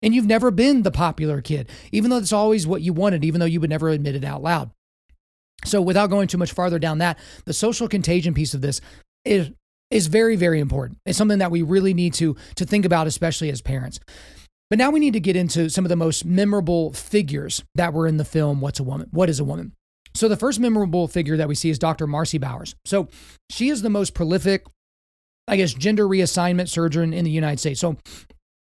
And 0.02 0.16
you've 0.16 0.26
never 0.26 0.52
been 0.52 0.84
the 0.84 0.92
popular 0.92 1.42
kid, 1.42 1.70
even 1.92 2.10
though 2.10 2.18
it's 2.18 2.32
always 2.32 2.66
what 2.66 2.82
you 2.82 2.94
wanted, 2.94 3.26
even 3.26 3.40
though 3.40 3.46
you 3.46 3.60
would 3.60 3.70
never 3.70 3.90
admit 3.90 4.16
it 4.16 4.24
out 4.24 4.42
loud. 4.42 4.72
So, 5.66 5.82
without 5.82 6.10
going 6.10 6.28
too 6.28 6.38
much 6.38 6.52
farther 6.52 6.80
down 6.80 7.00
that, 7.00 7.18
the 7.46 7.54
social 7.54 7.88
contagion 7.88 8.34
piece 8.34 8.54
of 8.54 8.62
this 8.62 8.82
is, 9.26 9.52
is 9.90 10.08
very, 10.08 10.36
very 10.36 10.60
important. 10.60 11.00
It's 11.06 11.18
something 11.18 11.40
that 11.40 11.52
we 11.52 11.62
really 11.62 11.94
need 11.94 12.14
to, 12.16 12.36
to 12.56 12.66
think 12.66 12.86
about, 12.86 13.08
especially 13.08 13.50
as 13.50 13.62
parents. 13.62 14.00
But 14.70 14.80
now 14.80 14.90
we 14.90 15.00
need 15.00 15.14
to 15.14 15.20
get 15.20 15.36
into 15.36 15.70
some 15.70 15.86
of 15.86 15.90
the 15.90 15.96
most 15.96 16.26
memorable 16.26 16.94
figures 16.94 17.64
that 17.76 17.94
were 17.94 18.08
in 18.08 18.18
the 18.18 18.26
film 18.26 18.60
What's 18.60 18.80
a 18.80 18.84
Woman? 18.84 19.08
What 19.12 19.30
is 19.30 19.40
a 19.40 19.44
Woman? 19.44 19.74
So 20.16 20.28
the 20.28 20.38
first 20.38 20.60
memorable 20.60 21.08
figure 21.08 21.38
that 21.38 21.48
we 21.48 21.56
see 21.56 21.70
is 21.70 21.80
Dr. 21.80 22.08
Marci 22.08 22.40
Bowers. 22.40 22.76
So 22.86 23.08
she 23.50 23.70
is 23.70 23.82
the 23.82 23.90
most 23.90 24.14
prolific, 24.14 24.66
I 25.48 25.58
guess, 25.58 25.74
gender 25.74 26.08
reassignment 26.08 26.70
surgeon 26.70 27.14
in 27.14 27.26
the 27.26 27.32
United 27.32 27.60
States. 27.60 27.80
So 27.80 27.98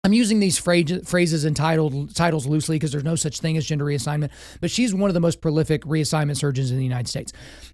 I'm 0.05 0.13
using 0.13 0.39
these 0.39 0.59
phrases 0.59 1.45
and 1.45 1.57
titles 1.57 2.47
loosely 2.47 2.77
because 2.77 2.93
there's 2.93 3.05
no 3.05 3.17
such 3.17 3.41
thing 3.41 3.57
as 3.57 3.65
gender 3.65 3.87
reassignment, 3.87 4.31
but 4.61 4.71
she's 4.71 4.95
one 4.95 5.09
of 5.09 5.15
the 5.15 5.21
most 5.21 5.41
prolific 5.41 5.83
reassignment 5.85 6.37
surgeons 6.37 6.71
in 6.71 6.77
the 6.77 6.85
United 6.85 7.09
States. 7.09 7.33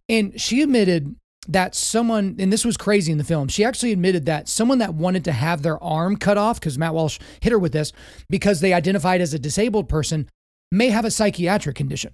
And 0.08 0.40
she 0.40 0.62
admitted 0.62 1.16
that 1.48 1.74
someone, 1.74 2.36
and 2.38 2.52
this 2.52 2.64
was 2.64 2.76
crazy 2.76 3.10
in 3.10 3.18
the 3.18 3.24
film, 3.24 3.48
she 3.48 3.64
actually 3.64 3.90
admitted 3.90 4.26
that 4.26 4.48
someone 4.48 4.78
that 4.78 4.94
wanted 4.94 5.24
to 5.24 5.32
have 5.32 5.62
their 5.62 5.82
arm 5.82 6.16
cut 6.16 6.38
off, 6.38 6.60
because 6.60 6.78
Matt 6.78 6.94
Walsh 6.94 7.18
hit 7.40 7.50
her 7.50 7.58
with 7.58 7.72
this, 7.72 7.92
because 8.28 8.60
they 8.60 8.72
identified 8.72 9.20
as 9.20 9.34
a 9.34 9.38
disabled 9.38 9.88
person, 9.88 10.28
may 10.70 10.90
have 10.90 11.04
a 11.04 11.10
psychiatric 11.10 11.74
condition. 11.74 12.12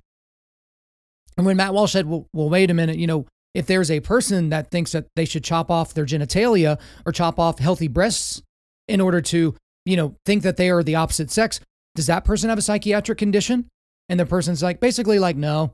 And 1.36 1.44
when 1.44 1.58
Matt 1.58 1.74
Walsh 1.74 1.92
said, 1.92 2.06
well, 2.06 2.26
well, 2.32 2.48
wait 2.48 2.70
a 2.70 2.74
minute, 2.74 2.96
you 2.96 3.06
know, 3.06 3.26
if 3.52 3.66
there's 3.66 3.90
a 3.90 4.00
person 4.00 4.48
that 4.48 4.70
thinks 4.70 4.92
that 4.92 5.08
they 5.16 5.26
should 5.26 5.44
chop 5.44 5.70
off 5.70 5.92
their 5.92 6.06
genitalia 6.06 6.80
or 7.04 7.12
chop 7.12 7.38
off 7.38 7.58
healthy 7.58 7.88
breasts 7.88 8.40
in 8.88 9.00
order 9.00 9.20
to, 9.20 9.54
you 9.86 9.96
know, 9.96 10.16
think 10.26 10.42
that 10.42 10.58
they 10.58 10.68
are 10.68 10.82
the 10.82 10.96
opposite 10.96 11.30
sex, 11.30 11.60
does 11.94 12.06
that 12.06 12.24
person 12.24 12.50
have 12.50 12.58
a 12.58 12.62
psychiatric 12.62 13.16
condition? 13.16 13.68
And 14.08 14.20
the 14.20 14.26
person's 14.26 14.62
like, 14.62 14.78
basically, 14.80 15.18
like, 15.18 15.36
no, 15.36 15.72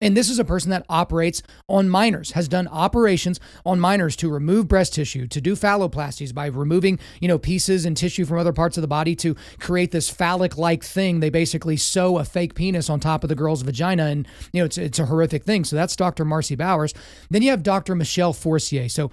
and 0.00 0.16
this 0.16 0.30
is 0.30 0.38
a 0.38 0.44
person 0.44 0.70
that 0.70 0.86
operates 0.88 1.42
on 1.68 1.88
minors, 1.88 2.32
has 2.32 2.48
done 2.48 2.66
operations 2.68 3.38
on 3.66 3.78
minors 3.78 4.16
to 4.16 4.30
remove 4.30 4.66
breast 4.66 4.94
tissue, 4.94 5.26
to 5.26 5.40
do 5.40 5.54
phalloplasties 5.54 6.34
by 6.34 6.46
removing, 6.46 6.98
you 7.20 7.28
know, 7.28 7.38
pieces 7.38 7.84
and 7.84 7.96
tissue 7.96 8.24
from 8.24 8.38
other 8.38 8.52
parts 8.52 8.78
of 8.78 8.82
the 8.82 8.88
body 8.88 9.14
to 9.16 9.36
create 9.58 9.90
this 9.90 10.08
phallic-like 10.08 10.82
thing. 10.82 11.20
They 11.20 11.28
basically 11.28 11.76
sew 11.76 12.18
a 12.18 12.24
fake 12.24 12.54
penis 12.54 12.88
on 12.88 12.98
top 12.98 13.22
of 13.22 13.28
the 13.28 13.34
girl's 13.34 13.62
vagina, 13.62 14.06
and 14.06 14.26
you 14.52 14.62
know, 14.62 14.64
it's 14.64 14.78
it's 14.78 14.98
a 14.98 15.06
horrific 15.06 15.44
thing. 15.44 15.64
So 15.64 15.76
that's 15.76 15.96
Dr. 15.96 16.24
Marci 16.24 16.56
Bowers. 16.56 16.94
Then 17.28 17.42
you 17.42 17.50
have 17.50 17.62
Dr. 17.62 17.94
Michelle 17.94 18.32
Forcier. 18.32 18.88
So 18.88 19.10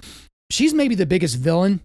she's 0.50 0.74
maybe 0.74 0.96
the 0.96 1.06
biggest 1.06 1.36
villain 1.36 1.82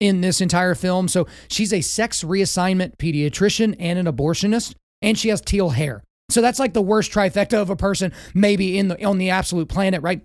in 0.00 0.20
this 0.20 0.40
entire 0.40 0.74
film. 0.74 1.08
So 1.08 1.26
she's 1.48 1.72
a 1.72 1.80
sex 1.80 2.22
reassignment 2.22 2.96
pediatrician 2.96 3.76
and 3.78 3.98
an 3.98 4.06
abortionist, 4.06 4.74
and 5.02 5.18
she 5.18 5.28
has 5.28 5.40
teal 5.40 5.70
hair. 5.70 6.02
So 6.28 6.40
that's 6.40 6.58
like 6.58 6.74
the 6.74 6.82
worst 6.82 7.12
trifecta 7.12 7.60
of 7.60 7.70
a 7.70 7.76
person 7.76 8.12
maybe 8.34 8.78
in 8.78 8.88
the 8.88 9.04
on 9.04 9.18
the 9.18 9.30
absolute 9.30 9.68
planet, 9.68 10.02
right? 10.02 10.22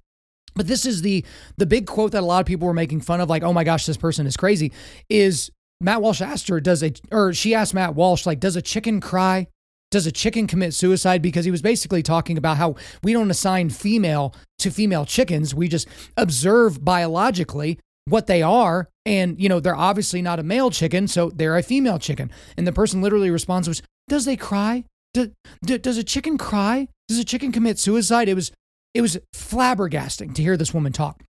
But 0.56 0.68
this 0.68 0.86
is 0.86 1.02
the 1.02 1.24
the 1.58 1.66
big 1.66 1.88
quote 1.88 2.12
that 2.12 2.24
a 2.24 2.26
lot 2.26 2.40
of 2.40 2.46
people 2.46 2.68
were 2.68 2.74
making 2.74 3.02
fun 3.02 3.22
of, 3.22 3.30
like, 3.30 3.44
oh 3.44 3.54
my 3.54 3.64
gosh, 3.64 3.86
this 3.86 3.98
person 3.98 4.26
is 4.26 4.36
crazy. 4.36 4.72
Is 5.10 5.52
Matt 5.80 6.02
Walsh 6.02 6.22
asked 6.22 6.48
her, 6.50 6.60
does 6.60 6.84
a 6.84 6.94
or 7.12 7.34
she 7.34 7.56
asked 7.56 7.74
Matt 7.74 7.96
Walsh, 7.96 8.26
like, 8.26 8.40
does 8.40 8.56
a 8.56 8.62
chicken 8.62 9.00
cry? 9.00 9.48
Does 9.92 10.08
a 10.08 10.12
chicken 10.12 10.48
commit 10.48 10.74
suicide? 10.74 11.22
Because 11.22 11.44
he 11.44 11.52
was 11.52 11.62
basically 11.62 12.02
talking 12.02 12.38
about 12.38 12.56
how 12.56 12.76
we 13.04 13.12
don't 13.12 13.30
assign 13.30 13.70
female 13.70 14.34
to 14.60 14.72
female 14.72 15.06
chickens. 15.06 15.54
We 15.54 15.68
just 15.68 15.88
observe 16.16 16.84
biologically 16.84 17.78
what 18.06 18.28
they 18.28 18.42
are. 18.42 18.90
And, 19.06 19.40
you 19.40 19.50
know, 19.50 19.60
they're 19.60 19.76
obviously 19.76 20.22
not 20.22 20.40
a 20.40 20.44
male 20.44 20.70
chicken, 20.70 21.08
so 21.08 21.30
they're 21.30 21.58
a 21.58 21.64
female 21.64 22.00
chicken. 22.00 22.32
And 22.58 22.68
the 22.68 22.72
person 22.72 23.02
literally 23.02 23.32
responds 23.32 23.68
was, 23.68 23.82
Does 24.08 24.26
they 24.26 24.36
cry? 24.36 24.86
Do, 25.14 25.32
do, 25.64 25.78
does 25.78 25.98
a 25.98 26.04
chicken 26.04 26.38
cry? 26.38 26.88
Does 27.08 27.20
a 27.20 27.26
chicken 27.26 27.52
commit 27.52 27.80
suicide? 27.80 28.30
It 28.30 28.36
was 28.36 28.52
it 28.94 29.02
was 29.02 29.18
flabbergasting 29.34 30.36
to 30.36 30.42
hear 30.42 30.58
this 30.58 30.74
woman 30.74 30.92
talk. 30.92 31.24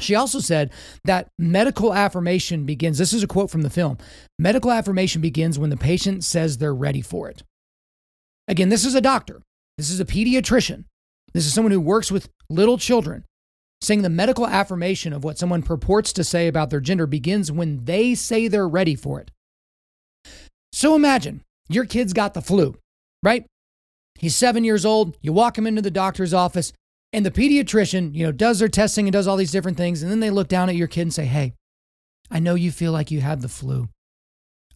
She 0.00 0.14
also 0.14 0.40
said 0.40 0.72
that 1.04 1.28
medical 1.38 1.92
affirmation 1.92 2.64
begins. 2.64 2.98
This 2.98 3.12
is 3.12 3.22
a 3.22 3.26
quote 3.26 3.50
from 3.50 3.62
the 3.62 3.70
film. 3.70 3.98
Medical 4.38 4.70
affirmation 4.70 5.20
begins 5.20 5.58
when 5.58 5.70
the 5.70 5.76
patient 5.76 6.24
says 6.24 6.56
they're 6.56 6.74
ready 6.74 7.02
for 7.02 7.28
it. 7.28 7.42
Again, 8.48 8.68
this 8.68 8.84
is 8.84 8.94
a 8.94 9.00
doctor. 9.00 9.42
This 9.76 9.90
is 9.90 10.00
a 10.00 10.04
pediatrician. 10.04 10.84
This 11.34 11.46
is 11.46 11.52
someone 11.52 11.72
who 11.72 11.80
works 11.80 12.10
with 12.10 12.30
little 12.48 12.78
children. 12.78 13.24
Saying 13.82 14.02
the 14.02 14.08
medical 14.08 14.46
affirmation 14.46 15.12
of 15.12 15.24
what 15.24 15.36
someone 15.36 15.62
purports 15.62 16.14
to 16.14 16.24
say 16.24 16.48
about 16.48 16.70
their 16.70 16.80
gender 16.80 17.06
begins 17.06 17.52
when 17.52 17.84
they 17.84 18.14
say 18.14 18.48
they're 18.48 18.68
ready 18.68 18.94
for 18.94 19.20
it. 19.20 19.30
So 20.72 20.94
imagine 20.94 21.42
your 21.68 21.84
kid's 21.84 22.14
got 22.14 22.32
the 22.32 22.40
flu 22.40 22.76
right? 23.22 23.46
He's 24.18 24.36
seven 24.36 24.64
years 24.64 24.84
old. 24.84 25.16
You 25.20 25.32
walk 25.32 25.56
him 25.56 25.66
into 25.66 25.82
the 25.82 25.90
doctor's 25.90 26.34
office, 26.34 26.72
and 27.12 27.24
the 27.24 27.30
pediatrician, 27.30 28.14
you 28.14 28.24
know, 28.24 28.32
does 28.32 28.58
their 28.58 28.68
testing 28.68 29.06
and 29.06 29.12
does 29.12 29.26
all 29.26 29.36
these 29.36 29.52
different 29.52 29.76
things. 29.76 30.02
And 30.02 30.10
then 30.10 30.20
they 30.20 30.30
look 30.30 30.48
down 30.48 30.68
at 30.68 30.76
your 30.76 30.88
kid 30.88 31.02
and 31.02 31.14
say, 31.14 31.26
Hey, 31.26 31.54
I 32.30 32.38
know 32.38 32.54
you 32.54 32.70
feel 32.70 32.92
like 32.92 33.10
you 33.10 33.20
have 33.20 33.42
the 33.42 33.48
flu. 33.48 33.88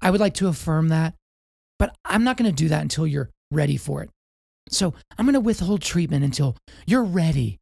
I 0.00 0.10
would 0.10 0.20
like 0.20 0.34
to 0.34 0.48
affirm 0.48 0.88
that, 0.88 1.14
but 1.78 1.94
I'm 2.04 2.24
not 2.24 2.36
going 2.36 2.50
to 2.50 2.56
do 2.56 2.68
that 2.68 2.82
until 2.82 3.06
you're 3.06 3.30
ready 3.50 3.76
for 3.76 4.02
it. 4.02 4.10
So 4.68 4.94
I'm 5.16 5.24
going 5.24 5.34
to 5.34 5.40
withhold 5.40 5.80
treatment 5.80 6.24
until 6.24 6.56
you're 6.86 7.04
ready 7.04 7.58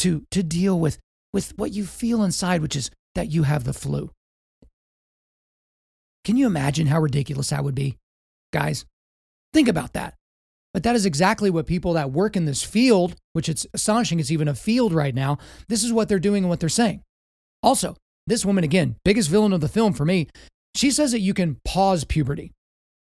to, 0.00 0.24
to 0.30 0.42
deal 0.42 0.78
with, 0.78 0.98
with 1.32 1.56
what 1.56 1.72
you 1.72 1.86
feel 1.86 2.22
inside, 2.22 2.62
which 2.62 2.76
is 2.76 2.90
that 3.14 3.30
you 3.30 3.44
have 3.44 3.64
the 3.64 3.72
flu. 3.72 4.10
Can 6.24 6.36
you 6.36 6.46
imagine 6.46 6.86
how 6.86 7.00
ridiculous 7.00 7.50
that 7.50 7.64
would 7.64 7.74
be? 7.74 7.96
Guys, 8.52 8.84
Think 9.52 9.68
about 9.68 9.92
that. 9.94 10.14
But 10.72 10.84
that 10.84 10.94
is 10.94 11.04
exactly 11.04 11.50
what 11.50 11.66
people 11.66 11.94
that 11.94 12.12
work 12.12 12.36
in 12.36 12.44
this 12.44 12.62
field, 12.62 13.16
which 13.32 13.48
it's 13.48 13.66
astonishing 13.74 14.20
it's 14.20 14.30
even 14.30 14.46
a 14.46 14.54
field 14.54 14.92
right 14.92 15.14
now, 15.14 15.38
this 15.68 15.82
is 15.82 15.92
what 15.92 16.08
they're 16.08 16.20
doing 16.20 16.44
and 16.44 16.48
what 16.48 16.60
they're 16.60 16.68
saying. 16.68 17.02
Also, 17.62 17.96
this 18.28 18.44
woman, 18.44 18.62
again, 18.62 18.96
biggest 19.04 19.28
villain 19.28 19.52
of 19.52 19.60
the 19.60 19.68
film 19.68 19.92
for 19.92 20.04
me, 20.04 20.28
she 20.76 20.92
says 20.92 21.10
that 21.10 21.20
you 21.20 21.34
can 21.34 21.56
pause 21.64 22.04
puberty. 22.04 22.52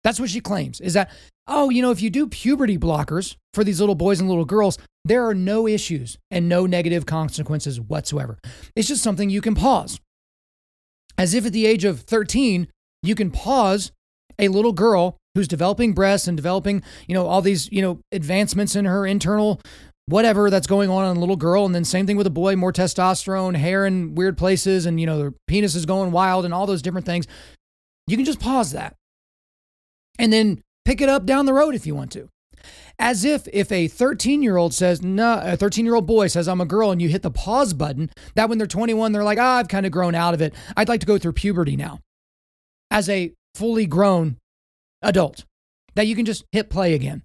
That's 0.04 0.20
what 0.20 0.30
she 0.30 0.40
claims 0.40 0.80
is 0.80 0.92
that, 0.92 1.10
oh, 1.48 1.70
you 1.70 1.82
know, 1.82 1.90
if 1.90 2.02
you 2.02 2.10
do 2.10 2.26
puberty 2.26 2.78
blockers 2.78 3.36
for 3.54 3.64
these 3.64 3.80
little 3.80 3.94
boys 3.94 4.20
and 4.20 4.28
little 4.28 4.44
girls, 4.44 4.78
there 5.04 5.26
are 5.26 5.34
no 5.34 5.66
issues 5.66 6.18
and 6.30 6.48
no 6.48 6.66
negative 6.66 7.06
consequences 7.06 7.80
whatsoever. 7.80 8.38
It's 8.76 8.88
just 8.88 9.02
something 9.02 9.30
you 9.30 9.40
can 9.40 9.54
pause. 9.54 9.98
As 11.16 11.34
if 11.34 11.46
at 11.46 11.52
the 11.52 11.66
age 11.66 11.84
of 11.84 12.00
13, 12.00 12.68
you 13.02 13.14
can 13.14 13.30
pause 13.30 13.92
a 14.38 14.48
little 14.48 14.72
girl 14.72 15.16
who's 15.34 15.48
developing 15.48 15.94
breasts 15.94 16.28
and 16.28 16.36
developing, 16.36 16.82
you 17.06 17.14
know, 17.14 17.26
all 17.26 17.40
these, 17.40 17.70
you 17.72 17.82
know, 17.82 18.00
advancements 18.12 18.76
in 18.76 18.84
her 18.84 19.06
internal 19.06 19.60
whatever 20.06 20.50
that's 20.50 20.66
going 20.66 20.90
on 20.90 21.10
in 21.10 21.16
a 21.16 21.20
little 21.20 21.36
girl. 21.36 21.64
And 21.64 21.74
then 21.74 21.84
same 21.84 22.06
thing 22.06 22.16
with 22.16 22.26
a 22.26 22.30
boy, 22.30 22.56
more 22.56 22.72
testosterone, 22.72 23.56
hair 23.56 23.86
in 23.86 24.14
weird 24.14 24.36
places, 24.36 24.84
and, 24.84 25.00
you 25.00 25.06
know, 25.06 25.18
their 25.18 25.32
penis 25.46 25.74
is 25.74 25.86
going 25.86 26.12
wild 26.12 26.44
and 26.44 26.52
all 26.52 26.66
those 26.66 26.82
different 26.82 27.06
things. 27.06 27.26
You 28.06 28.16
can 28.16 28.26
just 28.26 28.40
pause 28.40 28.72
that 28.72 28.96
and 30.18 30.32
then 30.32 30.62
pick 30.84 31.00
it 31.00 31.08
up 31.08 31.26
down 31.26 31.46
the 31.46 31.54
road 31.54 31.74
if 31.74 31.86
you 31.86 31.94
want 31.94 32.12
to. 32.12 32.28
As 32.98 33.24
if 33.24 33.48
if 33.52 33.72
a 33.72 33.88
13 33.88 34.42
year 34.42 34.56
old 34.56 34.72
says, 34.72 35.02
no, 35.02 35.40
a 35.42 35.56
13 35.56 35.84
year 35.84 35.94
old 35.96 36.06
boy 36.06 36.28
says, 36.28 36.46
I'm 36.46 36.60
a 36.60 36.66
girl, 36.66 36.90
and 36.90 37.02
you 37.02 37.08
hit 37.08 37.22
the 37.22 37.30
pause 37.30 37.74
button, 37.74 38.10
that 38.34 38.48
when 38.48 38.58
they're 38.58 38.66
21, 38.66 39.12
they're 39.12 39.24
like, 39.24 39.38
ah, 39.38 39.56
I've 39.56 39.68
kind 39.68 39.86
of 39.86 39.92
grown 39.92 40.14
out 40.14 40.34
of 40.34 40.40
it. 40.40 40.54
I'd 40.76 40.88
like 40.88 41.00
to 41.00 41.06
go 41.06 41.18
through 41.18 41.32
puberty 41.32 41.76
now. 41.76 42.00
As 42.90 43.08
a 43.08 43.32
fully 43.54 43.86
grown 43.86 44.36
adult 45.02 45.44
that 45.94 46.06
you 46.06 46.16
can 46.16 46.24
just 46.24 46.44
hit 46.52 46.70
play 46.70 46.94
again. 46.94 47.22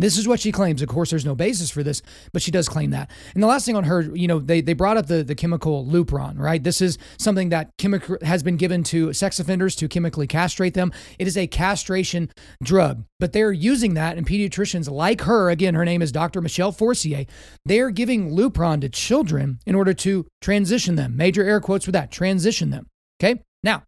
This 0.00 0.16
is 0.16 0.26
what 0.26 0.40
she 0.40 0.52
claims. 0.52 0.82
Of 0.82 0.88
course, 0.88 1.10
there's 1.10 1.24
no 1.24 1.34
basis 1.34 1.70
for 1.70 1.82
this, 1.82 2.02
but 2.32 2.42
she 2.42 2.50
does 2.50 2.68
claim 2.68 2.90
that. 2.90 3.10
And 3.34 3.42
the 3.42 3.46
last 3.46 3.66
thing 3.66 3.76
on 3.76 3.84
her, 3.84 4.02
you 4.02 4.26
know, 4.26 4.38
they, 4.38 4.60
they 4.60 4.72
brought 4.72 4.96
up 4.96 5.06
the, 5.06 5.22
the 5.22 5.34
chemical 5.34 5.84
Lupron, 5.84 6.38
right? 6.38 6.62
This 6.62 6.80
is 6.80 6.98
something 7.18 7.50
that 7.50 7.70
chemical 7.78 8.16
has 8.22 8.42
been 8.42 8.56
given 8.56 8.82
to 8.84 9.12
sex 9.12 9.38
offenders 9.38 9.76
to 9.76 9.88
chemically 9.88 10.26
castrate 10.26 10.74
them. 10.74 10.92
It 11.18 11.26
is 11.26 11.36
a 11.36 11.46
castration 11.46 12.30
drug, 12.62 13.04
but 13.18 13.32
they're 13.32 13.52
using 13.52 13.94
that, 13.94 14.16
and 14.16 14.26
pediatricians 14.26 14.90
like 14.90 15.22
her, 15.22 15.50
again, 15.50 15.74
her 15.74 15.84
name 15.84 16.02
is 16.02 16.12
Dr. 16.12 16.40
Michelle 16.40 16.72
Forcier, 16.72 17.26
they're 17.64 17.90
giving 17.90 18.30
Lupron 18.30 18.80
to 18.80 18.88
children 18.88 19.58
in 19.66 19.74
order 19.74 19.94
to 19.94 20.26
transition 20.40 20.96
them. 20.96 21.16
Major 21.16 21.44
air 21.44 21.60
quotes 21.60 21.84
for 21.84 21.92
that 21.92 22.10
transition 22.10 22.70
them. 22.70 22.86
Okay. 23.22 23.42
Now, 23.62 23.84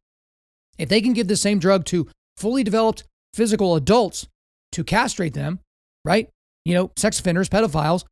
if 0.79 0.89
they 0.89 1.01
can 1.01 1.13
give 1.13 1.29
the 1.29 1.37
same 1.37 1.59
drug 1.59 1.85
to 1.87 2.09
fully 2.37 2.63
developed 2.63 3.05
physical 3.35 3.77
adults 3.77 4.27
to 4.73 4.85
castrate 4.85 5.35
them, 5.35 5.61
right? 6.05 6.29
You 6.65 6.75
know, 6.75 6.93
sex 6.97 7.19
offenders, 7.19 7.49
pedophiles. 7.49 8.05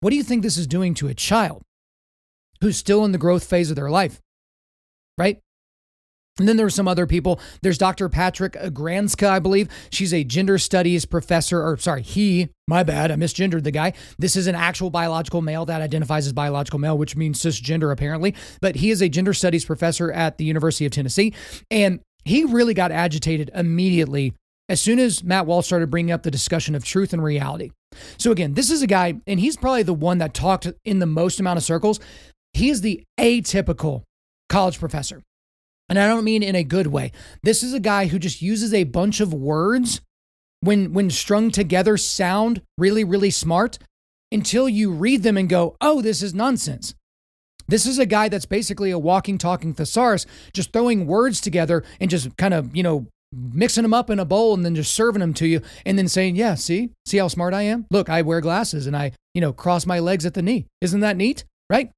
What 0.00 0.10
do 0.10 0.16
you 0.16 0.22
think 0.22 0.42
this 0.42 0.56
is 0.56 0.66
doing 0.66 0.94
to 0.94 1.08
a 1.08 1.14
child 1.14 1.62
who's 2.60 2.76
still 2.76 3.04
in 3.04 3.12
the 3.12 3.18
growth 3.18 3.44
phase 3.44 3.70
of 3.70 3.76
their 3.76 3.90
life, 3.90 4.20
right? 5.18 5.38
And 6.38 6.48
then 6.48 6.56
there 6.56 6.64
were 6.64 6.70
some 6.70 6.88
other 6.88 7.06
people. 7.06 7.38
There's 7.60 7.76
Dr. 7.76 8.08
Patrick 8.08 8.54
Grzanka, 8.54 9.28
I 9.28 9.38
believe. 9.40 9.68
She's 9.90 10.14
a 10.14 10.24
gender 10.24 10.56
studies 10.56 11.04
professor, 11.04 11.62
or 11.62 11.76
sorry, 11.76 12.02
he, 12.02 12.48
my 12.66 12.82
bad, 12.82 13.10
I 13.10 13.16
misgendered 13.16 13.62
the 13.62 13.70
guy. 13.70 13.92
This 14.18 14.36
is 14.36 14.46
an 14.46 14.54
actual 14.54 14.88
biological 14.88 15.42
male 15.42 15.66
that 15.66 15.82
identifies 15.82 16.26
as 16.26 16.32
biological 16.32 16.78
male, 16.78 16.96
which 16.96 17.14
means 17.14 17.42
cisgender 17.42 17.92
apparently. 17.92 18.34
But 18.62 18.76
he 18.76 18.90
is 18.90 19.02
a 19.02 19.08
gender 19.10 19.34
studies 19.34 19.66
professor 19.66 20.10
at 20.10 20.38
the 20.38 20.44
University 20.44 20.86
of 20.86 20.92
Tennessee. 20.92 21.34
And 21.70 22.00
he 22.24 22.44
really 22.44 22.74
got 22.74 22.90
agitated 22.90 23.50
immediately 23.54 24.32
as 24.70 24.80
soon 24.80 25.00
as 25.00 25.24
Matt 25.24 25.46
Walsh 25.46 25.66
started 25.66 25.90
bringing 25.90 26.12
up 26.12 26.22
the 26.22 26.30
discussion 26.30 26.76
of 26.76 26.84
truth 26.84 27.12
and 27.12 27.22
reality. 27.22 27.72
So, 28.18 28.30
again, 28.30 28.54
this 28.54 28.70
is 28.70 28.82
a 28.82 28.86
guy, 28.86 29.20
and 29.26 29.40
he's 29.40 29.56
probably 29.56 29.82
the 29.82 29.92
one 29.92 30.18
that 30.18 30.32
talked 30.32 30.68
in 30.84 31.00
the 31.00 31.06
most 31.06 31.40
amount 31.40 31.56
of 31.56 31.64
circles. 31.64 31.98
He 32.52 32.70
is 32.70 32.80
the 32.80 33.02
atypical 33.18 34.04
college 34.48 34.78
professor. 34.78 35.22
And 35.88 35.98
I 35.98 36.06
don't 36.06 36.22
mean 36.22 36.44
in 36.44 36.54
a 36.54 36.62
good 36.62 36.86
way. 36.86 37.10
This 37.42 37.64
is 37.64 37.74
a 37.74 37.80
guy 37.80 38.06
who 38.06 38.20
just 38.20 38.40
uses 38.40 38.72
a 38.72 38.84
bunch 38.84 39.20
of 39.20 39.34
words 39.34 40.00
when 40.60 40.92
when 40.92 41.10
strung 41.10 41.50
together 41.50 41.96
sound 41.96 42.62
really 42.78 43.02
really 43.02 43.30
smart 43.30 43.78
until 44.30 44.68
you 44.68 44.92
read 44.92 45.24
them 45.24 45.36
and 45.36 45.48
go, 45.48 45.76
"Oh, 45.80 46.00
this 46.00 46.22
is 46.22 46.32
nonsense." 46.32 46.94
This 47.66 47.86
is 47.86 47.98
a 47.98 48.06
guy 48.06 48.28
that's 48.28 48.46
basically 48.46 48.92
a 48.92 48.98
walking 48.98 49.36
talking 49.36 49.74
thesaurus 49.74 50.26
just 50.52 50.72
throwing 50.72 51.06
words 51.06 51.40
together 51.40 51.82
and 52.00 52.08
just 52.08 52.36
kind 52.36 52.54
of, 52.54 52.74
you 52.76 52.84
know, 52.84 53.06
mixing 53.32 53.82
them 53.82 53.94
up 53.94 54.10
in 54.10 54.18
a 54.18 54.24
bowl 54.24 54.54
and 54.54 54.64
then 54.64 54.74
just 54.74 54.94
serving 54.94 55.20
them 55.20 55.34
to 55.34 55.46
you 55.46 55.60
and 55.86 55.98
then 55.98 56.08
saying, 56.08 56.36
"Yeah, 56.36 56.54
see? 56.54 56.90
See 57.06 57.18
how 57.18 57.28
smart 57.28 57.54
I 57.54 57.62
am? 57.62 57.86
Look, 57.90 58.08
I 58.08 58.22
wear 58.22 58.40
glasses 58.40 58.86
and 58.86 58.96
I, 58.96 59.12
you 59.34 59.40
know, 59.40 59.52
cross 59.52 59.86
my 59.86 59.98
legs 59.98 60.26
at 60.26 60.34
the 60.34 60.42
knee. 60.42 60.66
Isn't 60.80 61.00
that 61.00 61.16
neat?" 61.16 61.44
Right? 61.68 61.90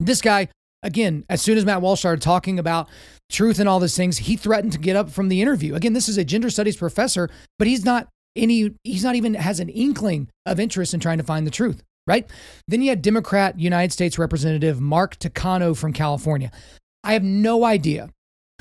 This 0.00 0.20
guy 0.20 0.48
again, 0.82 1.24
as 1.28 1.42
soon 1.42 1.58
as 1.58 1.64
Matt 1.64 1.82
Walsh 1.82 2.00
started 2.00 2.22
talking 2.22 2.58
about 2.58 2.88
truth 3.30 3.58
and 3.58 3.68
all 3.68 3.80
these 3.80 3.96
things, 3.96 4.18
he 4.18 4.36
threatened 4.36 4.72
to 4.72 4.78
get 4.78 4.96
up 4.96 5.10
from 5.10 5.28
the 5.28 5.42
interview. 5.42 5.74
Again, 5.74 5.92
this 5.92 6.08
is 6.08 6.16
a 6.16 6.24
gender 6.24 6.48
studies 6.48 6.76
professor, 6.76 7.28
but 7.58 7.68
he's 7.68 7.84
not 7.84 8.08
any, 8.36 8.72
he's 8.84 9.04
not 9.04 9.16
even 9.16 9.34
has 9.34 9.60
an 9.60 9.68
inkling 9.68 10.28
of 10.46 10.60
interest 10.60 10.94
in 10.94 11.00
trying 11.00 11.18
to 11.18 11.24
find 11.24 11.46
the 11.46 11.50
truth, 11.50 11.82
right? 12.06 12.30
Then 12.68 12.82
you 12.82 12.90
had 12.90 13.02
Democrat 13.02 13.58
United 13.58 13.92
States 13.92 14.18
Representative 14.18 14.80
Mark 14.80 15.18
Takano 15.18 15.76
from 15.76 15.92
California. 15.92 16.50
I 17.02 17.12
have 17.14 17.24
no 17.24 17.64
idea 17.64 18.10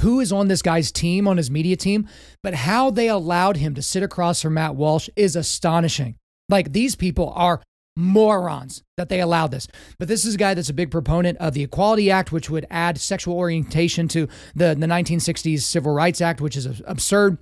who 0.01 0.19
is 0.19 0.31
on 0.31 0.47
this 0.47 0.61
guy's 0.61 0.91
team, 0.91 1.27
on 1.27 1.37
his 1.37 1.49
media 1.49 1.75
team, 1.75 2.07
but 2.43 2.53
how 2.53 2.89
they 2.89 3.07
allowed 3.07 3.57
him 3.57 3.73
to 3.75 3.81
sit 3.81 4.03
across 4.03 4.41
from 4.41 4.55
Matt 4.55 4.75
Walsh 4.75 5.09
is 5.15 5.35
astonishing. 5.35 6.15
Like 6.49 6.73
these 6.73 6.95
people 6.95 7.31
are 7.35 7.61
morons 7.97 8.83
that 8.97 9.09
they 9.09 9.21
allowed 9.21 9.51
this. 9.51 9.67
But 9.97 10.07
this 10.07 10.25
is 10.25 10.35
a 10.35 10.37
guy 10.37 10.53
that's 10.53 10.69
a 10.69 10.73
big 10.73 10.91
proponent 10.91 11.37
of 11.37 11.53
the 11.53 11.63
Equality 11.63 12.11
Act, 12.11 12.31
which 12.31 12.49
would 12.49 12.65
add 12.69 12.99
sexual 12.99 13.37
orientation 13.37 14.07
to 14.09 14.27
the, 14.53 14.75
the 14.75 14.85
1960s 14.85 15.61
Civil 15.61 15.93
Rights 15.93 16.21
Act, 16.21 16.41
which 16.41 16.57
is 16.57 16.81
absurd. 16.85 17.37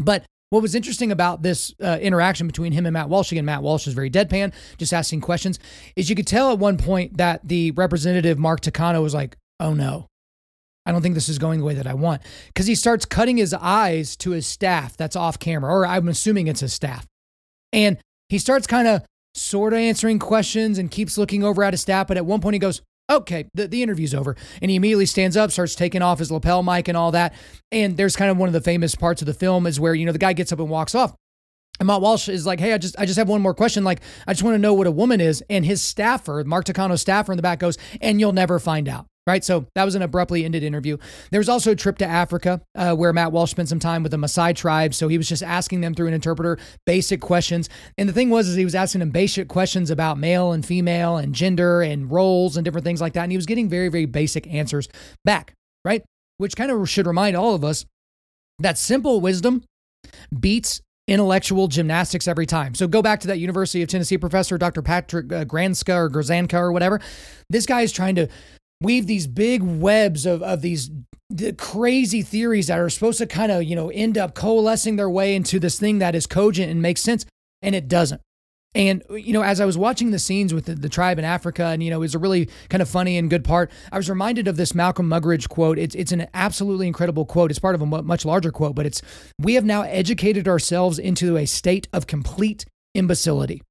But 0.00 0.24
what 0.50 0.62
was 0.62 0.74
interesting 0.74 1.10
about 1.10 1.42
this 1.42 1.74
uh, 1.82 1.98
interaction 2.00 2.46
between 2.46 2.72
him 2.72 2.86
and 2.86 2.92
Matt 2.92 3.08
Walsh, 3.08 3.32
again, 3.32 3.44
Matt 3.44 3.62
Walsh 3.62 3.86
is 3.86 3.94
very 3.94 4.10
deadpan, 4.10 4.52
just 4.78 4.92
asking 4.92 5.22
questions, 5.22 5.58
is 5.96 6.08
you 6.08 6.14
could 6.14 6.26
tell 6.26 6.52
at 6.52 6.58
one 6.58 6.76
point 6.76 7.16
that 7.16 7.40
the 7.42 7.72
representative, 7.72 8.38
Mark 8.38 8.60
Takano, 8.60 9.02
was 9.02 9.14
like, 9.14 9.36
oh 9.58 9.74
no, 9.74 10.06
I 10.86 10.92
don't 10.92 11.02
think 11.02 11.14
this 11.14 11.28
is 11.28 11.38
going 11.38 11.58
the 11.58 11.66
way 11.66 11.74
that 11.74 11.86
I 11.86 11.94
want. 11.94 12.22
Because 12.46 12.66
he 12.66 12.74
starts 12.74 13.04
cutting 13.04 13.36
his 13.36 13.52
eyes 13.52 14.16
to 14.18 14.30
his 14.30 14.46
staff 14.46 14.96
that's 14.96 15.16
off 15.16 15.38
camera, 15.38 15.70
or 15.70 15.86
I'm 15.86 16.08
assuming 16.08 16.46
it's 16.46 16.60
his 16.60 16.72
staff. 16.72 17.06
And 17.72 17.98
he 18.28 18.38
starts 18.38 18.66
kind 18.66 18.88
of 18.88 19.02
sort 19.34 19.72
of 19.72 19.80
answering 19.80 20.18
questions 20.18 20.78
and 20.78 20.90
keeps 20.90 21.18
looking 21.18 21.44
over 21.44 21.62
at 21.64 21.72
his 21.72 21.80
staff. 21.80 22.06
But 22.06 22.16
at 22.16 22.24
one 22.24 22.40
point, 22.40 22.54
he 22.54 22.60
goes, 22.60 22.80
Okay, 23.08 23.48
the, 23.54 23.68
the 23.68 23.82
interview's 23.82 24.14
over. 24.14 24.36
And 24.60 24.70
he 24.70 24.76
immediately 24.76 25.06
stands 25.06 25.36
up, 25.36 25.52
starts 25.52 25.74
taking 25.74 26.02
off 26.02 26.18
his 26.18 26.32
lapel 26.32 26.62
mic 26.62 26.88
and 26.88 26.96
all 26.96 27.12
that. 27.12 27.34
And 27.70 27.96
there's 27.96 28.16
kind 28.16 28.30
of 28.30 28.36
one 28.36 28.48
of 28.48 28.52
the 28.52 28.60
famous 28.60 28.94
parts 28.94 29.22
of 29.22 29.26
the 29.26 29.34
film 29.34 29.66
is 29.66 29.78
where, 29.78 29.94
you 29.94 30.06
know, 30.06 30.12
the 30.12 30.18
guy 30.18 30.32
gets 30.32 30.52
up 30.52 30.58
and 30.58 30.68
walks 30.68 30.94
off. 30.94 31.14
And 31.78 31.86
Matt 31.86 32.00
Walsh 32.00 32.28
is 32.28 32.46
like, 32.46 32.58
hey, 32.58 32.72
I 32.72 32.78
just 32.78 32.98
I 32.98 33.04
just 33.04 33.18
have 33.18 33.28
one 33.28 33.42
more 33.42 33.54
question. 33.54 33.84
Like, 33.84 34.00
I 34.26 34.32
just 34.32 34.42
want 34.42 34.54
to 34.54 34.58
know 34.58 34.74
what 34.74 34.86
a 34.86 34.90
woman 34.90 35.20
is. 35.20 35.44
And 35.50 35.64
his 35.64 35.82
staffer, 35.82 36.42
Mark 36.44 36.64
Takano's 36.64 37.02
staffer 37.02 37.32
in 37.32 37.36
the 37.36 37.42
back 37.42 37.58
goes, 37.58 37.76
and 38.00 38.18
you'll 38.18 38.32
never 38.32 38.58
find 38.58 38.88
out 38.88 39.06
right? 39.26 39.44
So 39.44 39.66
that 39.74 39.84
was 39.84 39.94
an 39.94 40.02
abruptly 40.02 40.44
ended 40.44 40.62
interview. 40.62 40.96
There 41.30 41.40
was 41.40 41.48
also 41.48 41.72
a 41.72 41.76
trip 41.76 41.98
to 41.98 42.06
Africa 42.06 42.60
uh, 42.74 42.94
where 42.94 43.12
Matt 43.12 43.32
Walsh 43.32 43.50
spent 43.50 43.68
some 43.68 43.80
time 43.80 44.02
with 44.02 44.12
the 44.12 44.18
Maasai 44.18 44.54
tribe. 44.54 44.94
So 44.94 45.08
he 45.08 45.18
was 45.18 45.28
just 45.28 45.42
asking 45.42 45.80
them 45.80 45.94
through 45.94 46.06
an 46.06 46.14
interpreter 46.14 46.58
basic 46.86 47.20
questions. 47.20 47.68
And 47.98 48.08
the 48.08 48.12
thing 48.12 48.30
was, 48.30 48.48
is 48.48 48.56
he 48.56 48.64
was 48.64 48.74
asking 48.74 49.00
them 49.00 49.10
basic 49.10 49.48
questions 49.48 49.90
about 49.90 50.18
male 50.18 50.52
and 50.52 50.64
female 50.64 51.16
and 51.16 51.34
gender 51.34 51.82
and 51.82 52.10
roles 52.10 52.56
and 52.56 52.64
different 52.64 52.84
things 52.84 53.00
like 53.00 53.14
that. 53.14 53.24
And 53.24 53.32
he 53.32 53.38
was 53.38 53.46
getting 53.46 53.68
very, 53.68 53.88
very 53.88 54.06
basic 54.06 54.46
answers 54.46 54.88
back, 55.24 55.54
right? 55.84 56.04
Which 56.38 56.56
kind 56.56 56.70
of 56.70 56.88
should 56.88 57.06
remind 57.06 57.36
all 57.36 57.54
of 57.54 57.64
us 57.64 57.84
that 58.58 58.78
simple 58.78 59.20
wisdom 59.20 59.64
beats 60.38 60.80
intellectual 61.08 61.68
gymnastics 61.68 62.26
every 62.26 62.46
time. 62.46 62.74
So 62.74 62.88
go 62.88 63.00
back 63.00 63.20
to 63.20 63.28
that 63.28 63.38
University 63.38 63.82
of 63.82 63.88
Tennessee 63.88 64.18
professor, 64.18 64.58
Dr. 64.58 64.82
Patrick 64.82 65.32
uh, 65.32 65.44
Granska 65.44 65.94
or 65.94 66.10
Grzanka 66.10 66.54
or 66.54 66.72
whatever. 66.72 67.00
This 67.48 67.66
guy 67.66 67.82
is 67.82 67.92
trying 67.92 68.16
to 68.16 68.28
weave 68.80 69.06
these 69.06 69.26
big 69.26 69.62
webs 69.62 70.26
of, 70.26 70.42
of 70.42 70.62
these 70.62 70.90
the 71.28 71.52
crazy 71.52 72.22
theories 72.22 72.68
that 72.68 72.78
are 72.78 72.88
supposed 72.88 73.18
to 73.18 73.26
kind 73.26 73.50
of, 73.50 73.64
you 73.64 73.74
know, 73.74 73.90
end 73.90 74.16
up 74.16 74.34
coalescing 74.34 74.96
their 74.96 75.10
way 75.10 75.34
into 75.34 75.58
this 75.58 75.78
thing 75.78 75.98
that 75.98 76.14
is 76.14 76.26
cogent 76.26 76.70
and 76.70 76.80
makes 76.80 77.00
sense. 77.00 77.26
And 77.62 77.74
it 77.74 77.88
doesn't. 77.88 78.20
And, 78.76 79.02
uh, 79.10 79.14
you 79.14 79.32
know, 79.32 79.42
as 79.42 79.60
I 79.60 79.64
was 79.64 79.78
watching 79.78 80.10
the 80.10 80.18
scenes 80.18 80.52
with 80.52 80.66
the, 80.66 80.74
the, 80.74 80.90
tribe 80.90 81.18
in 81.18 81.24
Africa, 81.24 81.64
and, 81.64 81.82
you 81.82 81.90
know, 81.90 81.96
it 81.96 82.00
was 82.00 82.14
a 82.14 82.18
really 82.18 82.48
kind 82.68 82.82
of 82.82 82.88
funny 82.88 83.16
and 83.16 83.30
good 83.30 83.42
part, 83.42 83.70
I 83.90 83.96
was 83.96 84.10
reminded 84.10 84.46
of 84.48 84.56
this 84.56 84.74
Malcolm 84.74 85.08
Muggeridge 85.08 85.48
quote. 85.48 85.78
It's, 85.78 85.94
it's 85.94 86.12
an 86.12 86.28
absolutely 86.34 86.86
incredible 86.86 87.24
quote. 87.24 87.50
It's 87.50 87.58
part 87.58 87.74
of 87.74 87.80
a 87.80 87.86
much 87.86 88.24
larger 88.26 88.52
quote, 88.52 88.74
but 88.74 88.84
it's 88.84 89.00
We 89.40 89.54
have 89.54 89.64
now 89.64 89.82
educated 89.82 90.46
ourselves 90.46 90.98
into 90.98 91.38
a 91.38 91.46
state 91.46 91.88
of 91.92 92.06
complete 92.06 92.66
imbecility. 92.94 93.62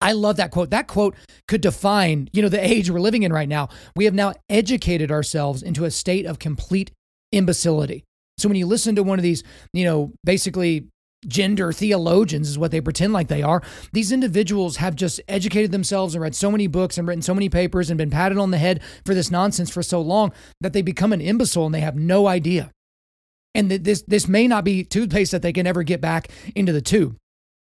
I 0.00 0.12
love 0.12 0.36
that 0.36 0.50
quote. 0.50 0.70
That 0.70 0.88
quote 0.88 1.14
could 1.48 1.60
define, 1.60 2.28
you 2.32 2.42
know, 2.42 2.48
the 2.48 2.64
age 2.64 2.90
we're 2.90 3.00
living 3.00 3.22
in 3.22 3.32
right 3.32 3.48
now. 3.48 3.68
We 3.94 4.04
have 4.04 4.14
now 4.14 4.34
educated 4.48 5.10
ourselves 5.10 5.62
into 5.62 5.84
a 5.84 5.90
state 5.90 6.26
of 6.26 6.38
complete 6.38 6.92
imbecility. 7.32 8.04
So 8.38 8.48
when 8.48 8.56
you 8.56 8.66
listen 8.66 8.94
to 8.96 9.02
one 9.02 9.18
of 9.18 9.22
these, 9.22 9.42
you 9.72 9.84
know, 9.84 10.12
basically 10.24 10.88
gender 11.26 11.72
theologians 11.72 12.48
is 12.48 12.58
what 12.58 12.70
they 12.70 12.80
pretend 12.80 13.12
like 13.12 13.28
they 13.28 13.42
are. 13.42 13.62
These 13.92 14.12
individuals 14.12 14.76
have 14.76 14.94
just 14.94 15.20
educated 15.28 15.72
themselves 15.72 16.14
and 16.14 16.22
read 16.22 16.34
so 16.34 16.50
many 16.50 16.66
books 16.66 16.98
and 16.98 17.08
written 17.08 17.22
so 17.22 17.34
many 17.34 17.48
papers 17.48 17.90
and 17.90 17.98
been 17.98 18.10
patted 18.10 18.38
on 18.38 18.50
the 18.50 18.58
head 18.58 18.82
for 19.04 19.14
this 19.14 19.30
nonsense 19.30 19.70
for 19.70 19.82
so 19.82 20.00
long 20.00 20.32
that 20.60 20.72
they 20.72 20.82
become 20.82 21.12
an 21.12 21.20
imbecile 21.20 21.66
and 21.66 21.74
they 21.74 21.80
have 21.80 21.96
no 21.96 22.26
idea. 22.26 22.70
And 23.54 23.70
this 23.70 24.02
this 24.06 24.28
may 24.28 24.46
not 24.46 24.64
be 24.64 24.84
toothpaste 24.84 25.32
that 25.32 25.40
they 25.40 25.52
can 25.52 25.66
ever 25.66 25.82
get 25.82 26.02
back 26.02 26.28
into 26.54 26.72
the 26.72 26.82
tube. 26.82 27.16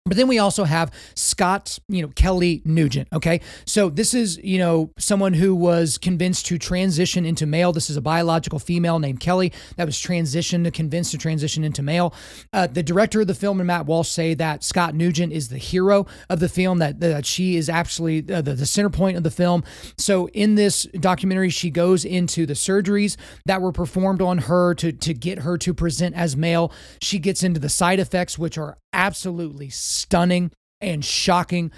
But 0.06 0.18
then 0.18 0.28
we 0.28 0.40
also 0.40 0.64
have 0.64 0.92
Scott, 1.14 1.78
you 1.88 2.02
know, 2.02 2.08
Kelly 2.08 2.64
Nugent. 2.66 3.08
Okay. 3.14 3.40
So 3.68 3.88
this 3.88 4.16
is, 4.16 4.40
you 4.44 4.58
know, 4.58 4.92
someone 4.98 5.34
who 5.34 5.54
was 5.54 6.00
convinced 6.00 6.48
to 6.48 6.58
transition 6.58 7.24
into 7.24 7.46
male. 7.46 7.72
This 7.72 7.88
is 7.88 7.98
a 7.98 8.02
biological 8.02 8.58
female 8.58 8.98
named 8.98 9.20
Kelly 9.20 9.54
that 9.78 9.86
was 9.86 9.98
transitioned 9.98 10.64
to 10.64 10.72
convinced 10.72 11.12
to 11.12 11.20
transition 11.20 11.64
into 11.64 11.84
male. 11.84 12.16
Uh, 12.52 12.66
the 12.66 12.82
director 12.82 13.22
of 13.22 13.28
the 13.28 13.36
film 13.36 13.60
and 13.60 13.68
Matt 13.68 13.86
Walsh 13.86 14.10
say 14.10 14.34
that 14.34 14.64
Scott 14.64 14.96
Nugent 14.96 15.32
is 15.32 15.50
the 15.50 15.60
hero 15.60 16.08
of 16.32 16.40
the 16.40 16.50
film, 16.50 16.80
that, 16.80 17.00
that 17.00 17.28
she 17.28 17.56
is 17.56 17.70
actually 17.70 18.26
uh, 18.32 18.42
the, 18.42 18.56
the 18.56 18.66
center 18.66 18.90
point 18.90 19.18
of 19.18 19.24
the 19.24 19.30
film. 19.30 19.64
So 20.00 20.30
in 20.30 20.56
this 20.56 20.88
documentary, 21.00 21.52
she 21.52 21.70
goes 21.70 22.06
into 22.06 22.48
the 22.48 22.56
surgeries 22.56 23.18
that 23.46 23.62
were 23.62 23.72
performed 23.72 24.24
on 24.24 24.40
her 24.40 24.74
to, 24.76 24.92
to 24.92 25.14
get 25.14 25.40
her 25.40 25.60
to 25.60 25.76
present 25.76 26.16
as 26.16 26.36
male. 26.36 26.74
She 27.04 27.20
gets 27.20 27.44
into 27.44 27.60
the 27.60 27.70
side 27.70 28.00
effects, 28.00 28.40
which 28.40 28.58
are 28.58 28.78
absolutely 28.94 29.70
stunning 29.70 30.52
and 30.80 31.04
shocking. 31.04 31.72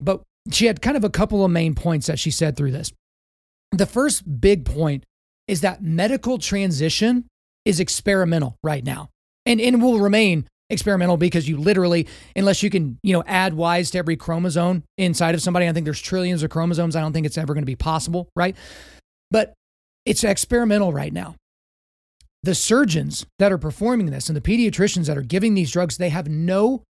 But 0.00 0.22
she 0.50 0.66
had 0.66 0.82
kind 0.82 0.96
of 0.96 1.04
a 1.04 1.10
couple 1.10 1.44
of 1.44 1.50
main 1.50 1.74
points 1.74 2.06
that 2.06 2.18
she 2.18 2.30
said 2.30 2.56
through 2.56 2.72
this. 2.72 2.92
The 3.72 3.86
first 3.86 4.40
big 4.40 4.64
point 4.64 5.04
is 5.48 5.62
that 5.62 5.82
medical 5.82 6.38
transition 6.38 7.26
is 7.64 7.80
experimental 7.80 8.56
right 8.62 8.84
now 8.84 9.10
and, 9.46 9.60
and 9.60 9.82
will 9.82 9.98
remain 9.98 10.46
experimental 10.70 11.16
because 11.16 11.48
you 11.48 11.56
literally, 11.56 12.06
unless 12.36 12.62
you 12.62 12.70
can, 12.70 12.98
you 13.02 13.12
know, 13.12 13.22
add 13.26 13.54
Ys 13.58 13.90
to 13.90 13.98
every 13.98 14.16
chromosome 14.16 14.84
inside 14.96 15.34
of 15.34 15.42
somebody, 15.42 15.68
I 15.68 15.72
think 15.72 15.84
there's 15.84 16.00
trillions 16.00 16.42
of 16.42 16.50
chromosomes. 16.50 16.96
I 16.96 17.00
don't 17.00 17.12
think 17.12 17.26
it's 17.26 17.38
ever 17.38 17.54
going 17.54 17.62
to 17.62 17.66
be 17.66 17.76
possible, 17.76 18.28
right? 18.36 18.56
But 19.30 19.54
it's 20.06 20.24
experimental 20.24 20.92
right 20.92 21.12
now 21.12 21.36
the 22.44 22.54
surgeons 22.54 23.24
that 23.38 23.52
are 23.52 23.58
performing 23.58 24.10
this 24.10 24.28
and 24.28 24.36
the 24.36 24.40
pediatricians 24.40 25.06
that 25.06 25.16
are 25.16 25.22
giving 25.22 25.54
these 25.54 25.72
drugs, 25.72 25.96
they 25.96 26.10
have 26.10 26.28
no 26.28 26.82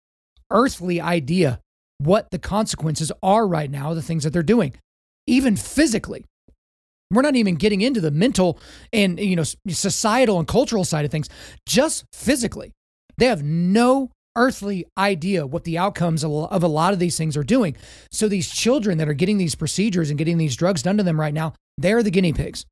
earthly 0.51 1.01
idea 1.01 1.61
what 1.99 2.31
the 2.31 2.39
consequences 2.39 3.13
are 3.23 3.47
right 3.47 3.71
now, 3.71 3.93
the 3.95 4.03
things 4.03 4.25
that 4.25 4.33
they're 4.33 4.43
doing, 4.43 4.75
even 5.27 5.57
physically. 5.57 6.25
We're 7.11 7.23
not 7.23 7.37
even 7.37 7.57
getting 7.57 7.83
into 7.83 8.01
the 8.01 8.11
mental 8.11 8.59
and 8.93 9.21
you 9.21 9.37
know 9.37 9.45
societal 9.69 10.39
and 10.39 10.49
cultural 10.49 10.85
side 10.85 11.05
of 11.05 11.11
things, 11.11 11.29
just 11.67 12.05
physically. 12.15 12.73
They 13.19 13.27
have 13.27 13.43
no 13.43 14.11
earthly 14.35 14.87
idea 14.97 15.47
what 15.47 15.65
the 15.65 15.77
outcomes 15.77 16.25
of 16.25 16.63
a 16.63 16.67
lot 16.67 16.95
of 16.95 16.99
these 16.99 17.19
things 17.19 17.37
are 17.37 17.45
doing. 17.45 17.77
So 18.11 18.29
these 18.29 18.49
children 18.49 18.97
that 18.97 19.09
are 19.09 19.13
getting 19.13 19.37
these 19.37 19.55
procedures 19.55 20.09
and 20.09 20.17
getting 20.17 20.39
these 20.39 20.57
drugs 20.57 20.83
done 20.83 20.97
to 20.97 21.03
them 21.03 21.21
right 21.21 21.35
now, 21.35 21.53
they're 21.77 22.03
the 22.03 22.11
guinea 22.11 22.33
pigs. 22.33 22.65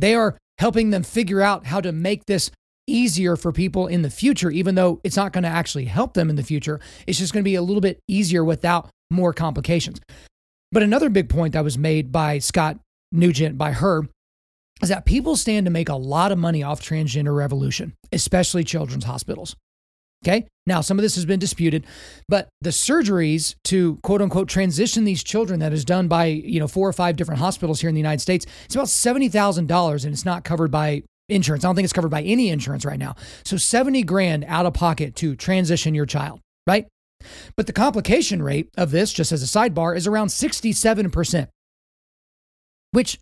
They 0.00 0.16
are 0.16 0.36
helping 0.60 0.90
them 0.90 1.02
figure 1.02 1.40
out 1.40 1.66
how 1.66 1.80
to 1.80 1.90
make 1.90 2.26
this 2.26 2.50
easier 2.86 3.34
for 3.34 3.50
people 3.50 3.86
in 3.86 4.02
the 4.02 4.10
future, 4.10 4.50
even 4.50 4.74
though 4.74 5.00
it's 5.02 5.16
not 5.16 5.32
going 5.32 5.42
to 5.42 5.48
actually 5.48 5.86
help 5.86 6.12
them 6.12 6.28
in 6.28 6.36
the 6.36 6.42
future. 6.42 6.78
It's 7.06 7.18
just 7.18 7.32
going 7.32 7.42
to 7.42 7.48
be 7.48 7.54
a 7.54 7.62
little 7.62 7.80
bit 7.80 7.98
easier 8.06 8.44
without 8.44 8.90
more 9.10 9.32
complications. 9.32 10.00
But 10.70 10.82
another 10.82 11.08
big 11.08 11.30
point 11.30 11.54
that 11.54 11.64
was 11.64 11.78
made 11.78 12.12
by 12.12 12.38
Scott 12.40 12.78
Nugent, 13.10 13.56
by 13.56 13.72
her, 13.72 14.02
is 14.82 14.90
that 14.90 15.06
people 15.06 15.34
stand 15.34 15.64
to 15.64 15.70
make 15.70 15.88
a 15.88 15.94
lot 15.94 16.30
of 16.30 16.38
money 16.38 16.62
off 16.62 16.82
transgender 16.82 17.34
revolution, 17.34 17.94
especially 18.12 18.62
children's 18.62 19.04
hospitals. 19.04 19.56
Okay. 20.24 20.46
Now, 20.66 20.82
some 20.82 20.98
of 20.98 21.02
this 21.02 21.14
has 21.14 21.24
been 21.24 21.40
disputed, 21.40 21.86
but 22.28 22.48
the 22.60 22.70
surgeries 22.70 23.54
to 23.64 23.96
quote 24.02 24.20
unquote 24.20 24.48
transition 24.48 25.04
these 25.04 25.24
children 25.24 25.60
that 25.60 25.72
is 25.72 25.84
done 25.84 26.08
by, 26.08 26.26
you 26.26 26.60
know, 26.60 26.68
four 26.68 26.88
or 26.88 26.92
five 26.92 27.16
different 27.16 27.40
hospitals 27.40 27.80
here 27.80 27.88
in 27.88 27.94
the 27.94 28.00
United 28.00 28.20
States, 28.20 28.46
it's 28.66 28.74
about 28.74 28.88
$70,000 28.88 30.04
and 30.04 30.12
it's 30.12 30.24
not 30.24 30.44
covered 30.44 30.70
by 30.70 31.02
insurance. 31.28 31.64
I 31.64 31.68
don't 31.68 31.74
think 31.74 31.84
it's 31.84 31.92
covered 31.92 32.10
by 32.10 32.22
any 32.22 32.50
insurance 32.50 32.84
right 32.84 32.98
now. 32.98 33.14
So 33.44 33.56
70 33.56 34.02
grand 34.02 34.44
out 34.46 34.66
of 34.66 34.74
pocket 34.74 35.16
to 35.16 35.34
transition 35.34 35.94
your 35.94 36.06
child, 36.06 36.40
right? 36.66 36.86
But 37.56 37.66
the 37.66 37.72
complication 37.72 38.42
rate 38.42 38.68
of 38.76 38.90
this, 38.90 39.12
just 39.12 39.32
as 39.32 39.42
a 39.42 39.46
sidebar, 39.46 39.96
is 39.96 40.06
around 40.06 40.28
67%. 40.28 41.48
Which 42.92 43.18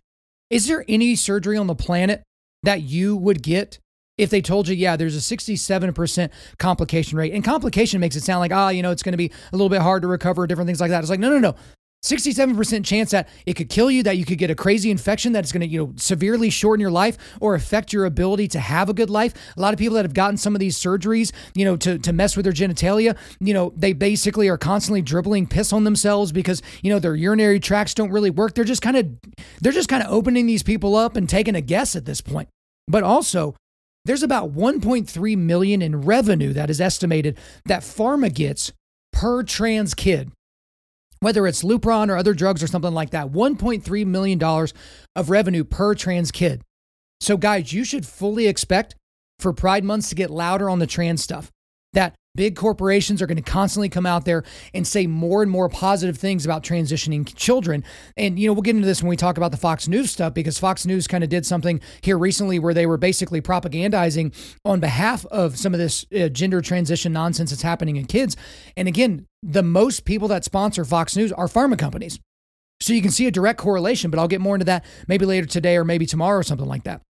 is 0.49 0.67
there 0.67 0.83
any 0.87 1.15
surgery 1.15 1.57
on 1.57 1.67
the 1.67 1.75
planet 1.75 2.23
that 2.63 2.81
you 2.81 3.15
would 3.15 3.41
get 3.43 3.79
if 4.19 4.29
they 4.29 4.41
told 4.41 4.67
you, 4.67 4.75
yeah, 4.75 4.95
there's 4.95 5.15
a 5.15 5.35
67% 5.35 6.29
complication 6.57 7.17
rate? 7.17 7.33
And 7.33 7.43
complication 7.43 7.99
makes 7.99 8.15
it 8.15 8.23
sound 8.23 8.41
like, 8.41 8.51
ah, 8.51 8.67
oh, 8.67 8.69
you 8.69 8.83
know, 8.83 8.91
it's 8.91 9.03
going 9.03 9.13
to 9.13 9.17
be 9.17 9.31
a 9.51 9.55
little 9.55 9.69
bit 9.69 9.81
hard 9.81 10.01
to 10.01 10.07
recover, 10.07 10.45
different 10.45 10.67
things 10.67 10.81
like 10.81 10.91
that. 10.91 10.99
It's 10.99 11.09
like, 11.09 11.19
no, 11.19 11.29
no, 11.29 11.39
no. 11.39 11.55
67% 12.03 12.85
chance 12.85 13.11
that 13.11 13.27
it 13.45 13.55
could 13.55 13.67
kill 13.67 13.91
you, 13.91 14.03
that 14.03 14.15
you 14.15 14.23
could 14.23 14.37
get 14.37 14.49
a 14.49 14.55
crazy 14.55 14.89
infection 14.89 15.33
that's 15.33 15.51
going 15.51 15.61
to, 15.61 15.67
you 15.67 15.79
know, 15.79 15.93
severely 15.97 16.49
shorten 16.49 16.79
your 16.79 16.91
life 16.91 17.17
or 17.41 17.55
affect 17.55 17.91
your 17.91 18.05
ability 18.05 18.47
to 18.49 18.59
have 18.59 18.87
a 18.87 18.93
good 18.93 19.09
life. 19.09 19.33
A 19.57 19.59
lot 19.59 19.73
of 19.73 19.79
people 19.79 19.95
that 19.95 20.05
have 20.05 20.13
gotten 20.13 20.37
some 20.37 20.55
of 20.55 20.59
these 20.59 20.79
surgeries, 20.79 21.33
you 21.53 21.65
know, 21.65 21.75
to, 21.75 21.97
to 21.99 22.13
mess 22.13 22.37
with 22.37 22.45
their 22.45 22.53
genitalia, 22.53 23.17
you 23.41 23.53
know, 23.53 23.73
they 23.75 23.91
basically 23.91 24.47
are 24.47 24.57
constantly 24.57 25.01
dribbling 25.01 25.45
piss 25.45 25.73
on 25.73 25.83
themselves 25.83 26.31
because, 26.31 26.61
you 26.81 26.89
know, 26.89 26.99
their 26.99 27.15
urinary 27.15 27.59
tracts 27.59 27.93
don't 27.93 28.11
really 28.11 28.29
work. 28.29 28.53
They're 28.53 28.63
just 28.63 28.81
kind 28.81 28.95
of, 28.95 29.09
they're 29.59 29.73
just 29.73 29.89
kind 29.89 30.01
of 30.01 30.09
opening 30.09 30.45
these 30.45 30.63
people 30.63 30.95
up 30.95 31.17
and 31.17 31.27
taking 31.27 31.55
a 31.55 31.61
guess 31.61 31.97
at 31.97 32.05
this 32.05 32.21
point. 32.21 32.47
But 32.87 33.03
also, 33.03 33.55
there's 34.05 34.23
about 34.23 34.53
1.3 34.53 35.37
million 35.37 35.81
in 35.81 36.01
revenue 36.01 36.53
that 36.53 36.69
is 36.69 36.81
estimated 36.81 37.37
that 37.65 37.81
pharma 37.81 38.33
gets 38.33 38.71
per 39.11 39.43
trans 39.43 39.93
kid 39.93 40.31
whether 41.19 41.45
it's 41.45 41.63
Lupron 41.63 42.09
or 42.09 42.17
other 42.17 42.33
drugs 42.33 42.63
or 42.63 42.67
something 42.67 42.93
like 42.93 43.09
that, 43.11 43.31
$1.3 43.31 44.05
million 44.05 44.41
of 45.15 45.29
revenue 45.29 45.63
per 45.63 45.93
trans 45.95 46.31
kid. 46.31 46.61
So, 47.19 47.37
guys, 47.37 47.73
you 47.73 47.83
should 47.83 48.05
fully 48.05 48.47
expect 48.47 48.95
for 49.39 49.53
Pride 49.53 49.83
months 49.83 50.09
to 50.09 50.15
get 50.15 50.29
louder 50.29 50.69
on 50.69 50.79
the 50.79 50.87
trans 50.87 51.21
stuff. 51.21 51.51
That 51.93 52.15
big 52.39 52.55
corporations 52.55 53.21
are 53.21 53.27
going 53.27 53.35
to 53.35 53.43
constantly 53.43 53.89
come 53.89 54.05
out 54.05 54.23
there 54.23 54.45
and 54.73 54.87
say 54.87 55.05
more 55.05 55.41
and 55.43 55.51
more 55.51 55.67
positive 55.67 56.17
things 56.17 56.45
about 56.45 56.63
transitioning 56.63 57.29
children. 57.35 57.83
And, 58.15 58.39
you 58.39 58.47
know, 58.47 58.53
we'll 58.53 58.61
get 58.61 58.77
into 58.77 58.87
this 58.87 59.03
when 59.03 59.09
we 59.09 59.17
talk 59.17 59.35
about 59.35 59.51
the 59.51 59.57
Fox 59.57 59.89
News 59.89 60.09
stuff 60.09 60.33
because 60.33 60.57
Fox 60.57 60.85
News 60.85 61.05
kind 61.05 61.21
of 61.21 61.29
did 61.29 61.45
something 61.45 61.81
here 61.99 62.17
recently 62.17 62.57
where 62.57 62.73
they 62.73 62.85
were 62.85 62.95
basically 62.95 63.41
propagandizing 63.41 64.33
on 64.63 64.79
behalf 64.79 65.25
of 65.25 65.57
some 65.57 65.73
of 65.73 65.81
this 65.81 66.05
uh, 66.17 66.29
gender 66.29 66.61
transition 66.61 67.11
nonsense 67.11 67.49
that's 67.49 67.61
happening 67.61 67.97
in 67.97 68.05
kids. 68.05 68.37
And 68.77 68.87
again, 68.87 69.25
the 69.43 69.61
most 69.61 70.05
people 70.05 70.29
that 70.29 70.45
sponsor 70.45 70.85
Fox 70.85 71.17
News 71.17 71.33
are 71.33 71.47
pharma 71.47 71.77
companies. 71.77 72.21
So 72.79 72.93
you 72.93 73.01
can 73.01 73.11
see 73.11 73.27
a 73.27 73.31
direct 73.31 73.59
correlation, 73.59 74.11
but 74.11 74.17
I'll 74.17 74.29
get 74.29 74.39
more 74.39 74.55
into 74.55 74.65
that 74.67 74.85
maybe 75.09 75.25
later 75.25 75.45
today 75.45 75.75
or 75.75 75.83
maybe 75.83 76.05
tomorrow 76.05 76.39
or 76.39 76.43
something 76.43 76.69
like 76.69 76.85
that. 76.85 77.01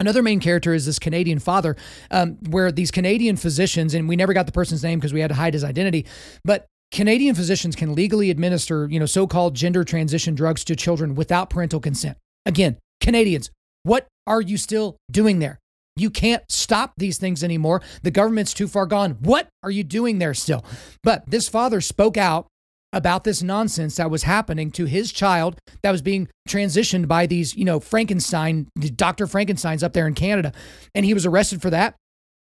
Another 0.00 0.22
main 0.22 0.38
character 0.38 0.74
is 0.74 0.86
this 0.86 1.00
Canadian 1.00 1.40
father, 1.40 1.76
um, 2.12 2.38
where 2.50 2.70
these 2.70 2.92
Canadian 2.92 3.36
physicians, 3.36 3.94
and 3.94 4.08
we 4.08 4.14
never 4.14 4.32
got 4.32 4.46
the 4.46 4.52
person's 4.52 4.84
name 4.84 5.00
because 5.00 5.12
we 5.12 5.20
had 5.20 5.28
to 5.28 5.34
hide 5.34 5.54
his 5.54 5.64
identity, 5.64 6.06
but 6.44 6.66
Canadian 6.92 7.34
physicians 7.34 7.74
can 7.74 7.94
legally 7.94 8.30
administer, 8.30 8.88
you 8.88 9.00
know, 9.00 9.06
so-called 9.06 9.54
gender 9.54 9.82
transition 9.82 10.36
drugs 10.36 10.62
to 10.64 10.76
children 10.76 11.16
without 11.16 11.50
parental 11.50 11.80
consent. 11.80 12.16
Again, 12.46 12.78
Canadians, 13.00 13.50
what 13.82 14.06
are 14.26 14.40
you 14.40 14.56
still 14.56 14.96
doing 15.10 15.40
there? 15.40 15.58
You 15.96 16.10
can't 16.10 16.44
stop 16.48 16.92
these 16.96 17.18
things 17.18 17.42
anymore. 17.42 17.82
The 18.02 18.12
government's 18.12 18.54
too 18.54 18.68
far 18.68 18.86
gone. 18.86 19.18
What 19.20 19.48
are 19.64 19.70
you 19.70 19.82
doing 19.82 20.18
there 20.20 20.32
still? 20.32 20.64
But 21.02 21.28
this 21.28 21.48
father 21.48 21.80
spoke 21.80 22.16
out 22.16 22.46
about 22.92 23.24
this 23.24 23.42
nonsense 23.42 23.96
that 23.96 24.10
was 24.10 24.22
happening 24.22 24.70
to 24.72 24.86
his 24.86 25.12
child 25.12 25.58
that 25.82 25.90
was 25.90 26.02
being 26.02 26.28
transitioned 26.48 27.06
by 27.06 27.26
these, 27.26 27.54
you 27.54 27.64
know, 27.64 27.80
Frankenstein, 27.80 28.68
Dr. 28.96 29.26
Frankenstein's 29.26 29.82
up 29.82 29.92
there 29.92 30.06
in 30.06 30.14
Canada. 30.14 30.52
And 30.94 31.04
he 31.04 31.14
was 31.14 31.26
arrested 31.26 31.60
for 31.60 31.70
that, 31.70 31.96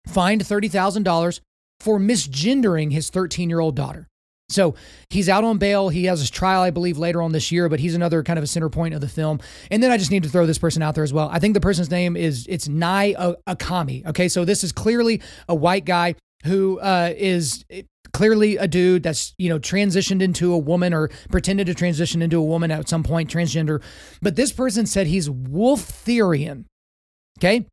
fined 0.07 0.41
$30,000 0.41 1.39
for 1.79 1.99
misgendering 1.99 2.91
his 2.91 3.09
13 3.09 3.49
year 3.49 3.59
old 3.59 3.75
daughter. 3.75 4.07
So 4.49 4.75
he's 5.09 5.27
out 5.27 5.43
on 5.43 5.57
bail. 5.57 5.89
He 5.89 6.05
has 6.05 6.19
his 6.19 6.29
trial, 6.29 6.61
I 6.61 6.71
believe, 6.71 6.97
later 6.97 7.21
on 7.21 7.33
this 7.33 7.51
year, 7.51 7.67
but 7.67 7.81
he's 7.81 7.95
another 7.95 8.23
kind 8.23 8.39
of 8.39 8.43
a 8.43 8.47
center 8.47 8.69
point 8.69 8.93
of 8.93 9.01
the 9.01 9.07
film. 9.07 9.39
And 9.69 9.83
then 9.83 9.91
I 9.91 9.97
just 9.97 10.09
need 10.09 10.23
to 10.23 10.29
throw 10.29 10.45
this 10.45 10.57
person 10.57 10.81
out 10.81 10.95
there 10.95 11.03
as 11.03 11.11
well. 11.11 11.29
I 11.29 11.39
think 11.39 11.53
the 11.53 11.59
person's 11.59 11.91
name 11.91 12.15
is 12.15 12.45
it's 12.47 12.67
Nai 12.67 13.13
Akami. 13.47 14.05
Okay, 14.05 14.29
so 14.29 14.45
this 14.45 14.63
is 14.63 14.71
clearly 14.71 15.21
a 15.49 15.55
white 15.55 15.83
guy 15.83 16.15
who 16.45 16.79
uh, 16.79 17.13
is 17.17 17.65
clearly 18.17 18.57
a 18.57 18.67
dude 18.67 19.03
that's 19.03 19.35
you 19.37 19.47
know 19.47 19.59
transitioned 19.59 20.23
into 20.23 20.51
a 20.51 20.57
woman 20.57 20.91
or 20.91 21.07
pretended 21.29 21.67
to 21.67 21.75
transition 21.75 22.23
into 22.23 22.39
a 22.39 22.43
woman 22.43 22.71
at 22.71 22.89
some 22.89 23.03
point 23.03 23.31
transgender. 23.31 23.79
But 24.23 24.35
this 24.35 24.51
person 24.51 24.87
said 24.87 25.05
he's 25.05 25.29
wolf 25.29 25.85
wolftherian 25.85 26.65
okay? 27.37 27.67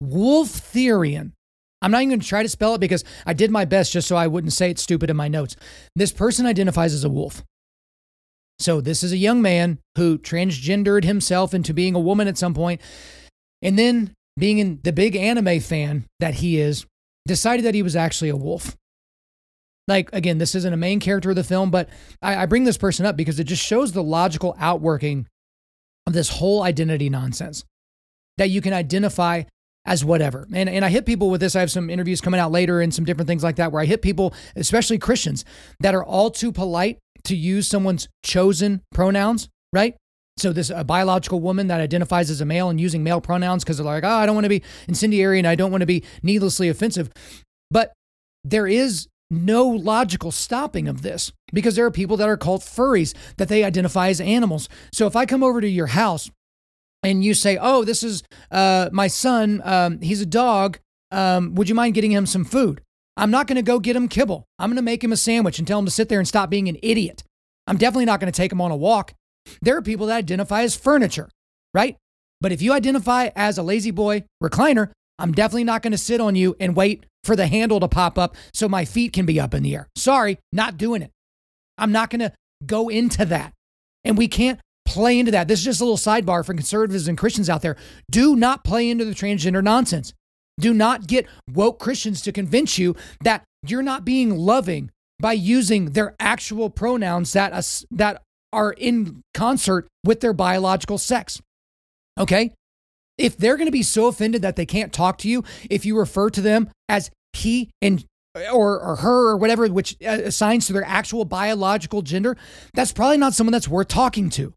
Wolf 0.00 0.48
wolftherian. 0.48 1.32
I'm 1.82 1.90
not 1.90 2.00
even 2.00 2.08
going 2.08 2.20
to 2.20 2.26
try 2.26 2.42
to 2.42 2.48
spell 2.48 2.74
it 2.74 2.80
because 2.80 3.04
i 3.26 3.34
did 3.34 3.50
my 3.50 3.66
best 3.66 3.92
just 3.92 4.08
so 4.08 4.16
i 4.16 4.26
wouldn't 4.26 4.54
say 4.54 4.70
it 4.70 4.78
stupid 4.78 5.10
in 5.10 5.16
my 5.16 5.28
notes. 5.28 5.54
This 5.94 6.12
person 6.12 6.46
identifies 6.46 6.94
as 6.94 7.04
a 7.04 7.10
wolf. 7.10 7.44
So 8.58 8.80
this 8.80 9.02
is 9.02 9.12
a 9.12 9.18
young 9.18 9.42
man 9.42 9.80
who 9.96 10.16
transgendered 10.16 11.04
himself 11.04 11.52
into 11.52 11.74
being 11.74 11.94
a 11.94 12.00
woman 12.00 12.26
at 12.26 12.38
some 12.38 12.54
point 12.54 12.80
and 13.60 13.78
then 13.78 14.14
being 14.38 14.58
in 14.58 14.80
the 14.82 14.94
big 14.94 15.14
anime 15.14 15.60
fan 15.60 16.06
that 16.20 16.36
he 16.36 16.58
is 16.58 16.86
decided 17.26 17.66
that 17.66 17.74
he 17.74 17.82
was 17.82 17.94
actually 17.94 18.30
a 18.30 18.36
wolf 18.36 18.74
like, 19.88 20.10
again, 20.12 20.38
this 20.38 20.54
isn't 20.54 20.72
a 20.72 20.76
main 20.76 21.00
character 21.00 21.30
of 21.30 21.36
the 21.36 21.42
film, 21.42 21.70
but 21.70 21.88
I, 22.22 22.42
I 22.42 22.46
bring 22.46 22.64
this 22.64 22.76
person 22.76 23.06
up 23.06 23.16
because 23.16 23.40
it 23.40 23.44
just 23.44 23.64
shows 23.64 23.92
the 23.92 24.02
logical 24.02 24.54
outworking 24.58 25.26
of 26.06 26.12
this 26.12 26.28
whole 26.28 26.62
identity 26.62 27.10
nonsense 27.10 27.64
that 28.36 28.50
you 28.50 28.60
can 28.60 28.72
identify 28.72 29.42
as 29.86 30.04
whatever. 30.04 30.46
And, 30.52 30.68
and 30.68 30.84
I 30.84 30.90
hit 30.90 31.06
people 31.06 31.30
with 31.30 31.40
this. 31.40 31.56
I 31.56 31.60
have 31.60 31.70
some 31.70 31.88
interviews 31.88 32.20
coming 32.20 32.38
out 32.38 32.52
later 32.52 32.80
and 32.80 32.92
some 32.92 33.04
different 33.04 33.26
things 33.26 33.42
like 33.42 33.56
that 33.56 33.72
where 33.72 33.82
I 33.82 33.86
hit 33.86 34.02
people, 34.02 34.34
especially 34.54 34.98
Christians, 34.98 35.44
that 35.80 35.94
are 35.94 36.04
all 36.04 36.30
too 36.30 36.52
polite 36.52 36.98
to 37.24 37.34
use 37.34 37.66
someone's 37.66 38.08
chosen 38.22 38.82
pronouns, 38.92 39.48
right? 39.72 39.96
So 40.36 40.52
this 40.52 40.70
a 40.70 40.84
biological 40.84 41.40
woman 41.40 41.66
that 41.68 41.80
identifies 41.80 42.30
as 42.30 42.40
a 42.40 42.44
male 42.44 42.68
and 42.68 42.80
using 42.80 43.02
male 43.02 43.20
pronouns 43.20 43.64
because 43.64 43.78
they're 43.78 43.86
like, 43.86 44.04
oh, 44.04 44.08
I 44.08 44.26
don't 44.26 44.36
want 44.36 44.44
to 44.44 44.50
be 44.50 44.62
incendiary 44.86 45.38
and 45.38 45.48
I 45.48 45.54
don't 45.54 45.72
want 45.72 45.80
to 45.82 45.86
be 45.86 46.04
needlessly 46.22 46.68
offensive. 46.68 47.10
But 47.70 47.92
there 48.44 48.66
is 48.66 49.08
no 49.30 49.66
logical 49.66 50.30
stopping 50.30 50.88
of 50.88 51.02
this 51.02 51.32
because 51.52 51.76
there 51.76 51.84
are 51.84 51.90
people 51.90 52.16
that 52.16 52.28
are 52.28 52.36
called 52.36 52.62
furries 52.62 53.14
that 53.36 53.48
they 53.48 53.64
identify 53.64 54.08
as 54.08 54.20
animals. 54.20 54.68
So 54.92 55.06
if 55.06 55.16
I 55.16 55.26
come 55.26 55.42
over 55.42 55.60
to 55.60 55.68
your 55.68 55.88
house 55.88 56.30
and 57.02 57.22
you 57.22 57.34
say, 57.34 57.58
"Oh, 57.60 57.84
this 57.84 58.02
is 58.02 58.22
uh, 58.50 58.88
my 58.92 59.06
son. 59.06 59.60
Um, 59.64 60.00
he's 60.00 60.20
a 60.20 60.26
dog. 60.26 60.78
Um, 61.10 61.54
would 61.54 61.68
you 61.68 61.74
mind 61.74 61.94
getting 61.94 62.12
him 62.12 62.26
some 62.26 62.44
food?" 62.44 62.80
I'm 63.18 63.32
not 63.32 63.48
going 63.48 63.56
to 63.56 63.62
go 63.62 63.80
get 63.80 63.96
him 63.96 64.06
kibble. 64.06 64.46
I'm 64.60 64.70
going 64.70 64.76
to 64.76 64.82
make 64.82 65.02
him 65.02 65.10
a 65.10 65.16
sandwich 65.16 65.58
and 65.58 65.66
tell 65.66 65.80
him 65.80 65.84
to 65.86 65.90
sit 65.90 66.08
there 66.08 66.20
and 66.20 66.28
stop 66.28 66.50
being 66.50 66.68
an 66.68 66.78
idiot. 66.84 67.24
I'm 67.66 67.76
definitely 67.76 68.04
not 68.04 68.20
going 68.20 68.32
to 68.32 68.36
take 68.36 68.52
him 68.52 68.60
on 68.60 68.70
a 68.70 68.76
walk. 68.76 69.12
There 69.60 69.76
are 69.76 69.82
people 69.82 70.06
that 70.06 70.16
identify 70.16 70.62
as 70.62 70.76
furniture, 70.76 71.28
right? 71.74 71.96
But 72.40 72.52
if 72.52 72.62
you 72.62 72.72
identify 72.72 73.30
as 73.34 73.58
a 73.58 73.62
La-Z-Boy 73.62 74.22
recliner, 74.40 74.92
I'm 75.18 75.32
definitely 75.32 75.64
not 75.64 75.82
going 75.82 75.92
to 75.92 75.98
sit 75.98 76.20
on 76.20 76.34
you 76.34 76.56
and 76.60 76.76
wait 76.76 77.04
for 77.24 77.36
the 77.36 77.46
handle 77.46 77.80
to 77.80 77.88
pop 77.88 78.18
up 78.18 78.36
so 78.54 78.68
my 78.68 78.84
feet 78.84 79.12
can 79.12 79.26
be 79.26 79.40
up 79.40 79.54
in 79.54 79.62
the 79.62 79.74
air. 79.74 79.88
Sorry, 79.96 80.38
not 80.52 80.76
doing 80.76 81.02
it. 81.02 81.10
I'm 81.76 81.92
not 81.92 82.10
going 82.10 82.20
to 82.20 82.32
go 82.64 82.88
into 82.88 83.24
that. 83.26 83.52
And 84.04 84.16
we 84.16 84.28
can't 84.28 84.60
play 84.86 85.18
into 85.18 85.32
that. 85.32 85.48
This 85.48 85.58
is 85.58 85.64
just 85.64 85.80
a 85.80 85.84
little 85.84 85.96
sidebar 85.96 86.44
for 86.44 86.54
conservatives 86.54 87.08
and 87.08 87.18
Christians 87.18 87.50
out 87.50 87.62
there. 87.62 87.76
Do 88.10 88.36
not 88.36 88.64
play 88.64 88.88
into 88.88 89.04
the 89.04 89.14
transgender 89.14 89.62
nonsense. 89.62 90.12
Do 90.58 90.74
not 90.74 91.06
get 91.06 91.26
woke 91.52 91.78
Christians 91.78 92.20
to 92.22 92.32
convince 92.32 92.78
you 92.78 92.96
that 93.22 93.44
you're 93.66 93.82
not 93.82 94.04
being 94.04 94.36
loving 94.36 94.90
by 95.20 95.32
using 95.32 95.92
their 95.92 96.14
actual 96.18 96.70
pronouns 96.70 97.32
that, 97.32 97.52
us, 97.52 97.84
that 97.90 98.22
are 98.52 98.72
in 98.72 99.22
concert 99.34 99.86
with 100.04 100.20
their 100.20 100.32
biological 100.32 100.98
sex. 100.98 101.40
Okay? 102.18 102.52
If 103.18 103.36
they're 103.36 103.56
going 103.56 103.66
to 103.66 103.72
be 103.72 103.82
so 103.82 104.06
offended 104.06 104.42
that 104.42 104.56
they 104.56 104.66
can't 104.66 104.92
talk 104.92 105.18
to 105.18 105.28
you 105.28 105.44
if 105.68 105.84
you 105.84 105.98
refer 105.98 106.30
to 106.30 106.40
them 106.40 106.70
as 106.88 107.10
he 107.32 107.70
and 107.82 108.04
or, 108.52 108.80
or 108.80 108.96
her 108.96 109.28
or 109.30 109.36
whatever, 109.36 109.66
which 109.68 109.96
uh, 110.04 110.20
assigns 110.24 110.66
to 110.66 110.72
their 110.72 110.84
actual 110.84 111.24
biological 111.24 112.02
gender, 112.02 112.36
that's 112.74 112.92
probably 112.92 113.16
not 113.16 113.34
someone 113.34 113.52
that's 113.52 113.68
worth 113.68 113.88
talking 113.88 114.30
to. 114.30 114.54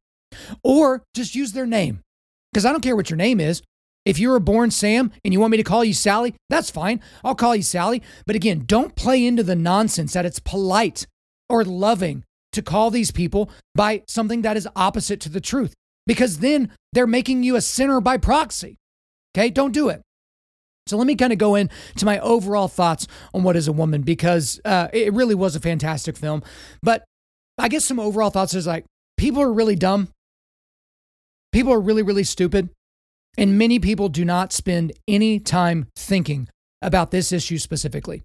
Or 0.64 1.04
just 1.16 1.36
use 1.36 1.54
their 1.54 1.66
name. 1.66 2.02
Because 2.52 2.66
I 2.66 2.72
don't 2.72 2.82
care 2.82 2.96
what 2.96 3.10
your 3.10 3.18
name 3.18 3.40
is. 3.40 3.62
If 4.06 4.20
you 4.20 4.30
were 4.30 4.40
born 4.40 4.72
Sam 4.72 5.12
and 5.24 5.34
you 5.34 5.40
want 5.40 5.52
me 5.52 5.58
to 5.58 5.64
call 5.64 5.86
you 5.86 5.94
Sally, 5.94 6.36
that's 6.50 6.70
fine. 6.70 7.02
I'll 7.24 7.36
call 7.36 7.56
you 7.56 7.64
Sally. 7.64 8.02
But 8.26 8.36
again, 8.36 8.64
don't 8.66 8.96
play 8.96 9.26
into 9.26 9.44
the 9.44 9.56
nonsense 9.56 10.14
that 10.14 10.26
it's 10.26 10.40
polite 10.40 11.06
or 11.50 11.64
loving 11.64 12.24
to 12.54 12.62
call 12.62 12.90
these 12.90 13.12
people 13.12 13.50
by 13.76 14.04
something 14.08 14.42
that 14.42 14.58
is 14.58 14.68
opposite 14.76 15.20
to 15.22 15.30
the 15.30 15.40
truth, 15.40 15.74
because 16.12 16.40
then 16.40 16.70
they're 16.92 17.08
making 17.08 17.42
you 17.42 17.56
a 17.56 17.62
sinner 17.62 18.02
by 18.02 18.18
proxy. 18.18 18.76
Okay, 19.34 19.50
don't 19.50 19.72
do 19.72 19.88
it. 19.88 20.02
So 20.86 20.98
let 20.98 21.08
me 21.08 21.16
kind 21.16 21.32
of 21.32 21.40
go 21.40 21.56
into 21.56 22.04
my 22.04 22.20
overall 22.20 22.68
thoughts 22.68 23.08
on 23.34 23.44
What 23.44 23.56
is 23.56 23.70
a 23.70 23.72
Woman 23.72 24.02
because 24.02 24.60
uh, 24.66 24.90
it 24.92 25.14
really 25.14 25.36
was 25.36 25.56
a 25.56 25.62
fantastic 25.62 26.18
film. 26.18 26.44
But 26.84 27.06
I 27.58 27.70
guess 27.70 27.86
some 27.86 27.98
overall 27.98 28.30
thoughts 28.30 28.54
is 28.54 28.68
like 28.68 28.84
people 29.16 29.42
are 29.42 29.54
really 29.54 29.78
dumb. 29.78 30.10
People 31.54 31.72
are 31.72 31.80
really, 31.80 32.04
really 32.04 32.26
stupid. 32.26 32.68
And 33.38 33.58
many 33.58 33.80
people 33.80 34.10
do 34.10 34.26
not 34.26 34.52
spend 34.52 34.92
any 35.08 35.40
time 35.40 35.88
thinking 35.96 36.50
about 36.82 37.12
this 37.12 37.32
issue 37.32 37.58
specifically. 37.58 38.22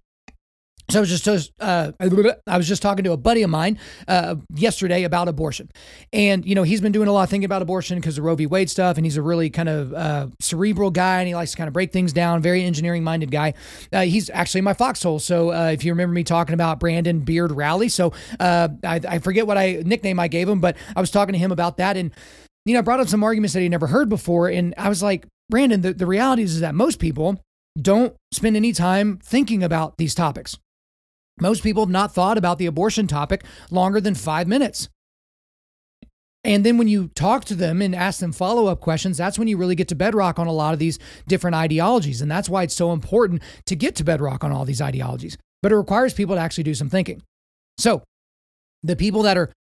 So 0.89 0.99
I 0.99 1.01
was 1.01 1.21
just 1.21 1.51
uh, 1.59 1.91
I 1.99 2.57
was 2.57 2.65
just 2.65 2.81
talking 2.81 3.03
to 3.03 3.11
a 3.11 3.17
buddy 3.17 3.43
of 3.43 3.49
mine 3.49 3.77
uh, 4.07 4.35
yesterday 4.55 5.03
about 5.03 5.27
abortion, 5.27 5.69
and 6.13 6.45
you 6.45 6.55
know 6.55 6.63
he's 6.63 6.79
been 6.79 6.93
doing 6.93 7.09
a 7.09 7.11
lot 7.11 7.23
of 7.23 7.29
thinking 7.29 7.43
about 7.43 7.61
abortion 7.61 7.99
because 7.99 8.17
of 8.17 8.23
Roe 8.23 8.35
v. 8.35 8.45
Wade 8.45 8.69
stuff, 8.69 8.95
and 8.95 9.05
he's 9.05 9.17
a 9.17 9.21
really 9.21 9.49
kind 9.49 9.67
of 9.67 9.93
uh, 9.93 10.27
cerebral 10.39 10.89
guy, 10.89 11.19
and 11.19 11.27
he 11.27 11.35
likes 11.35 11.51
to 11.51 11.57
kind 11.57 11.67
of 11.67 11.73
break 11.73 11.91
things 11.91 12.13
down. 12.13 12.41
Very 12.41 12.63
engineering 12.63 13.03
minded 13.03 13.31
guy. 13.31 13.53
Uh, 13.91 14.03
he's 14.03 14.29
actually 14.29 14.61
my 14.61 14.71
foxhole. 14.71 15.19
So 15.19 15.51
uh, 15.51 15.71
if 15.73 15.83
you 15.83 15.91
remember 15.91 16.13
me 16.13 16.23
talking 16.23 16.53
about 16.53 16.79
Brandon 16.79 17.19
Beard 17.19 17.51
Rally, 17.51 17.89
so 17.89 18.13
uh, 18.39 18.69
I, 18.81 19.01
I 19.09 19.19
forget 19.19 19.45
what 19.45 19.57
I 19.57 19.83
nickname 19.85 20.21
I 20.21 20.29
gave 20.29 20.47
him, 20.47 20.61
but 20.61 20.77
I 20.95 21.01
was 21.01 21.11
talking 21.11 21.33
to 21.33 21.39
him 21.39 21.51
about 21.51 21.75
that, 21.77 21.97
and 21.97 22.11
you 22.65 22.75
know 22.75 22.79
I 22.79 22.81
brought 22.83 23.01
up 23.01 23.09
some 23.09 23.25
arguments 23.25 23.53
that 23.55 23.59
he 23.59 23.67
never 23.67 23.87
heard 23.87 24.07
before, 24.07 24.47
and 24.47 24.73
I 24.77 24.87
was 24.87 25.03
like, 25.03 25.27
Brandon, 25.49 25.81
the, 25.81 25.93
the 25.93 26.05
reality 26.05 26.43
is, 26.43 26.55
is 26.55 26.61
that 26.61 26.75
most 26.75 26.99
people 26.99 27.41
don't 27.81 28.15
spend 28.31 28.55
any 28.55 28.71
time 28.71 29.19
thinking 29.21 29.63
about 29.63 29.97
these 29.97 30.15
topics 30.15 30.57
most 31.39 31.63
people 31.63 31.83
have 31.83 31.91
not 31.91 32.13
thought 32.13 32.37
about 32.37 32.57
the 32.57 32.65
abortion 32.65 33.07
topic 33.07 33.43
longer 33.71 34.01
than 34.01 34.15
five 34.15 34.47
minutes. 34.47 34.89
And 36.43 36.65
then 36.65 36.77
when 36.77 36.87
you 36.87 37.09
talk 37.09 37.43
to 37.45 37.55
them 37.55 37.81
and 37.81 37.93
ask 37.93 38.19
them 38.19 38.31
follow 38.31 38.67
up 38.67 38.79
questions, 38.79 39.17
that's 39.17 39.37
when 39.37 39.49
you 39.49 39.57
really 39.57 39.75
get 39.75 39.89
to 39.89 39.95
bedrock 39.95 40.39
on 40.39 40.47
a 40.47 40.51
lot 40.51 40.73
of 40.73 40.79
these 40.79 40.97
different 41.27 41.55
ideologies. 41.55 42.21
And 42.21 42.31
that's 42.31 42.47
why 42.47 42.63
it's 42.63 42.73
so 42.73 42.93
important 42.93 43.41
to 43.65 43.75
get 43.75 43.95
to 43.95 44.03
bedrock 44.03 44.43
on 44.43 44.51
all 44.51 44.63
these 44.63 44.81
ideologies. 44.81 45.37
But 45.61 45.71
it 45.71 45.75
requires 45.75 46.13
people 46.13 46.35
to 46.35 46.41
actually 46.41 46.63
do 46.63 46.73
some 46.73 46.89
thinking. 46.89 47.21
So 47.77 48.01
the 48.83 48.95
people 48.95 49.23
that 49.23 49.37
are 49.37 49.51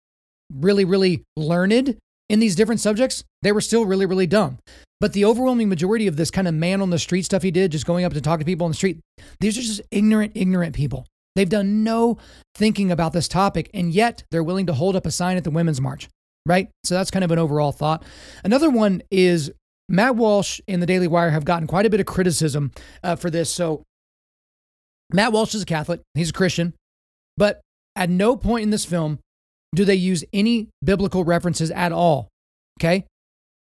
really, 0.53 0.85
really 0.85 1.25
learned 1.37 1.99
in 2.29 2.41
these 2.41 2.55
different 2.55 2.81
subjects, 2.81 3.25
they 3.43 3.53
were 3.53 3.61
still 3.61 3.85
really, 3.85 4.07
really 4.07 4.27
dumb. 4.27 4.59
But 5.01 5.13
the 5.13 5.25
overwhelming 5.25 5.69
majority 5.69 6.07
of 6.07 6.17
this 6.17 6.31
kind 6.31 6.49
of 6.49 6.55
man 6.55 6.81
on 6.81 6.91
the 6.91 6.99
street 6.99 7.25
stuff 7.25 7.43
he 7.43 7.51
did, 7.51 7.73
just 7.73 7.87
going 7.87 8.05
up 8.05 8.13
to 8.15 8.21
talk 8.21 8.39
to 8.39 8.47
people 8.47 8.65
on 8.65 8.71
the 8.71 8.77
street, 8.77 9.01
these 9.41 9.59
are 9.59 9.63
just 9.63 9.81
ignorant, 9.91 10.33
ignorant 10.35 10.75
people. 10.75 11.07
They've 11.37 11.49
done 11.49 11.85
no 11.85 12.17
thinking 12.55 12.91
about 12.91 13.13
this 13.13 13.29
topic, 13.29 13.71
and 13.73 13.93
yet 13.93 14.25
they're 14.31 14.43
willing 14.43 14.67
to 14.67 14.73
hold 14.73 14.97
up 14.97 15.07
a 15.07 15.11
sign 15.11 15.37
at 15.37 15.45
the 15.45 15.51
Women's 15.51 15.81
March, 15.81 16.09
right? 16.47 16.69
So 16.83 16.95
that's 16.95 17.11
kind 17.11 17.25
of 17.25 17.31
an 17.31 17.39
overall 17.39 17.73
thought. 17.73 18.03
Another 18.43 18.71
one 18.71 19.03
is 19.11 19.53
Matt 19.89 20.17
Walsh 20.17 20.61
and 20.67 20.83
the 20.83 20.87
Daily 20.87 21.07
Wire 21.07 21.31
have 21.31 21.45
gotten 21.45 21.69
quite 21.69 21.87
a 21.87 21.91
bit 21.91 22.01
of 22.01 22.07
criticism 22.07 22.73
uh, 23.05 23.17
for 23.17 23.31
this. 23.31 23.53
So 23.53 23.83
Matt 25.13 25.33
Walsh 25.33 25.55
is 25.55 25.63
a 25.63 25.67
Catholic, 25.67 26.01
he's 26.15 26.31
a 26.31 26.33
Christian, 26.33 26.75
but 27.37 27.61
at 27.95 28.11
no 28.11 28.37
point 28.37 28.65
in 28.65 28.71
this 28.71 28.85
film 28.85 29.19
do 29.75 29.85
they 29.85 29.95
use 29.95 30.25
any 30.33 30.71
biblical 30.83 31.25
references 31.25 31.71
at 31.71 31.93
all. 31.93 32.29
Okay. 32.81 33.05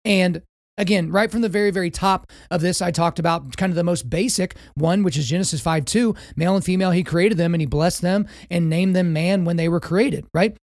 And 0.05 0.41
Again, 0.77 1.11
right 1.11 1.29
from 1.29 1.41
the 1.41 1.49
very, 1.49 1.69
very 1.69 1.91
top 1.91 2.31
of 2.49 2.61
this, 2.61 2.81
I 2.81 2.89
talked 2.89 3.19
about 3.19 3.57
kind 3.57 3.71
of 3.71 3.75
the 3.75 3.83
most 3.83 4.09
basic 4.09 4.55
one, 4.73 5.03
which 5.03 5.17
is 5.17 5.29
Genesis 5.29 5.61
5 5.61 5.85
2. 5.85 6.15
Male 6.35 6.55
and 6.55 6.65
female, 6.65 6.91
he 6.91 7.03
created 7.03 7.37
them 7.37 7.53
and 7.53 7.61
he 7.61 7.67
blessed 7.67 8.01
them 8.01 8.27
and 8.49 8.69
named 8.69 8.95
them 8.95 9.13
man 9.13 9.45
when 9.45 9.55
they 9.55 9.69
were 9.69 9.79
created, 9.79 10.25
right? 10.33 10.57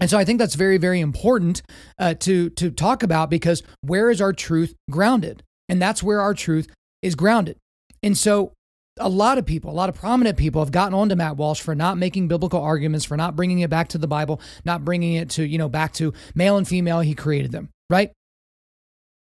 And 0.00 0.08
so 0.08 0.18
I 0.18 0.24
think 0.24 0.38
that's 0.38 0.54
very, 0.54 0.78
very 0.78 1.00
important 1.00 1.62
uh, 1.98 2.14
to, 2.20 2.50
to 2.50 2.70
talk 2.70 3.02
about 3.02 3.30
because 3.30 3.62
where 3.80 4.10
is 4.10 4.20
our 4.20 4.32
truth 4.32 4.74
grounded? 4.90 5.42
And 5.68 5.80
that's 5.80 6.02
where 6.02 6.20
our 6.20 6.34
truth 6.34 6.68
is 7.02 7.14
grounded. 7.14 7.56
And 8.02 8.16
so 8.16 8.52
a 8.98 9.08
lot 9.08 9.36
of 9.36 9.44
people, 9.44 9.70
a 9.70 9.72
lot 9.72 9.88
of 9.88 9.94
prominent 9.94 10.38
people 10.38 10.62
have 10.62 10.72
gotten 10.72 10.94
onto 10.94 11.14
Matt 11.14 11.36
Walsh 11.36 11.60
for 11.60 11.74
not 11.74 11.98
making 11.98 12.28
biblical 12.28 12.62
arguments, 12.62 13.04
for 13.04 13.16
not 13.16 13.36
bringing 13.36 13.60
it 13.60 13.70
back 13.70 13.88
to 13.88 13.98
the 13.98 14.06
Bible, 14.06 14.40
not 14.64 14.84
bringing 14.84 15.14
it 15.14 15.30
to, 15.30 15.46
you 15.46 15.58
know, 15.58 15.68
back 15.68 15.92
to 15.94 16.14
male 16.34 16.56
and 16.56 16.66
female, 16.66 17.00
he 17.00 17.14
created 17.14 17.52
them, 17.52 17.68
right? 17.90 18.12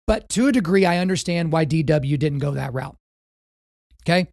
But 0.08 0.30
to 0.30 0.48
a 0.48 0.52
degree, 0.52 0.86
I 0.86 0.98
understand 0.98 1.52
why 1.52 1.66
DW 1.66 2.20
didn't 2.20 2.40
go 2.40 2.52
that 2.52 2.74
route. 2.74 2.98
Okay? 4.04 4.28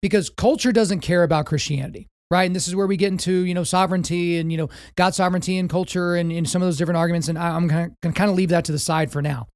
Because 0.00 0.30
culture 0.30 0.72
doesn't 0.72 1.00
care 1.00 1.22
about 1.22 1.46
Christianity, 1.46 2.08
right? 2.30 2.44
And 2.44 2.54
this 2.54 2.68
is 2.68 2.76
where 2.76 2.86
we 2.86 2.96
get 2.96 3.08
into, 3.08 3.44
you 3.44 3.54
know, 3.54 3.64
sovereignty 3.64 4.38
and, 4.38 4.50
you 4.50 4.58
know, 4.58 4.68
God's 4.96 5.16
sovereignty 5.16 5.58
and 5.58 5.68
culture 5.68 6.14
and, 6.14 6.30
and 6.30 6.48
some 6.48 6.62
of 6.62 6.66
those 6.66 6.76
different 6.76 6.98
arguments. 6.98 7.28
And 7.28 7.38
I'm 7.38 7.68
going 7.68 7.96
to 8.02 8.12
kind 8.12 8.30
of 8.30 8.36
leave 8.36 8.50
that 8.50 8.64
to 8.66 8.72
the 8.72 8.78
side 8.78 9.10
for 9.10 9.22
now. 9.22 9.48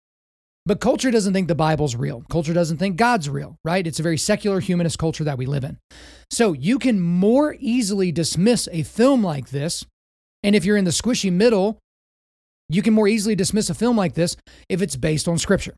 But 0.67 0.81
culture 0.81 1.13
doesn't 1.13 1.33
think 1.33 1.47
the 1.47 1.55
Bible's 1.55 1.95
real. 1.95 2.25
Culture 2.29 2.53
doesn't 2.53 2.79
think 2.79 2.97
God's 2.97 3.31
real, 3.31 3.57
right? 3.65 3.87
It's 3.87 4.01
a 4.01 4.03
very 4.03 4.19
secular 4.19 4.59
humanist 4.59 4.99
culture 4.99 5.23
that 5.23 5.39
we 5.39 5.47
live 5.47 5.63
in. 5.63 5.79
So 6.29 6.53
you 6.53 6.81
can 6.81 7.01
more 7.01 7.57
easily 7.61 8.11
dismiss 8.11 8.69
a 8.73 8.83
film 8.83 9.23
like 9.23 9.51
this. 9.51 9.87
And 10.43 10.57
if 10.57 10.65
you're 10.65 10.77
in 10.77 10.85
the 10.85 10.91
squishy 10.91 11.33
middle 11.33 11.79
you 12.69 12.83
can 12.83 12.95
more 12.95 13.09
easily 13.09 13.35
dismiss 13.35 13.71
a 13.71 13.75
film 13.75 13.97
like 13.97 14.15
this 14.15 14.37
if 14.69 14.83
it's 14.83 14.97
based 14.97 15.29
on 15.29 15.39
scripture. 15.39 15.75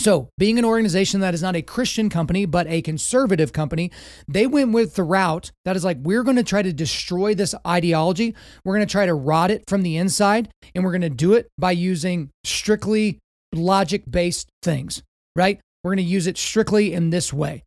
So, 0.00 0.30
being 0.38 0.58
an 0.58 0.64
organization 0.64 1.20
that 1.20 1.34
is 1.34 1.42
not 1.42 1.56
a 1.56 1.60
Christian 1.60 2.08
company, 2.08 2.46
but 2.46 2.66
a 2.68 2.80
conservative 2.80 3.52
company, 3.52 3.90
they 4.26 4.46
went 4.46 4.72
with 4.72 4.94
the 4.94 5.02
route 5.02 5.52
that 5.66 5.76
is 5.76 5.84
like, 5.84 5.98
we're 6.00 6.22
going 6.22 6.38
to 6.38 6.42
try 6.42 6.62
to 6.62 6.72
destroy 6.72 7.34
this 7.34 7.54
ideology. 7.66 8.34
We're 8.64 8.76
going 8.76 8.86
to 8.86 8.90
try 8.90 9.04
to 9.04 9.12
rot 9.12 9.50
it 9.50 9.64
from 9.68 9.82
the 9.82 9.98
inside, 9.98 10.48
and 10.74 10.84
we're 10.84 10.92
going 10.92 11.02
to 11.02 11.10
do 11.10 11.34
it 11.34 11.48
by 11.58 11.72
using 11.72 12.30
strictly 12.44 13.18
logic 13.52 14.04
based 14.10 14.48
things, 14.62 15.02
right? 15.36 15.60
We're 15.84 15.90
going 15.90 16.06
to 16.06 16.10
use 16.10 16.26
it 16.26 16.38
strictly 16.38 16.94
in 16.94 17.10
this 17.10 17.30
way. 17.30 17.62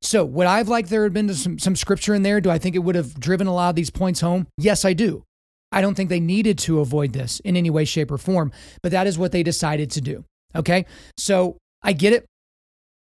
So, 0.00 0.24
would 0.24 0.46
I 0.46 0.56
have 0.56 0.68
liked 0.68 0.88
there 0.88 1.02
had 1.02 1.12
been 1.12 1.34
some, 1.34 1.58
some 1.58 1.76
scripture 1.76 2.14
in 2.14 2.22
there? 2.22 2.40
Do 2.40 2.48
I 2.48 2.56
think 2.56 2.76
it 2.76 2.80
would 2.80 2.94
have 2.94 3.20
driven 3.20 3.46
a 3.46 3.54
lot 3.54 3.68
of 3.68 3.76
these 3.76 3.90
points 3.90 4.22
home? 4.22 4.46
Yes, 4.56 4.86
I 4.86 4.94
do. 4.94 5.24
I 5.74 5.80
don't 5.80 5.94
think 5.94 6.08
they 6.08 6.20
needed 6.20 6.56
to 6.60 6.78
avoid 6.78 7.12
this 7.12 7.40
in 7.40 7.56
any 7.56 7.68
way, 7.68 7.84
shape, 7.84 8.12
or 8.12 8.18
form, 8.18 8.52
but 8.82 8.92
that 8.92 9.08
is 9.08 9.18
what 9.18 9.32
they 9.32 9.42
decided 9.42 9.90
to 9.90 10.00
do. 10.00 10.24
Okay. 10.54 10.86
So 11.18 11.58
I 11.82 11.92
get 11.92 12.12
it. 12.12 12.24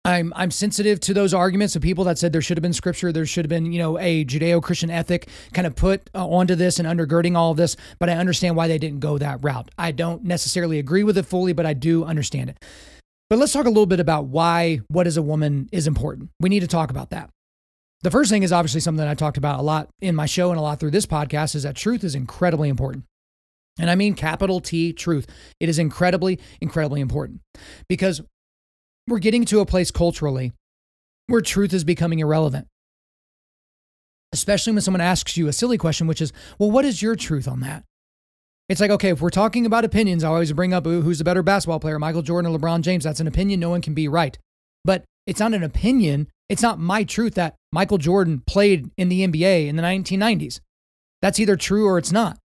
I'm 0.05 0.33
I'm 0.35 0.51
sensitive 0.51 0.99
to 1.01 1.13
those 1.13 1.35
arguments 1.35 1.77
of 1.77 1.83
people 1.83 2.05
that 2.05 2.17
said 2.17 2.33
there 2.33 2.41
should 2.41 2.57
have 2.57 2.63
been 2.63 2.73
scripture, 2.73 3.13
there 3.13 3.27
should 3.27 3.45
have 3.45 3.51
been 3.51 3.71
you 3.71 3.79
know 3.79 3.99
a 3.99 4.25
Judeo-Christian 4.25 4.91
ethic 4.91 5.29
kind 5.53 5.67
of 5.67 5.75
put 5.77 6.09
uh, 6.15 6.27
onto 6.27 6.55
this 6.55 6.79
and 6.79 6.89
undergirding 6.89 7.37
all 7.37 7.51
of 7.51 7.59
this. 7.59 7.77
But 7.99 8.09
I 8.09 8.15
understand 8.15 8.57
why 8.57 8.69
they 8.69 8.79
didn't 8.79 9.01
go 9.01 9.19
that 9.19 9.41
route. 9.43 9.71
I 9.77 9.91
don't 9.91 10.25
necessarily 10.25 10.79
agree 10.79 11.03
with 11.05 11.19
it 11.19 11.25
fully, 11.25 11.53
but 11.53 11.67
I 11.67 11.75
do 11.75 12.05
understand 12.05 12.51
it. 12.51 12.65
But 13.29 13.39
let's 13.39 13.53
talk 13.53 13.67
a 13.67 13.69
little 13.69 13.85
bit 13.85 14.01
about 14.01 14.27
why 14.27 14.81
what 14.89 15.07
is 15.07 15.17
a 15.17 15.23
woman 15.23 15.69
is 15.71 15.87
important. 15.87 16.31
We 16.41 16.49
need 16.49 16.61
to 16.61 16.67
talk 16.67 16.91
about 16.91 17.11
that. 17.11 17.29
The 18.03 18.11
first 18.11 18.31
thing 18.31 18.43
is 18.43 18.53
obviously 18.53 18.81
something 18.81 19.05
that 19.05 19.11
I 19.11 19.15
talked 19.15 19.37
about 19.37 19.61
a 19.61 19.63
lot 19.63 19.89
in 20.01 20.15
my 20.15 20.27
show 20.27 20.51
and 20.51 20.59
a 20.59 20.63
lot 20.63 20.81
through 20.81 20.93
this 20.93 21.07
podcast 21.07 21.55
is 21.55 21.65
that 21.65 21.77
truth 21.77 22.03
is 22.03 22.15
incredibly 22.15 22.69
important. 22.69 23.05
And 23.79 23.91
I 23.91 23.95
mean 23.95 24.15
capital 24.15 24.61
T 24.61 24.93
truth. 24.93 25.27
It 25.59 25.69
is 25.69 25.79
incredibly, 25.79 26.39
incredibly 26.61 27.01
important 27.01 27.41
because 27.89 28.21
we're 29.07 29.19
getting 29.19 29.45
to 29.47 29.61
a 29.61 29.67
place 29.67 29.91
culturally 29.91 30.53
where 31.27 31.41
truth 31.41 31.73
is 31.73 31.85
becoming 31.85 32.19
irrelevant. 32.19 32.67
Especially 34.33 34.73
when 34.73 34.83
someone 34.83 35.01
asks 35.01 35.37
you 35.37 35.49
a 35.49 35.53
silly 35.53 35.77
question, 35.77 36.07
which 36.07 36.21
is, 36.21 36.33
well, 36.59 36.71
what 36.71 36.85
is 36.85 37.03
your 37.03 37.17
truth 37.17 37.49
on 37.49 37.61
that? 37.61 37.85
It's 38.69 38.81
like, 38.81 38.93
okay, 38.93 39.11
if 39.11 39.21
we're 39.21 39.31
talking 39.31 39.67
about 39.67 39.85
opinions, 39.85 40.23
I 40.23 40.29
always 40.29 40.53
bring 40.53 40.73
up 40.73 40.85
who's 40.85 41.19
the 41.19 41.25
better 41.25 41.43
basketball 41.43 41.81
player, 41.81 41.99
Michael 41.99 42.23
Jordan 42.23 42.55
or 42.55 42.59
LeBron 42.59 42.83
James. 42.83 43.03
That's 43.03 43.19
an 43.19 43.27
opinion. 43.27 43.59
No 43.59 43.71
one 43.71 43.83
can 43.83 43.95
be 43.95 44.07
right. 44.07 44.39
But 44.85 45.05
it's 45.27 45.41
not 45.41 45.55
an 45.55 45.65
opinion. 45.65 46.29
It's 46.49 46.63
not 46.63 46.79
my 46.79 47.03
truth 47.03 47.35
that 47.35 47.57
Michael 47.73 47.99
Jordan 47.99 48.43
played 48.47 48.91
in 48.97 49.09
the 49.09 49.27
NBA 49.27 49.69
in 49.69 49.77
the 49.77 49.83
1990s. 49.83 50.61
That's 51.23 51.39
either 51.39 51.57
true 51.57 51.87
or 51.87 51.99
it's 51.99 52.13
not. 52.13 52.39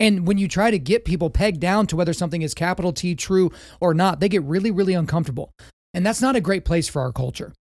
And 0.00 0.26
when 0.26 0.38
you 0.38 0.46
try 0.46 0.70
to 0.70 0.78
get 0.78 1.04
people 1.04 1.30
pegged 1.30 1.60
down 1.60 1.86
to 1.88 1.96
whether 1.96 2.12
something 2.12 2.42
is 2.42 2.54
capital 2.54 2.92
T 2.92 3.14
true 3.14 3.50
or 3.80 3.94
not, 3.94 4.20
they 4.20 4.28
get 4.28 4.44
really, 4.44 4.70
really 4.70 4.94
uncomfortable. 4.94 5.50
And 5.92 6.06
that's 6.06 6.22
not 6.22 6.36
a 6.36 6.40
great 6.40 6.64
place 6.64 6.88
for 6.88 7.02
our 7.02 7.12
culture. 7.12 7.52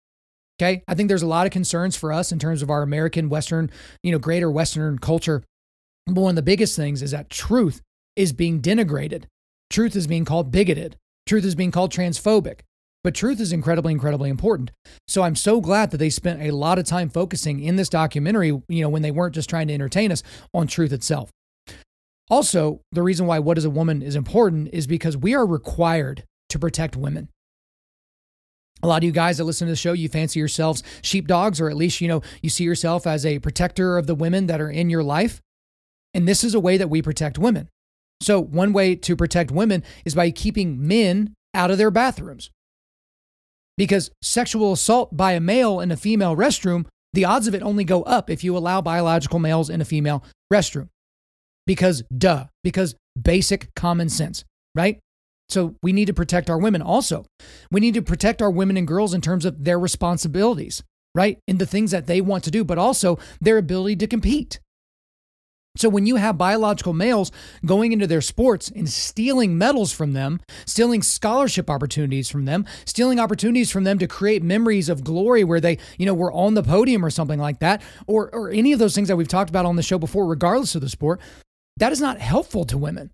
Okay. 0.61 0.83
I 0.89 0.95
think 0.95 1.09
there's 1.09 1.23
a 1.23 1.27
lot 1.27 1.47
of 1.47 1.53
concerns 1.53 1.97
for 1.97 2.13
us 2.13 2.33
in 2.33 2.39
terms 2.39 2.63
of 2.63 2.71
our 2.71 2.83
American 2.83 3.29
Western, 3.29 3.71
you 4.03 4.13
know, 4.13 4.19
greater 4.19 4.51
Western 4.51 4.99
culture. 4.99 5.43
But 6.07 6.21
one 6.21 6.31
of 6.31 6.37
the 6.37 6.43
biggest 6.43 6.77
things 6.77 7.03
is 7.03 7.11
that 7.11 7.31
truth 7.31 7.81
is 8.17 8.33
being 8.33 8.61
denigrated. 8.61 9.25
Truth 9.71 9.97
is 9.97 10.07
being 10.07 10.25
called 10.25 10.51
bigoted. 10.51 10.97
Truth 11.27 11.45
is 11.45 11.55
being 11.55 11.71
called 11.71 11.93
transphobic. 11.93 12.61
But 13.07 13.15
truth 13.15 13.41
is 13.41 13.53
incredibly, 13.53 13.93
incredibly 13.93 14.29
important. 14.29 14.73
So 15.07 15.23
I'm 15.23 15.37
so 15.37 15.61
glad 15.61 15.93
that 15.93 15.99
they 15.99 16.11
spent 16.11 16.43
a 16.43 16.51
lot 16.51 16.77
of 16.77 16.87
time 16.87 17.09
focusing 17.09 17.61
in 17.61 17.77
this 17.77 17.89
documentary, 17.89 18.49
you 18.49 18.83
know, 18.83 18.89
when 18.89 19.03
they 19.03 19.13
weren't 19.13 19.37
just 19.37 19.49
trying 19.49 19.69
to 19.69 19.75
entertain 19.75 20.11
us 20.11 20.25
on 20.53 20.67
truth 20.67 20.93
itself. 20.93 21.31
Also, 22.29 22.81
the 22.91 23.05
reason 23.05 23.29
why 23.29 23.39
What 23.39 23.59
is 23.59 23.65
a 23.65 23.71
Woman 23.71 24.03
is 24.03 24.17
important 24.17 24.71
is 24.73 24.89
because 24.89 25.17
we 25.17 25.37
are 25.37 25.47
required 25.47 26.25
to 26.49 26.59
protect 26.59 26.97
women. 26.97 27.29
A 28.83 28.89
lot 28.89 28.97
of 28.97 29.05
you 29.05 29.13
guys 29.13 29.39
that 29.39 29.45
listen 29.45 29.69
to 29.69 29.73
the 29.73 29.77
show, 29.77 29.93
you 29.93 30.09
fancy 30.09 30.41
yourselves 30.41 30.83
sheepdogs, 31.01 31.61
or 31.61 31.71
at 31.71 31.77
least, 31.77 32.01
you 32.01 32.09
know, 32.09 32.23
you 32.43 32.51
see 32.51 32.65
yourself 32.65 33.07
as 33.07 33.25
a 33.25 33.39
protector 33.39 33.99
of 33.99 34.09
the 34.09 34.17
women 34.17 34.49
that 34.49 34.61
are 34.61 34.69
in 34.69 34.91
your 34.91 35.05
life. 35.05 35.41
And 36.13 36.27
this 36.27 36.43
is 36.43 36.57
a 36.57 36.61
way 36.61 36.77
that 36.77 36.91
we 36.91 37.03
protect 37.03 37.39
women. 37.39 37.69
So, 38.21 38.41
one 38.41 38.73
way 38.73 38.97
to 38.97 39.15
protect 39.15 39.53
women 39.53 39.85
is 40.05 40.17
by 40.17 40.33
keeping 40.33 40.85
men 40.89 41.35
out 41.55 41.71
of 41.71 41.79
their 41.79 41.93
bathrooms. 41.93 42.51
Because 43.77 44.11
sexual 44.23 44.73
assault 44.73 45.17
by 45.17 45.33
a 45.33 45.41
male 45.41 45.81
in 45.81 45.91
a 45.91 45.97
female 45.97 46.37
restroom, 46.37 46.87
the 47.13 47.25
odds 47.25 47.47
of 47.47 47.55
it 47.55 47.63
only 47.63 47.85
go 47.85 48.03
up 48.03 48.31
if 48.31 48.43
you 48.43 48.57
allow 48.57 48.81
biological 48.81 49.39
males 49.39 49.71
in 49.71 49.81
a 49.81 49.85
female 49.85 50.25
restroom. 50.53 50.89
Because, 51.67 52.03
duh, 52.17 52.47
because 52.63 52.95
basic 53.21 53.75
common 53.75 54.09
sense, 54.09 54.45
right? 54.75 54.99
So 55.49 55.77
we 55.83 55.93
need 55.93 56.07
to 56.07 56.15
protect 56.15 56.51
our 56.51 56.59
women 56.59 56.83
also. 56.83 57.25
We 57.71 57.81
need 57.81 57.95
to 57.95 58.03
protect 58.03 58.43
our 58.43 58.51
women 58.51 58.77
and 58.77 58.87
girls 58.87 59.15
in 59.15 59.21
terms 59.21 59.45
of 59.45 59.65
their 59.65 59.79
responsibilities, 59.79 60.83
right? 61.15 61.39
In 61.47 61.59
the 61.59 61.67
things 61.67 61.91
that 61.91 62.07
they 62.07 62.21
want 62.21 62.45
to 62.45 62.51
do, 62.51 62.65
but 62.65 62.79
also 62.79 63.19
their 63.41 63.59
ability 63.59 63.97
to 63.97 64.07
compete. 64.07 64.61
So 65.77 65.89
when 65.89 66.07
you 66.07 66.17
have 66.17 66.39
biological 66.39 66.93
males 66.93 67.31
going 67.65 67.93
into 67.93 68.07
their 68.07 68.21
sports 68.21 68.71
and 68.75 68.89
stealing 68.89 69.59
medals 69.59 69.93
from 69.93 70.13
them, 70.13 70.41
stealing 70.65 71.03
scholarship 71.03 71.71
opportunities 71.71 72.29
from 72.29 72.45
them, 72.45 72.65
stealing 72.85 73.21
opportunities 73.21 73.71
from 73.71 73.85
them 73.85 73.99
to 73.99 74.07
create 74.07 74.43
memories 74.43 74.89
of 74.89 75.05
glory 75.05 75.45
where 75.45 75.61
they, 75.61 75.79
you 75.99 76.07
know, 76.07 76.15
were 76.15 76.33
on 76.33 76.55
the 76.55 76.63
podium 76.63 77.05
or 77.05 77.11
something 77.11 77.39
like 77.39 77.61
that, 77.61 77.83
or 78.07 78.31
or 78.35 78.51
any 78.51 78.73
of 78.73 78.79
those 78.79 78.95
things 78.95 79.09
that 79.09 79.17
we've 79.17 79.29
talked 79.29 79.51
about 79.51 79.67
on 79.67 79.77
the 79.77 79.83
show 79.83 79.99
before, 79.99 80.27
regardless 80.27 80.75
of 80.75 80.81
the 80.81 80.89
sport, 80.89 81.21
that 81.77 81.93
is 81.93 82.01
not 82.01 82.21
helpful 82.21 82.65
to 82.65 82.79
women. 82.79 83.11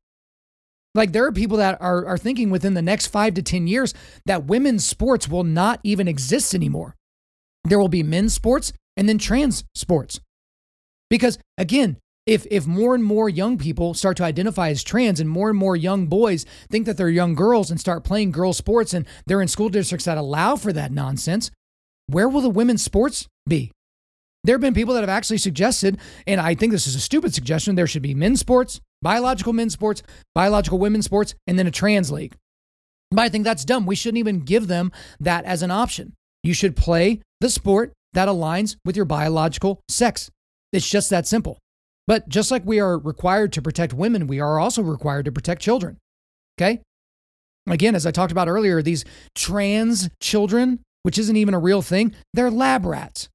Like 0.94 1.12
there 1.12 1.24
are 1.24 1.32
people 1.32 1.56
that 1.56 1.80
are, 1.80 2.06
are 2.06 2.18
thinking 2.18 2.50
within 2.50 2.74
the 2.74 2.82
next 2.82 3.06
five 3.06 3.34
to 3.34 3.42
10 3.42 3.66
years 3.66 3.94
that 4.26 4.44
women's 4.44 4.84
sports 4.84 5.28
will 5.28 5.44
not 5.44 5.80
even 5.82 6.06
exist 6.06 6.54
anymore. 6.54 6.94
There 7.64 7.78
will 7.78 7.88
be 7.88 8.02
men's 8.02 8.34
sports 8.34 8.72
and 8.96 9.08
then 9.08 9.18
trans 9.18 9.64
sports. 9.74 10.20
Because 11.08 11.38
again, 11.56 11.96
if, 12.26 12.46
if 12.50 12.66
more 12.66 12.94
and 12.94 13.04
more 13.04 13.28
young 13.28 13.58
people 13.58 13.94
start 13.94 14.16
to 14.18 14.24
identify 14.24 14.68
as 14.68 14.84
trans 14.84 15.20
and 15.20 15.28
more 15.28 15.50
and 15.50 15.58
more 15.58 15.76
young 15.76 16.06
boys 16.06 16.46
think 16.70 16.86
that 16.86 16.96
they're 16.96 17.08
young 17.08 17.34
girls 17.34 17.70
and 17.70 17.80
start 17.80 18.04
playing 18.04 18.30
girl 18.30 18.52
sports 18.52 18.94
and 18.94 19.06
they're 19.26 19.42
in 19.42 19.48
school 19.48 19.68
districts 19.68 20.04
that 20.04 20.18
allow 20.18 20.56
for 20.56 20.72
that 20.72 20.92
nonsense, 20.92 21.50
where 22.06 22.28
will 22.28 22.40
the 22.40 22.50
women's 22.50 22.82
sports 22.82 23.26
be? 23.48 23.72
There 24.44 24.54
have 24.54 24.60
been 24.60 24.74
people 24.74 24.94
that 24.94 25.02
have 25.02 25.08
actually 25.08 25.38
suggested, 25.38 25.98
and 26.26 26.40
I 26.40 26.54
think 26.54 26.72
this 26.72 26.86
is 26.86 26.96
a 26.96 27.00
stupid 27.00 27.32
suggestion, 27.32 27.76
there 27.76 27.86
should 27.86 28.02
be 28.02 28.14
men's 28.14 28.40
sports, 28.40 28.80
biological 29.00 29.52
men's 29.52 29.72
sports, 29.72 30.02
biological 30.34 30.78
women's 30.78 31.04
sports, 31.04 31.34
and 31.46 31.58
then 31.58 31.66
a 31.66 31.70
trans 31.70 32.10
league. 32.10 32.34
But 33.10 33.20
I 33.20 33.28
think 33.28 33.44
that's 33.44 33.64
dumb. 33.64 33.86
We 33.86 33.94
shouldn't 33.94 34.18
even 34.18 34.40
give 34.40 34.66
them 34.66 34.90
that 35.20 35.44
as 35.44 35.62
an 35.62 35.70
option. 35.70 36.14
You 36.42 36.54
should 36.54 36.74
play 36.74 37.20
the 37.40 37.50
sport 37.50 37.92
that 38.14 38.28
aligns 38.28 38.76
with 38.84 38.96
your 38.96 39.04
biological 39.04 39.80
sex. 39.88 40.30
It's 40.72 40.88
just 40.88 41.10
that 41.10 41.26
simple. 41.26 41.58
But 42.06 42.28
just 42.28 42.50
like 42.50 42.64
we 42.64 42.80
are 42.80 42.98
required 42.98 43.52
to 43.54 43.62
protect 43.62 43.92
women, 43.92 44.26
we 44.26 44.40
are 44.40 44.58
also 44.58 44.82
required 44.82 45.24
to 45.26 45.32
protect 45.32 45.62
children. 45.62 45.98
Okay? 46.58 46.80
Again, 47.68 47.94
as 47.94 48.06
I 48.06 48.10
talked 48.10 48.32
about 48.32 48.48
earlier, 48.48 48.82
these 48.82 49.04
trans 49.34 50.10
children, 50.20 50.80
which 51.02 51.18
isn't 51.18 51.36
even 51.36 51.54
a 51.54 51.60
real 51.60 51.82
thing, 51.82 52.14
they're 52.34 52.50
lab 52.50 52.84
rats. 52.84 53.28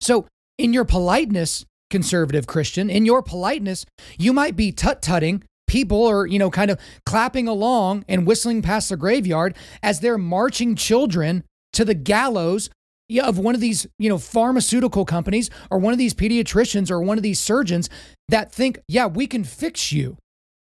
So, 0.00 0.26
in 0.58 0.72
your 0.72 0.84
politeness, 0.84 1.64
conservative 1.90 2.46
Christian, 2.46 2.90
in 2.90 3.04
your 3.04 3.22
politeness, 3.22 3.86
you 4.18 4.32
might 4.32 4.56
be 4.56 4.72
tut 4.72 5.02
tutting 5.02 5.44
people 5.66 5.98
or, 5.98 6.26
you 6.26 6.38
know, 6.38 6.50
kind 6.50 6.70
of 6.70 6.80
clapping 7.06 7.46
along 7.46 8.04
and 8.08 8.26
whistling 8.26 8.60
past 8.60 8.88
the 8.88 8.96
graveyard 8.96 9.56
as 9.82 10.00
they're 10.00 10.18
marching 10.18 10.74
children 10.74 11.44
to 11.72 11.84
the 11.84 11.94
gallows 11.94 12.70
of 13.18 13.38
one 13.38 13.54
of 13.54 13.60
these, 13.60 13.86
you 13.98 14.08
know, 14.08 14.18
pharmaceutical 14.18 15.04
companies 15.04 15.50
or 15.70 15.78
one 15.78 15.92
of 15.92 15.98
these 15.98 16.14
pediatricians 16.14 16.90
or 16.90 17.02
one 17.02 17.16
of 17.16 17.22
these 17.22 17.40
surgeons 17.40 17.88
that 18.28 18.52
think, 18.52 18.78
yeah, 18.88 19.06
we 19.06 19.26
can 19.26 19.44
fix 19.44 19.92
you. 19.92 20.16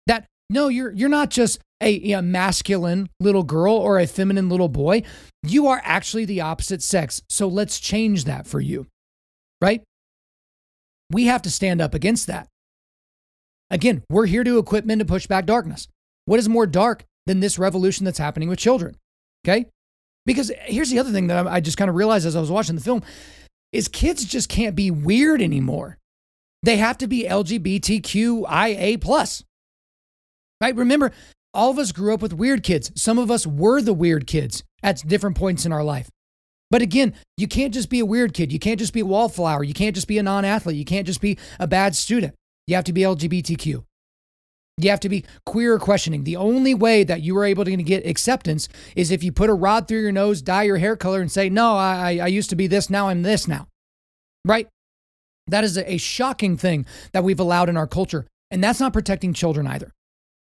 That 0.05 0.25
no, 0.49 0.67
you're 0.67 0.91
you're 0.91 1.09
not 1.09 1.29
just 1.29 1.59
a 1.81 2.19
masculine 2.21 3.09
little 3.19 3.43
girl 3.43 3.75
or 3.75 3.99
a 3.99 4.07
feminine 4.07 4.49
little 4.49 4.69
boy. 4.69 5.03
You 5.43 5.67
are 5.67 5.81
actually 5.83 6.25
the 6.25 6.41
opposite 6.41 6.81
sex. 6.81 7.21
So 7.29 7.47
let's 7.47 7.79
change 7.79 8.23
that 8.23 8.47
for 8.47 8.59
you 8.59 8.87
right? 9.61 9.83
We 11.11 11.25
have 11.25 11.41
to 11.43 11.49
stand 11.49 11.81
up 11.81 11.93
against 11.93 12.27
that. 12.27 12.47
Again, 13.69 14.03
we're 14.09 14.25
here 14.25 14.43
to 14.43 14.57
equip 14.57 14.85
men 14.85 14.99
to 14.99 15.05
push 15.05 15.27
back 15.27 15.45
darkness. 15.45 15.87
What 16.25 16.39
is 16.39 16.49
more 16.49 16.67
dark 16.67 17.03
than 17.25 17.39
this 17.39 17.59
revolution 17.59 18.05
that's 18.05 18.17
happening 18.17 18.49
with 18.49 18.59
children? 18.59 18.95
Okay? 19.45 19.67
Because 20.27 20.51
here's 20.65 20.89
the 20.89 20.99
other 20.99 21.11
thing 21.11 21.27
that 21.27 21.47
I 21.47 21.61
just 21.61 21.77
kind 21.77 21.89
of 21.89 21.95
realized 21.95 22.27
as 22.27 22.35
I 22.35 22.41
was 22.41 22.51
watching 22.51 22.75
the 22.75 22.81
film 22.81 23.01
is 23.71 23.87
kids 23.87 24.25
just 24.25 24.49
can't 24.49 24.75
be 24.75 24.91
weird 24.91 25.41
anymore. 25.41 25.97
They 26.63 26.75
have 26.77 26.97
to 26.97 27.07
be 27.07 27.23
LGBTQIA 27.23 28.99
plus. 28.99 29.43
Right? 30.59 30.75
Remember, 30.75 31.13
all 31.53 31.71
of 31.71 31.79
us 31.79 31.93
grew 31.93 32.13
up 32.13 32.21
with 32.21 32.33
weird 32.33 32.61
kids. 32.61 32.91
Some 32.93 33.17
of 33.17 33.31
us 33.31 33.47
were 33.47 33.81
the 33.81 33.93
weird 33.93 34.27
kids 34.27 34.63
at 34.83 35.07
different 35.07 35.37
points 35.37 35.65
in 35.65 35.71
our 35.71 35.83
life. 35.83 36.09
But 36.69 36.81
again, 36.81 37.13
you 37.37 37.47
can't 37.47 37.73
just 37.73 37.89
be 37.89 37.99
a 37.99 38.05
weird 38.05 38.33
kid. 38.33 38.51
You 38.51 38.59
can't 38.59 38.79
just 38.79 38.93
be 38.93 38.99
a 38.99 39.05
wallflower. 39.05 39.63
You 39.63 39.73
can't 39.73 39.95
just 39.95 40.09
be 40.09 40.17
a 40.17 40.23
non 40.23 40.43
athlete. 40.43 40.75
You 40.75 40.83
can't 40.83 41.07
just 41.07 41.21
be 41.21 41.37
a 41.57 41.67
bad 41.67 41.95
student. 41.95 42.35
You 42.65 42.75
have 42.75 42.83
to 42.85 42.93
be 42.93 43.01
LGBTQ. 43.01 43.85
You 44.79 44.91
have 44.91 44.99
to 45.01 45.09
be 45.09 45.25
queer 45.45 45.79
questioning. 45.79 46.23
The 46.23 46.35
only 46.35 46.75
way 46.75 47.03
that 47.03 47.21
you 47.21 47.35
are 47.37 47.45
able 47.45 47.65
to 47.65 47.75
get 47.77 48.05
acceptance 48.05 48.69
is 48.95 49.09
if 49.09 49.23
you 49.23 49.31
put 49.31 49.49
a 49.49 49.53
rod 49.53 49.87
through 49.87 50.01
your 50.01 50.11
nose, 50.11 50.41
dye 50.41 50.63
your 50.63 50.77
hair 50.77 50.95
color, 50.95 51.19
and 51.19 51.31
say, 51.31 51.49
No, 51.49 51.75
I, 51.75 52.19
I 52.21 52.27
used 52.27 52.51
to 52.51 52.55
be 52.55 52.67
this, 52.67 52.89
now 52.89 53.09
I'm 53.09 53.23
this 53.23 53.47
now. 53.47 53.67
Right? 54.45 54.67
That 55.47 55.63
is 55.63 55.77
a 55.77 55.97
shocking 55.97 56.57
thing 56.57 56.85
that 57.11 57.23
we've 57.23 57.39
allowed 57.39 57.69
in 57.69 57.77
our 57.77 57.87
culture. 57.87 58.27
And 58.51 58.63
that's 58.63 58.79
not 58.79 58.93
protecting 58.93 59.33
children 59.33 59.65
either. 59.65 59.91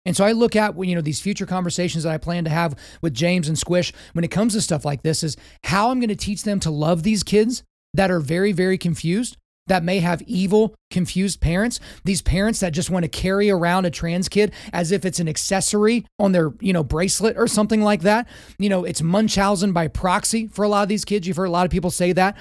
And 0.05 0.17
so 0.17 0.25
I 0.25 0.33
look 0.33 0.57
at 0.57 0.77
you 0.85 0.95
know 0.95 1.01
these 1.01 1.21
future 1.21 1.47
conversations 1.47 2.05
that 2.05 2.13
I 2.13 2.19
plan 2.19 2.45
to 2.45 2.51
have 2.51 2.77
with 3.01 3.15
James 3.15 3.49
and 3.49 3.59
Squish 3.59 3.93
when 4.13 4.25
it 4.25 4.31
comes 4.31 4.55
to 4.55 4.61
stuff 4.61 4.85
like 4.85 5.03
this 5.03 5.23
is 5.23 5.37
how 5.65 5.91
I'm 5.91 6.01
going 6.01 6.09
to 6.09 6.17
teach 6.17 6.43
them 6.43 6.61
to 6.61 6.71
love 6.71 7.03
these 7.03 7.23
kids 7.23 7.63
that 7.95 8.11
are 8.11 8.21
very 8.21 8.53
very 8.53 8.79
confused 8.79 9.37
that 9.67 9.85
may 9.85 10.01
have 10.01 10.23
evil 10.23 10.75
confused 10.91 11.41
parents 11.41 11.81
these 12.05 12.23
parents 12.23 12.61
that 12.61 12.73
just 12.73 12.91
want 12.91 13.05
to 13.05 13.09
carry 13.09 13.51
around 13.51 13.85
a 13.85 13.91
trans 13.91 14.29
kid 14.29 14.53
as 14.73 14.93
if 14.93 15.05
it's 15.05 15.21
an 15.21 15.29
accessory 15.29 16.05
on 16.19 16.33
their 16.33 16.53
you 16.61 16.73
know 16.73 16.85
bracelet 16.85 17.37
or 17.37 17.47
something 17.47 17.83
like 17.83 18.03
that 18.03 18.27
you 18.59 18.69
know 18.69 18.85
it's 18.85 19.03
munchausen 19.03 19.73
by 19.73 19.89
proxy 19.89 20.49
for 20.49 20.65
a 20.65 20.69
lot 20.69 20.83
of 20.83 20.89
these 20.89 21.05
kids 21.05 21.27
you've 21.27 21.37
heard 21.37 21.47
a 21.47 21.51
lot 21.51 21.65
of 21.65 21.71
people 21.71 21.91
say 21.91 22.13
that 22.13 22.37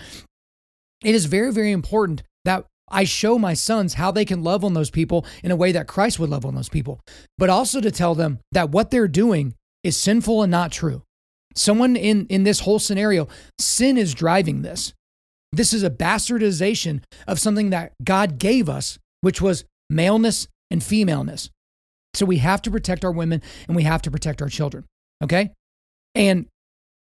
it 1.03 1.15
is 1.15 1.25
very 1.25 1.51
very 1.51 1.71
important 1.71 2.23
that 2.45 2.65
I 2.93 3.05
show 3.05 3.39
my 3.39 3.53
sons 3.53 3.93
how 3.93 4.11
they 4.11 4.25
can 4.25 4.43
love 4.43 4.65
on 4.65 4.73
those 4.73 4.89
people 4.89 5.25
in 5.43 5.51
a 5.51 5.55
way 5.55 5.71
that 5.71 5.87
Christ 5.87 6.19
would 6.19 6.29
love 6.29 6.45
on 6.45 6.55
those 6.55 6.67
people, 6.67 6.99
but 7.37 7.49
also 7.49 7.79
to 7.79 7.89
tell 7.89 8.15
them 8.15 8.39
that 8.51 8.69
what 8.69 8.91
they're 8.91 9.07
doing 9.07 9.55
is 9.83 9.97
sinful 9.97 10.43
and 10.43 10.51
not 10.51 10.71
true. 10.71 11.03
Someone 11.55 11.95
in, 11.95 12.27
in 12.27 12.43
this 12.43 12.61
whole 12.61 12.79
scenario, 12.79 13.27
sin 13.57 13.97
is 13.97 14.13
driving 14.13 14.61
this. 14.61 14.93
This 15.51 15.73
is 15.73 15.83
a 15.83 15.89
bastardization 15.89 17.03
of 17.27 17.39
something 17.39 17.71
that 17.71 17.93
God 18.03 18.39
gave 18.39 18.69
us, 18.69 18.97
which 19.21 19.41
was 19.41 19.65
maleness 19.89 20.47
and 20.69 20.83
femaleness. 20.83 21.49
So 22.13 22.25
we 22.25 22.37
have 22.37 22.61
to 22.63 22.71
protect 22.71 23.03
our 23.05 23.11
women 23.11 23.41
and 23.67 23.75
we 23.75 23.83
have 23.83 24.01
to 24.03 24.11
protect 24.11 24.41
our 24.41 24.49
children. 24.49 24.85
Okay. 25.23 25.51
And 26.15 26.45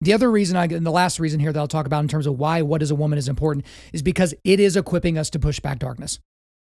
the 0.00 0.12
other 0.12 0.30
reason 0.30 0.56
I, 0.56 0.64
and 0.64 0.86
the 0.86 0.90
last 0.90 1.18
reason 1.18 1.40
here 1.40 1.52
that 1.52 1.58
I'll 1.58 1.66
talk 1.66 1.86
about 1.86 2.00
in 2.00 2.08
terms 2.08 2.26
of 2.26 2.38
why 2.38 2.62
what 2.62 2.82
is 2.82 2.90
a 2.90 2.94
woman 2.94 3.18
is 3.18 3.28
important 3.28 3.66
is 3.92 4.02
because 4.02 4.34
it 4.44 4.60
is 4.60 4.76
equipping 4.76 5.18
us 5.18 5.30
to 5.30 5.38
push 5.38 5.60
back 5.60 5.78
darkness. 5.78 6.18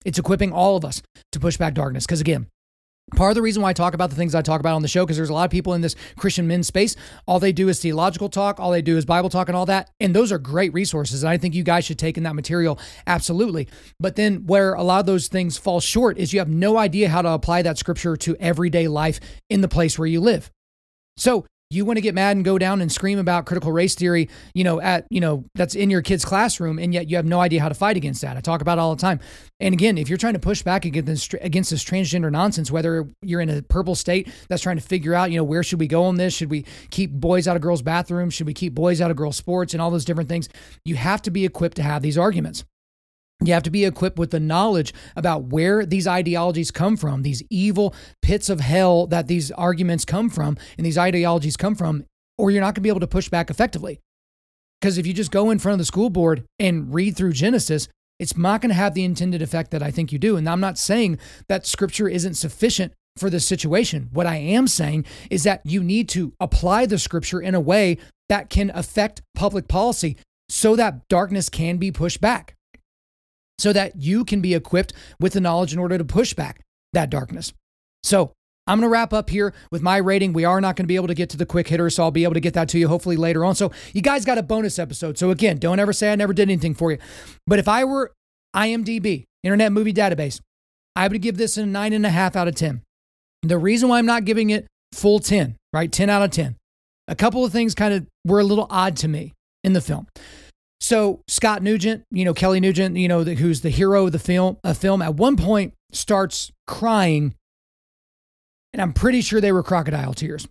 It's 0.05 0.19
equipping 0.19 0.53
all 0.53 0.77
of 0.77 0.85
us 0.85 1.03
to 1.33 1.41
push 1.41 1.57
back 1.57 1.75
darkness. 1.75 2.07
Because 2.07 2.21
again, 2.21 2.49
part 3.17 3.31
of 3.31 3.35
the 3.35 3.43
reason 3.43 3.63
why 3.63 3.71
I 3.71 3.73
talk 3.73 3.95
about 3.95 4.11
the 4.11 4.17
things 4.17 4.35
I 4.35 4.43
talk 4.43 4.61
about 4.61 4.75
on 4.75 4.83
the 4.83 4.89
show, 4.89 5.05
because 5.05 5.17
there's 5.17 5.31
a 5.31 5.35
lot 5.35 5.45
of 5.45 5.51
people 5.51 5.75
in 5.75 5.81
this 5.81 5.97
Christian 6.17 6.47
men's 6.47 6.67
space, 6.67 6.97
all 7.27 7.39
they 7.41 7.53
do 7.53 7.69
is 7.69 7.81
theological 7.81 8.29
talk, 8.29 8.61
all 8.61 8.71
they 8.71 8.83
do 8.83 8.97
is 8.97 9.05
Bible 9.05 9.31
talk 9.31 9.49
and 9.49 9.57
all 9.57 9.67
that. 9.67 9.91
And 10.01 10.15
those 10.15 10.33
are 10.33 10.39
great 10.39 10.73
resources. 10.73 11.23
And 11.23 11.31
I 11.31 11.37
think 11.37 11.55
you 11.55 11.63
guys 11.63 11.85
should 11.85 11.99
take 11.99 12.17
in 12.17 12.25
that 12.25 12.35
material 12.35 12.79
absolutely. 13.07 13.69
But 13.99 14.17
then 14.17 14.47
where 14.47 14.75
a 14.75 14.83
lot 14.83 15.01
of 15.01 15.07
those 15.07 15.29
things 15.29 15.59
fall 15.59 15.81
short 15.81 16.19
is 16.19 16.33
you 16.33 16.39
have 16.39 16.49
no 16.49 16.79
idea 16.79 17.09
how 17.09 17.23
to 17.23 17.31
apply 17.31 17.63
that 17.63 17.79
scripture 17.79 18.17
to 18.17 18.37
everyday 18.37 18.89
life 18.89 19.21
in 19.49 19.61
the 19.61 19.69
place 19.69 19.99
where 19.99 20.09
you 20.09 20.21
live. 20.21 20.51
So 21.17 21.47
you 21.71 21.85
want 21.85 21.97
to 21.97 22.01
get 22.01 22.15
mad 22.15 22.37
and 22.37 22.45
go 22.45 22.59
down 22.59 22.81
and 22.81 22.91
scream 22.91 23.19
about 23.19 23.47
critical 23.47 23.71
race 23.71 23.95
theory, 23.95 24.29
you 24.55 24.65
know, 24.65 24.81
at, 24.81 25.07
you 25.09 25.21
know, 25.21 25.45
that's 25.55 25.77
in 25.77 25.89
your 25.89 26.03
kid's 26.03 26.25
classroom, 26.25 26.79
and 26.79 26.93
yet 26.93 27.09
you 27.09 27.17
have 27.17 27.25
no 27.25 27.41
idea 27.41 27.61
how 27.61 27.69
to 27.69 27.75
fight 27.75 27.97
against 27.97 28.23
that. 28.23 28.37
I 28.37 28.41
talk 28.41 28.61
about 28.61 28.79
all 28.79 28.95
the 28.95 29.01
time. 29.01 29.21
And 29.61 29.73
again, 29.73 29.97
if 29.97 30.09
you're 30.09 30.19
trying 30.19 30.33
to 30.33 30.41
push 30.41 30.63
back 30.63 30.85
against 30.85 31.07
this, 31.07 31.41
against 31.41 31.71
this 31.71 31.85
transgender 31.85 32.31
nonsense, 32.31 32.73
whether 32.73 33.09
you're 33.23 33.41
in 33.41 33.49
a 33.49 33.63
purple 33.63 33.95
state 33.95 34.29
that's 34.49 34.63
trying 34.63 34.79
to 34.79 34.83
figure 34.83 35.15
out, 35.15 35.31
you 35.31 35.37
know, 35.37 35.45
where 35.45 35.63
should 35.63 35.79
we 35.79 35.87
go 35.87 36.05
on 36.05 36.17
this? 36.17 36.35
Should 36.35 36.51
we 36.51 36.65
keep 36.91 37.13
boys 37.13 37.47
out 37.47 37.55
of 37.55 37.63
girls' 37.63 37.83
bathrooms? 37.83 38.35
Should 38.35 38.49
we 38.49 38.55
keep 38.55 38.75
boys 38.75 39.01
out 39.01 39.11
of 39.11 39.17
girls' 39.17 39.37
sports 39.37 39.73
and 39.73 39.81
all 39.81 39.91
those 39.91 40.05
different 40.05 40.29
things? 40.29 40.49
You 40.85 40.97
have 40.97 41.23
to 41.23 41.31
be 41.31 41.45
equipped 41.45 41.77
to 41.77 41.83
have 41.83 42.03
these 42.03 42.19
arguments. 42.19 42.65
You 43.43 43.55
have 43.55 43.63
to 43.63 43.71
be 43.71 43.85
equipped 43.85 44.19
with 44.19 44.31
the 44.31 44.41
knowledge 44.41 44.93
about 45.17 45.45
where 45.45 45.87
these 45.87 46.07
ideologies 46.07 46.71
come 46.71 46.97
from, 46.97 47.23
these 47.23 47.43
evil 47.49 47.95
pits 48.21 48.51
of 48.51 48.61
hell 48.61 49.07
that 49.07 49.29
these 49.29 49.51
arguments 49.53 50.05
come 50.05 50.29
from 50.29 50.59
and 50.77 50.85
these 50.85 50.99
ideologies 50.99 51.57
come 51.57 51.75
from, 51.75 52.05
or 52.37 52.51
you're 52.51 52.61
not 52.61 52.75
going 52.75 52.75
to 52.75 52.81
be 52.83 52.91
able 52.91 53.01
to 53.01 53.07
push 53.07 53.31
back 53.31 53.49
effectively. 53.49 53.99
Because 54.81 54.99
if 54.99 55.07
you 55.07 55.15
just 55.15 55.31
go 55.31 55.51
in 55.51 55.59
front 55.59 55.75
of 55.75 55.79
the 55.79 55.85
school 55.87 56.11
board 56.11 56.45
and 56.59 56.93
read 56.93 57.17
through 57.17 57.33
Genesis, 57.33 57.89
it's 58.19 58.37
not 58.37 58.61
going 58.61 58.69
to 58.71 58.75
have 58.75 58.93
the 58.93 59.05
intended 59.05 59.41
effect 59.41 59.71
that 59.71 59.83
I 59.83 59.91
think 59.91 60.13
you 60.13 60.19
do. 60.19 60.37
And 60.37 60.49
I'm 60.49 60.61
not 60.61 60.79
saying 60.79 61.19
that 61.49 61.67
scripture 61.67 62.09
isn't 62.09 62.35
sufficient 62.35 62.93
for 63.17 63.31
this 63.31 63.47
situation. 63.47 64.11
What 64.13 64.27
I 64.27 64.37
am 64.37 64.69
saying 64.69 65.07
is 65.31 65.45
that 65.45 65.63
you 65.65 65.83
need 65.83 66.11
to 66.11 66.35
apply 66.41 66.87
the 66.87 66.99
scripture 66.99 67.41
in 67.41 67.55
a 67.55 67.61
way 67.61 67.97
that 68.29 68.51
can 68.51 68.71
affect 68.75 69.23
public 69.35 69.67
policy 69.67 70.17
so 70.51 70.77
that 70.77 71.09
darkness 71.09 71.49
can 71.49 71.79
be 71.79 71.91
pushed 71.91 72.21
back 72.21 72.55
so 73.61 73.73
that 73.73 73.97
you 73.97 74.25
can 74.25 74.41
be 74.41 74.55
equipped 74.55 74.93
with 75.21 75.35
the 75.35 75.41
knowledge 75.41 75.73
in 75.73 75.79
order 75.79 75.99
to 75.99 76.05
push 76.05 76.35
back 76.35 76.61
that 76.93 77.11
darkness. 77.11 77.53
So, 78.03 78.33
I'm 78.67 78.79
going 78.79 78.89
to 78.89 78.93
wrap 78.93 79.13
up 79.13 79.31
here 79.31 79.53
with 79.73 79.83
my 79.83 79.97
rating. 79.97 80.33
We 80.33 80.45
are 80.45 80.61
not 80.61 80.77
going 80.77 80.85
to 80.85 80.89
be 80.89 80.95
able 80.95 81.09
to 81.09 81.15
get 81.15 81.31
to 81.31 81.37
the 81.37 81.47
quick 81.47 81.67
hitter, 81.67 81.91
so 81.91 82.05
I'll 82.05 82.11
be 82.13 82.23
able 82.23 82.35
to 82.35 82.41
get 82.41 82.55
that 82.55 82.69
to 82.69 82.79
you 82.79 82.87
hopefully 82.87 83.17
later 83.17 83.45
on. 83.45 83.55
So, 83.55 83.73
you 83.93 84.01
guys 84.01 84.25
got 84.25 84.39
a 84.39 84.43
bonus 84.43 84.79
episode. 84.79 85.19
So, 85.19 85.31
again, 85.31 85.59
don't 85.59 85.81
ever 85.81 85.93
say 85.93 86.13
I 86.13 86.17
never 86.17 86.33
did 86.33 86.49
anything 86.49 86.75
for 86.75 86.93
you. 86.93 86.99
But 87.47 87.59
if 87.59 87.69
I 87.69 87.85
were 87.85 88.13
IMDb, 88.55 89.25
Internet 89.43 89.73
Movie 89.73 89.93
Database, 89.93 90.41
I 90.95 91.09
would 91.09 91.21
give 91.21 91.37
this 91.37 91.57
a 91.57 91.67
nine 91.67 91.93
and 91.93 92.07
a 92.07 92.11
half 92.11 92.37
out 92.37 92.49
of 92.49 92.55
10. 92.55 92.83
The 93.43 93.59
reason 93.59 93.89
why 93.89 93.99
I'm 93.99 94.07
not 94.07 94.25
giving 94.25 94.51
it 94.51 94.67
full 94.93 95.19
10, 95.19 95.57
right? 95.73 95.91
10 95.91 96.11
out 96.11 96.23
of 96.23 96.31
10. 96.31 96.57
A 97.09 97.15
couple 97.15 97.45
of 97.45 97.53
things 97.53 97.75
kind 97.75 97.95
of 97.95 98.07
were 98.25 98.41
a 98.41 98.45
little 98.45 98.67
odd 98.71 98.97
to 98.99 99.09
me 99.09 99.33
in 99.65 99.73
the 99.73 99.81
film. 99.81 100.07
So 100.81 101.21
Scott 101.29 101.63
Nugent, 101.63 102.05
you 102.11 102.25
know 102.25 102.35
Kelly 102.35 102.61
Nugent, 102.61 102.97
you 102.97 103.09
know 103.09 103.23
the, 103.25 103.35
who's 103.35 103.61
the 103.61 103.71
hero 103.71 104.07
of 104.07 104.13
the 104.13 104.19
film, 104.19 104.57
a 104.65 104.75
film 104.75 105.03
at 105.03 105.15
one 105.15 105.37
point 105.37 105.75
starts 105.93 106.51
crying, 106.67 107.35
and 108.73 108.81
I'm 108.81 108.93
pretty 108.93 109.21
sure 109.21 109.41
they 109.41 109.53
were 109.53 109.63
crocodile 109.63 110.15
tears. 110.15 110.49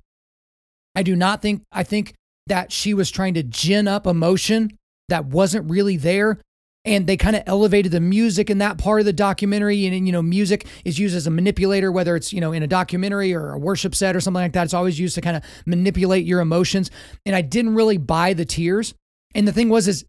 I 0.96 1.04
do 1.04 1.16
not 1.16 1.42
think 1.42 1.64
I 1.72 1.84
think 1.84 2.14
that 2.48 2.72
she 2.72 2.94
was 2.94 3.10
trying 3.10 3.34
to 3.36 3.44
gin 3.44 3.88
up 3.88 4.06
emotion 4.06 4.78
that 5.10 5.26
wasn't 5.26 5.70
really 5.70 5.98
there. 5.98 6.40
And 6.86 7.08
they 7.08 7.18
kind 7.18 7.36
of 7.36 7.44
elevated 7.46 7.92
the 7.92 8.00
music 8.00 8.50
in 8.50 8.60
that 8.60 8.78
part 8.78 9.02
of 9.02 9.06
the 9.06 9.14
documentary. 9.14 9.86
And, 9.86 10.08
you 10.08 10.14
know, 10.14 10.22
music 10.22 10.66
is 10.86 10.98
used 10.98 11.16
as 11.16 11.28
a 11.28 11.30
manipulator, 11.30 11.92
whether 11.92 12.16
it's, 12.16 12.32
you 12.32 12.40
know, 12.40 12.54
in 12.54 12.64
a 12.64 12.68
documentary 12.68 13.34
or 13.34 13.52
a 13.52 13.60
worship 13.60 13.94
set 13.94 14.16
or 14.16 14.22
something 14.22 14.42
like 14.42 14.54
that. 14.54 14.64
It's 14.64 14.74
always 14.74 14.98
used 14.98 15.16
to 15.16 15.22
kind 15.22 15.36
of 15.36 15.44
manipulate 15.66 16.26
your 16.26 16.40
emotions. 16.40 16.90
And 17.26 17.36
I 17.36 17.42
didn't 17.42 17.76
really 17.76 17.98
buy 17.98 18.34
the 18.34 18.46
tears. 18.46 18.94
And 19.36 19.48
the 19.48 19.52
thing 19.52 19.70
was, 19.70 19.88
is 19.88 20.06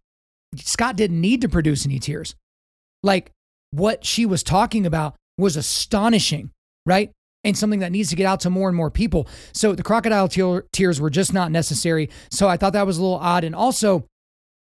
Scott 0.57 0.96
didn't 0.96 1.20
need 1.20 1.40
to 1.42 1.48
produce 1.48 1.86
any 1.86 1.98
tears. 1.98 2.34
Like 3.03 3.30
what 3.70 4.05
she 4.05 4.26
was 4.26 4.42
talking 4.42 4.86
about 4.86 5.14
was 5.38 5.57
astonishing, 5.57 6.51
right? 6.86 7.11
And 7.44 7.57
something 7.57 7.80
that 7.80 7.92
needs 7.92 8.11
to 8.11 8.16
get 8.16 8.26
out 8.26 8.40
to 8.40 8.51
more 8.51 8.68
and 8.68 8.76
more 8.76 8.90
people. 8.90 9.28
So 9.53 9.74
the 9.74 9.82
crocodile 9.82 10.28
tears 10.28 11.01
were 11.01 11.11
just 11.11 11.32
not 11.32 11.51
necessary. 11.51 12.11
So 12.30 12.48
I 12.48 12.57
thought 12.57 12.74
that 12.74 12.86
was 12.86 12.98
a 12.98 13.03
little 13.03 13.18
odd. 13.18 13.44
And 13.44 13.55
also, 13.55 14.07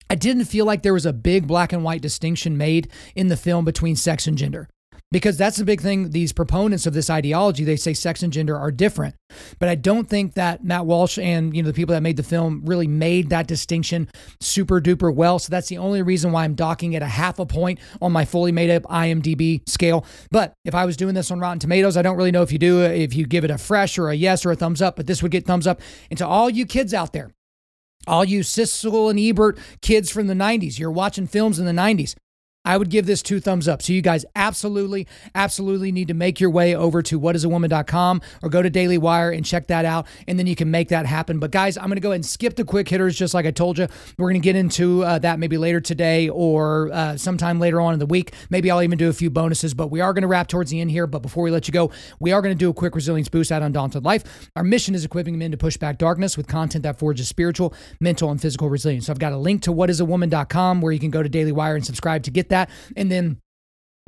I 0.08 0.14
didn't 0.14 0.44
feel 0.44 0.66
like 0.66 0.82
there 0.82 0.92
was 0.92 1.06
a 1.06 1.12
big 1.12 1.46
black 1.46 1.72
and 1.72 1.82
white 1.82 2.02
distinction 2.02 2.56
made 2.56 2.88
in 3.16 3.28
the 3.28 3.36
film 3.36 3.64
between 3.64 3.96
sex 3.96 4.26
and 4.26 4.38
gender 4.38 4.68
because 5.12 5.36
that's 5.36 5.58
the 5.58 5.64
big 5.64 5.80
thing. 5.80 6.10
These 6.10 6.32
proponents 6.32 6.86
of 6.86 6.94
this 6.94 7.10
ideology, 7.10 7.62
they 7.62 7.76
say 7.76 7.92
sex 7.92 8.22
and 8.22 8.32
gender 8.32 8.56
are 8.56 8.72
different. 8.72 9.14
But 9.58 9.68
I 9.68 9.76
don't 9.76 10.08
think 10.08 10.34
that 10.34 10.64
Matt 10.64 10.86
Walsh 10.86 11.18
and 11.18 11.54
you 11.54 11.62
know 11.62 11.68
the 11.68 11.74
people 11.74 11.94
that 11.94 12.00
made 12.00 12.16
the 12.16 12.22
film 12.22 12.62
really 12.64 12.88
made 12.88 13.28
that 13.28 13.46
distinction 13.46 14.08
super 14.40 14.80
duper 14.80 15.14
well. 15.14 15.38
So 15.38 15.50
that's 15.50 15.68
the 15.68 15.78
only 15.78 16.02
reason 16.02 16.32
why 16.32 16.44
I'm 16.44 16.54
docking 16.54 16.94
it 16.94 17.02
a 17.02 17.06
half 17.06 17.38
a 17.38 17.46
point 17.46 17.78
on 18.00 18.10
my 18.10 18.24
fully 18.24 18.50
made 18.50 18.70
up 18.70 18.82
IMDb 18.84 19.68
scale. 19.68 20.04
But 20.30 20.54
if 20.64 20.74
I 20.74 20.86
was 20.86 20.96
doing 20.96 21.14
this 21.14 21.30
on 21.30 21.38
Rotten 21.38 21.60
Tomatoes, 21.60 21.96
I 21.96 22.02
don't 22.02 22.16
really 22.16 22.32
know 22.32 22.42
if 22.42 22.50
you 22.50 22.58
do 22.58 22.80
if 22.82 23.14
you 23.14 23.26
give 23.26 23.44
it 23.44 23.50
a 23.50 23.58
fresh 23.58 23.98
or 23.98 24.08
a 24.08 24.14
yes 24.14 24.44
or 24.44 24.50
a 24.50 24.56
thumbs 24.56 24.82
up, 24.82 24.96
but 24.96 25.06
this 25.06 25.22
would 25.22 25.30
get 25.30 25.46
thumbs 25.46 25.66
up. 25.66 25.80
And 26.10 26.18
to 26.18 26.26
all 26.26 26.48
you 26.48 26.64
kids 26.64 26.94
out 26.94 27.12
there, 27.12 27.30
all 28.06 28.24
you 28.24 28.40
Siskel 28.40 29.10
and 29.10 29.20
Ebert 29.20 29.58
kids 29.82 30.10
from 30.10 30.26
the 30.26 30.34
90s, 30.34 30.78
you're 30.78 30.90
watching 30.90 31.26
films 31.26 31.58
in 31.58 31.66
the 31.66 31.72
90s. 31.72 32.14
I 32.64 32.76
would 32.76 32.90
give 32.90 33.06
this 33.06 33.22
two 33.22 33.40
thumbs 33.40 33.66
up. 33.66 33.82
So 33.82 33.92
you 33.92 34.02
guys 34.02 34.24
absolutely, 34.36 35.06
absolutely 35.34 35.90
need 35.90 36.08
to 36.08 36.14
make 36.14 36.40
your 36.40 36.50
way 36.50 36.76
over 36.76 37.02
to 37.02 37.18
whatisawoman.com 37.18 38.22
or 38.42 38.48
go 38.48 38.62
to 38.62 38.70
Daily 38.70 38.98
Wire 38.98 39.30
and 39.30 39.44
check 39.44 39.66
that 39.66 39.84
out. 39.84 40.06
And 40.28 40.38
then 40.38 40.46
you 40.46 40.54
can 40.54 40.70
make 40.70 40.88
that 40.88 41.06
happen. 41.06 41.40
But 41.40 41.50
guys, 41.50 41.76
I'm 41.76 41.86
going 41.86 41.96
to 41.96 42.00
go 42.00 42.10
ahead 42.10 42.16
and 42.16 42.26
skip 42.26 42.54
the 42.54 42.64
quick 42.64 42.88
hitters, 42.88 43.16
just 43.16 43.34
like 43.34 43.46
I 43.46 43.50
told 43.50 43.78
you. 43.78 43.88
We're 44.16 44.30
going 44.30 44.40
to 44.40 44.44
get 44.44 44.54
into 44.54 45.02
uh, 45.02 45.18
that 45.20 45.40
maybe 45.40 45.58
later 45.58 45.80
today 45.80 46.28
or 46.28 46.90
uh, 46.92 47.16
sometime 47.16 47.58
later 47.58 47.80
on 47.80 47.94
in 47.94 47.98
the 47.98 48.06
week. 48.06 48.32
Maybe 48.48 48.70
I'll 48.70 48.82
even 48.82 48.98
do 48.98 49.08
a 49.08 49.12
few 49.12 49.30
bonuses, 49.30 49.74
but 49.74 49.88
we 49.88 50.00
are 50.00 50.12
going 50.12 50.22
to 50.22 50.28
wrap 50.28 50.46
towards 50.46 50.70
the 50.70 50.80
end 50.80 50.92
here. 50.92 51.08
But 51.08 51.20
before 51.20 51.42
we 51.42 51.50
let 51.50 51.66
you 51.66 51.72
go, 51.72 51.90
we 52.20 52.30
are 52.30 52.40
going 52.40 52.54
to 52.54 52.58
do 52.58 52.70
a 52.70 52.74
quick 52.74 52.94
resilience 52.94 53.28
boost 53.28 53.50
at 53.50 53.62
Undaunted 53.62 54.04
Life. 54.04 54.50
Our 54.54 54.62
mission 54.62 54.94
is 54.94 55.04
equipping 55.04 55.36
men 55.36 55.50
to 55.50 55.56
push 55.56 55.76
back 55.76 55.98
darkness 55.98 56.36
with 56.36 56.46
content 56.46 56.84
that 56.84 56.98
forges 56.98 57.28
spiritual, 57.28 57.74
mental, 58.00 58.30
and 58.30 58.40
physical 58.40 58.68
resilience. 58.68 59.06
So 59.06 59.12
I've 59.12 59.18
got 59.18 59.32
a 59.32 59.38
link 59.38 59.62
to 59.62 59.72
whatisawoman.com 59.72 60.80
where 60.80 60.92
you 60.92 61.00
can 61.00 61.10
go 61.10 61.24
to 61.24 61.28
Daily 61.28 61.52
Wire 61.52 61.74
and 61.74 61.84
subscribe 61.84 62.22
to 62.22 62.30
get 62.30 62.50
that. 62.52 62.70
And 62.96 63.10
then 63.10 63.38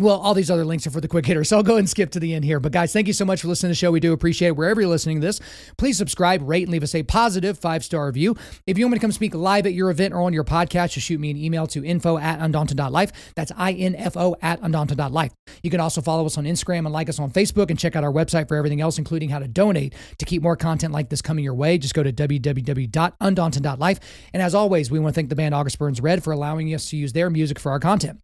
well, 0.01 0.19
all 0.19 0.35
these 0.35 0.51
other 0.51 0.65
links 0.65 0.89
are 0.89 0.91
for 0.91 1.01
the 1.01 1.07
quick 1.07 1.25
hitter. 1.25 1.45
So 1.45 1.57
I'll 1.57 1.63
go 1.63 1.77
and 1.77 1.89
skip 1.89 2.11
to 2.11 2.21
the 2.21 2.35
end 2.35 2.45
here. 2.45 2.59
But 2.59 2.73
guys, 2.73 2.93
thank 2.93 3.07
you 3.07 3.13
so 3.13 3.25
much 3.25 3.43
for 3.43 3.47
listening 3.47 3.69
to 3.69 3.75
the 3.75 3.77
show. 3.77 3.93
We 3.93 4.01
do 4.01 4.13
appreciate 4.13 4.49
it. 4.49 4.57
Wherever 4.57 4.81
you're 4.81 4.91
listening 4.91 5.21
to 5.21 5.27
this, 5.27 5.41
please 5.79 5.97
subscribe, 5.97 6.43
rate, 6.43 6.65
and 6.65 6.73
leave 6.73 6.83
us 6.83 6.97
a 6.97 7.05
positive 7.05 7.57
five 7.57 7.85
star 7.85 8.07
review. 8.07 8.37
If 8.67 8.77
you 8.77 8.87
want 8.87 8.95
me 8.95 8.99
to 8.99 9.03
come 9.03 9.13
speak 9.13 9.37
live 9.37 9.67
at 9.67 9.73
your 9.73 9.91
event 9.91 10.13
or 10.13 10.23
on 10.23 10.33
your 10.33 10.43
podcast, 10.43 10.95
just 10.95 11.07
shoot 11.07 11.21
me 11.21 11.31
an 11.31 11.37
email 11.37 11.69
to 11.69 11.85
info 11.85 12.19
at 12.19 12.41
undaunted.life. 12.41 13.13
That's 13.37 13.53
I-N-F-O 13.57 14.35
at 14.43 14.61
undaunted.life. 14.63 15.33
You 15.63 15.71
can 15.71 15.79
also 15.79 16.01
follow 16.01 16.27
us 16.27 16.37
on 16.39 16.45
Instagram 16.45 16.79
and 16.79 16.93
like 16.93 17.09
us 17.09 17.21
on 17.21 17.31
Facebook 17.31 17.71
and 17.71 17.79
check 17.79 17.95
out 17.95 18.03
our 18.03 18.13
website 18.13 18.49
for 18.49 18.57
everything 18.57 18.81
else, 18.81 18.99
including 18.99 19.29
how 19.29 19.39
to 19.39 19.47
donate 19.47 19.95
to 20.19 20.25
keep 20.25 20.43
more 20.43 20.57
content 20.57 20.93
like 20.93 21.09
this 21.09 21.23
coming 21.23 21.45
your 21.45 21.55
way. 21.55 21.79
Just 21.79 21.95
go 21.95 22.03
to 22.03 22.13
www.undaunted.life. 22.13 24.01
And 24.33 24.43
as 24.43 24.57
always, 24.57 24.91
we 24.91 24.99
want 24.99 25.15
to 25.15 25.19
thank 25.19 25.29
the 25.29 25.37
band 25.37 25.55
August 25.55 25.79
Burns 25.79 26.01
Red 26.01 26.25
for 26.25 26.33
allowing 26.33 26.75
us 26.75 26.91
to 26.91 26.97
use 26.97 27.13
their 27.13 27.31
music 27.31 27.61
for 27.61 27.71
our 27.71 27.79
content. 27.79 28.19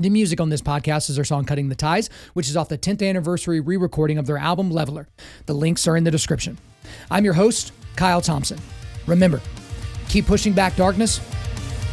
The 0.00 0.10
music 0.10 0.40
on 0.40 0.48
this 0.48 0.62
podcast 0.62 1.10
is 1.10 1.16
their 1.16 1.24
song 1.24 1.44
Cutting 1.44 1.70
the 1.70 1.74
Ties, 1.74 2.08
which 2.32 2.48
is 2.48 2.56
off 2.56 2.68
the 2.68 2.78
10th 2.78 3.04
anniversary 3.04 3.58
re 3.58 3.76
recording 3.76 4.16
of 4.16 4.26
their 4.26 4.38
album 4.38 4.70
Leveler. 4.70 5.08
The 5.46 5.54
links 5.54 5.88
are 5.88 5.96
in 5.96 6.04
the 6.04 6.10
description. 6.12 6.56
I'm 7.10 7.24
your 7.24 7.34
host, 7.34 7.72
Kyle 7.96 8.20
Thompson. 8.20 8.60
Remember, 9.08 9.40
keep 10.08 10.26
pushing 10.26 10.52
back 10.52 10.76
darkness, 10.76 11.20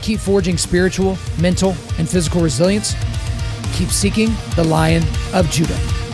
keep 0.03 0.19
forging 0.19 0.55
spiritual, 0.55 1.17
mental, 1.39 1.71
and 1.97 2.07
physical 2.07 2.41
resilience, 2.41 2.93
keep 3.73 3.89
seeking 3.89 4.29
the 4.55 4.63
Lion 4.63 5.03
of 5.33 5.49
Judah. 5.49 6.04